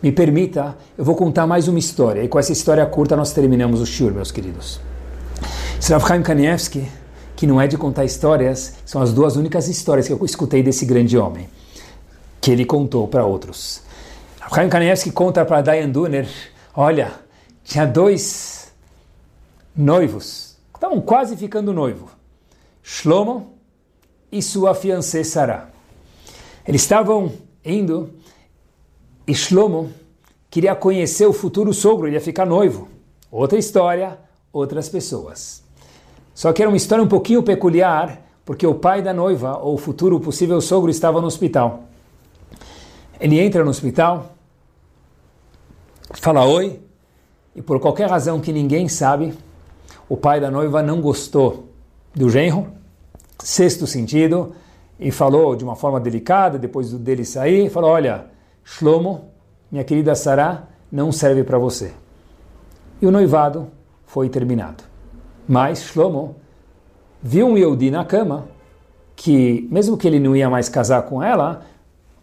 me 0.00 0.12
permita, 0.12 0.76
eu 0.96 1.04
vou 1.04 1.16
contar 1.16 1.46
mais 1.46 1.66
uma 1.66 1.78
história, 1.78 2.22
e 2.22 2.28
com 2.28 2.38
essa 2.38 2.52
história 2.52 2.86
curta 2.86 3.16
nós 3.16 3.32
terminamos 3.32 3.80
o 3.80 3.86
shiur, 3.86 4.12
meus 4.12 4.30
queridos. 4.30 4.80
Rav 5.90 6.06
Chaim 6.06 6.22
Kanievski 6.22 6.86
que 7.36 7.46
não 7.46 7.60
é 7.60 7.66
de 7.66 7.76
contar 7.76 8.04
histórias, 8.04 8.76
são 8.86 9.02
as 9.02 9.12
duas 9.12 9.36
únicas 9.36 9.68
histórias 9.68 10.06
que 10.06 10.12
eu 10.12 10.24
escutei 10.24 10.62
desse 10.62 10.86
grande 10.86 11.18
homem, 11.18 11.48
que 12.40 12.50
ele 12.50 12.64
contou 12.64 13.06
para 13.06 13.26
outros. 13.26 13.82
Chaim 14.52 14.70
Kanievski 14.70 15.10
conta 15.10 15.44
para 15.44 15.60
Diane 15.60 15.92
Duner, 15.92 16.26
olha, 16.74 17.12
tinha 17.62 17.84
dois 17.84 18.72
noivos, 19.76 20.56
estavam 20.74 21.00
quase 21.00 21.36
ficando 21.36 21.74
noivo, 21.74 22.08
Shlomo 22.82 23.58
e 24.32 24.40
sua 24.40 24.74
fiancée 24.74 25.24
Sarah. 25.24 25.68
Eles 26.66 26.82
estavam 26.82 27.32
indo 27.64 28.14
e 29.26 29.34
Shlomo 29.34 29.92
queria 30.48 30.74
conhecer 30.74 31.26
o 31.26 31.32
futuro 31.32 31.74
sogro, 31.74 32.06
ele 32.06 32.14
ia 32.14 32.20
ficar 32.20 32.46
noivo. 32.46 32.88
Outra 33.30 33.58
história, 33.58 34.18
outras 34.52 34.88
pessoas. 34.88 35.65
Só 36.36 36.52
que 36.52 36.60
era 36.60 36.70
uma 36.70 36.76
história 36.76 37.02
um 37.02 37.08
pouquinho 37.08 37.42
peculiar, 37.42 38.20
porque 38.44 38.66
o 38.66 38.74
pai 38.74 39.00
da 39.00 39.14
noiva, 39.14 39.56
ou 39.56 39.72
o 39.72 39.78
futuro 39.78 40.20
possível 40.20 40.60
sogro, 40.60 40.90
estava 40.90 41.18
no 41.18 41.26
hospital. 41.26 41.84
Ele 43.18 43.40
entra 43.40 43.64
no 43.64 43.70
hospital, 43.70 44.32
fala 46.12 46.44
oi, 46.44 46.78
e 47.54 47.62
por 47.62 47.80
qualquer 47.80 48.10
razão 48.10 48.38
que 48.38 48.52
ninguém 48.52 48.86
sabe, 48.86 49.32
o 50.10 50.14
pai 50.14 50.38
da 50.38 50.50
noiva 50.50 50.82
não 50.82 51.00
gostou 51.00 51.70
do 52.14 52.28
genro, 52.28 52.68
sexto 53.38 53.86
sentido, 53.86 54.54
e 55.00 55.10
falou 55.10 55.56
de 55.56 55.64
uma 55.64 55.74
forma 55.74 55.98
delicada, 55.98 56.58
depois 56.58 56.92
dele 56.92 57.24
sair, 57.24 57.70
falou, 57.70 57.92
olha, 57.92 58.26
Shlomo, 58.62 59.30
minha 59.72 59.84
querida 59.84 60.14
Sarah, 60.14 60.64
não 60.92 61.10
serve 61.10 61.42
para 61.44 61.56
você. 61.56 61.94
E 63.00 63.06
o 63.06 63.10
noivado 63.10 63.68
foi 64.04 64.28
terminado. 64.28 64.95
Mas 65.48 65.82
Shlomo 65.82 66.36
viu 67.22 67.46
um 67.46 67.56
Yehudi 67.56 67.90
na 67.90 68.04
cama, 68.04 68.48
que 69.14 69.66
mesmo 69.70 69.96
que 69.96 70.06
ele 70.06 70.20
não 70.20 70.36
ia 70.36 70.50
mais 70.50 70.68
casar 70.68 71.02
com 71.02 71.22
ela, 71.22 71.62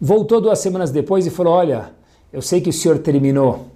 voltou 0.00 0.40
duas 0.40 0.58
semanas 0.58 0.90
depois 0.90 1.26
e 1.26 1.30
falou, 1.30 1.54
olha, 1.54 1.90
eu 2.32 2.42
sei 2.42 2.60
que 2.60 2.70
o 2.70 2.72
senhor 2.72 2.98
terminou 2.98 3.66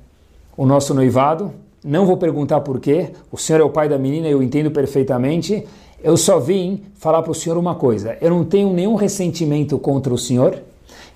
o 0.57 0.67
nosso 0.67 0.93
noivado, 0.93 1.53
não 1.85 2.05
vou 2.05 2.17
perguntar 2.17 2.61
por 2.61 2.81
quê, 2.81 3.11
o 3.31 3.37
senhor 3.37 3.61
é 3.61 3.65
o 3.65 3.71
pai 3.71 3.89
da 3.89 3.99
menina, 3.99 4.29
eu 4.29 4.43
entendo 4.43 4.71
perfeitamente, 4.71 5.67
eu 6.03 6.17
só 6.17 6.39
vim 6.39 6.83
falar 6.95 7.23
para 7.23 7.31
o 7.31 7.35
senhor 7.35 7.57
uma 7.57 7.75
coisa, 7.75 8.17
eu 8.21 8.31
não 8.31 8.45
tenho 8.45 8.73
nenhum 8.73 8.95
ressentimento 8.95 9.79
contra 9.79 10.13
o 10.13 10.19
senhor, 10.19 10.63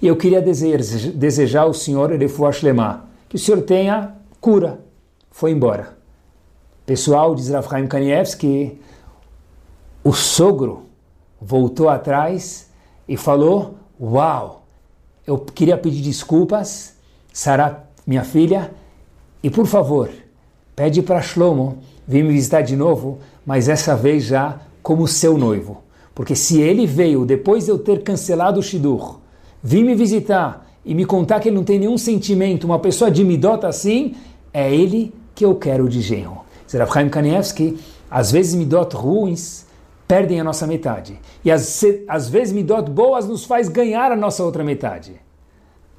e 0.00 0.06
eu 0.06 0.16
queria 0.16 0.42
desejar, 0.42 1.62
ao 1.62 1.72
senhor, 1.72 2.10
Refuash 2.10 2.62
Lemah, 2.62 3.04
que 3.28 3.36
o 3.36 3.38
senhor 3.38 3.62
tenha 3.62 4.14
cura. 4.40 4.80
Foi 5.30 5.52
embora. 5.52 5.96
Pessoal, 6.92 7.34
diz 7.34 7.48
Rav 7.48 7.66
Chaim 7.70 7.86
Kanievski, 7.86 8.78
o 10.04 10.12
sogro 10.12 10.82
voltou 11.40 11.88
atrás 11.88 12.68
e 13.08 13.16
falou: 13.16 13.76
Uau, 13.98 14.66
eu 15.26 15.38
queria 15.38 15.78
pedir 15.78 16.02
desculpas, 16.02 16.92
Sara, 17.32 17.84
minha 18.06 18.22
filha, 18.24 18.72
e 19.42 19.48
por 19.48 19.64
favor, 19.64 20.10
pede 20.76 21.00
para 21.00 21.22
Shlomo 21.22 21.78
vir 22.06 22.22
me 22.22 22.32
visitar 22.34 22.60
de 22.60 22.76
novo, 22.76 23.20
mas 23.46 23.70
essa 23.70 23.96
vez 23.96 24.24
já 24.24 24.60
como 24.82 25.08
seu 25.08 25.38
noivo. 25.38 25.82
Porque 26.14 26.36
se 26.36 26.60
ele 26.60 26.86
veio 26.86 27.24
depois 27.24 27.64
de 27.64 27.70
eu 27.70 27.78
ter 27.78 28.02
cancelado 28.02 28.60
o 28.60 28.62
Shidur, 28.62 29.18
vir 29.62 29.82
me 29.82 29.94
visitar 29.94 30.70
e 30.84 30.94
me 30.94 31.06
contar 31.06 31.40
que 31.40 31.48
ele 31.48 31.56
não 31.56 31.64
tem 31.64 31.78
nenhum 31.78 31.96
sentimento, 31.96 32.64
uma 32.64 32.78
pessoa 32.78 33.10
de 33.10 33.24
midota 33.24 33.66
assim, 33.66 34.14
é 34.52 34.70
ele 34.70 35.10
que 35.34 35.42
eu 35.42 35.54
quero 35.54 35.88
de 35.88 36.02
genro. 36.02 36.41
Rav 36.78 36.92
Chaim 36.92 37.08
Kanievski, 37.08 37.78
às 38.10 38.30
vezes 38.30 38.54
midot 38.54 38.94
ruins 38.94 39.66
perdem 40.06 40.40
a 40.40 40.44
nossa 40.44 40.66
metade. 40.66 41.18
E 41.44 41.50
às, 41.50 41.82
às 42.06 42.28
vezes 42.28 42.52
midot 42.52 42.90
boas 42.90 43.26
nos 43.26 43.44
faz 43.44 43.68
ganhar 43.68 44.12
a 44.12 44.16
nossa 44.16 44.44
outra 44.44 44.62
metade. 44.62 45.20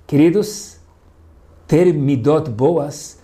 Queridos, 0.05 0.78
ter 1.67 1.93
midot 1.93 2.49
boas 2.49 3.17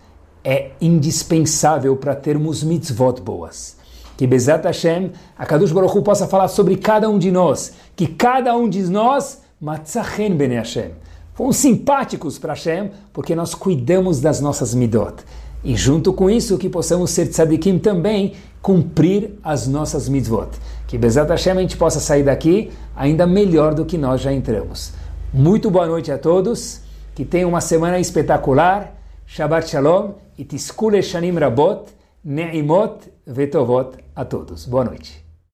é 0.43 0.71
indispensável 0.81 1.95
para 1.95 2.15
termos 2.15 2.63
mitzvot 2.63 3.21
boas. 3.21 3.77
Que 4.17 4.25
Bezat 4.25 4.65
Hashem, 4.65 5.11
a 5.37 5.45
Kadush 5.45 5.71
Baruch 5.71 5.95
Hu 5.95 6.01
possa 6.01 6.27
falar 6.27 6.47
sobre 6.47 6.75
cada 6.75 7.09
um 7.09 7.19
de 7.19 7.31
nós, 7.31 7.73
que 7.95 8.07
cada 8.07 8.55
um 8.55 8.67
de 8.67 8.83
nós, 8.89 9.41
Matzachen 9.61 10.35
Bene 10.35 10.55
Hashem, 10.55 10.91
fomos 11.33 11.57
simpáticos 11.57 12.37
para 12.39 12.53
Hashem, 12.53 12.91
porque 13.13 13.35
nós 13.35 13.53
cuidamos 13.53 14.19
das 14.19 14.41
nossas 14.41 14.73
midot. 14.73 15.23
E 15.63 15.75
junto 15.75 16.13
com 16.13 16.29
isso, 16.29 16.57
que 16.57 16.69
possamos 16.69 17.11
ser 17.11 17.27
tzadikim 17.27 17.79
também, 17.79 18.33
cumprir 18.61 19.37
as 19.43 19.67
nossas 19.67 20.07
mitzvot. 20.07 20.49
Que 20.87 20.97
Bezat 20.97 21.29
Hashem 21.29 21.57
a 21.57 21.61
gente 21.61 21.77
possa 21.77 21.99
sair 21.99 22.23
daqui 22.23 22.71
ainda 22.95 23.27
melhor 23.27 23.73
do 23.73 23.85
que 23.85 23.97
nós 23.97 24.21
já 24.21 24.31
entramos. 24.31 24.93
Muito 25.33 25.69
boa 25.69 25.85
noite 25.85 26.11
a 26.11 26.17
todos, 26.17 26.81
que 27.13 27.25
tenham 27.25 27.49
uma 27.49 27.61
semana 27.61 27.99
espetacular. 27.99 28.95
Shabbat 29.25 29.69
Shalom 29.69 30.13
e 30.37 30.43
Tiskule 30.43 31.03
Shanim 31.03 31.37
Rabot, 31.37 31.85
Ne'imot 32.23 33.11
Vetovot 33.27 33.91
a 34.15 34.25
todos. 34.25 34.65
Boa 34.65 34.83
noite. 34.85 35.28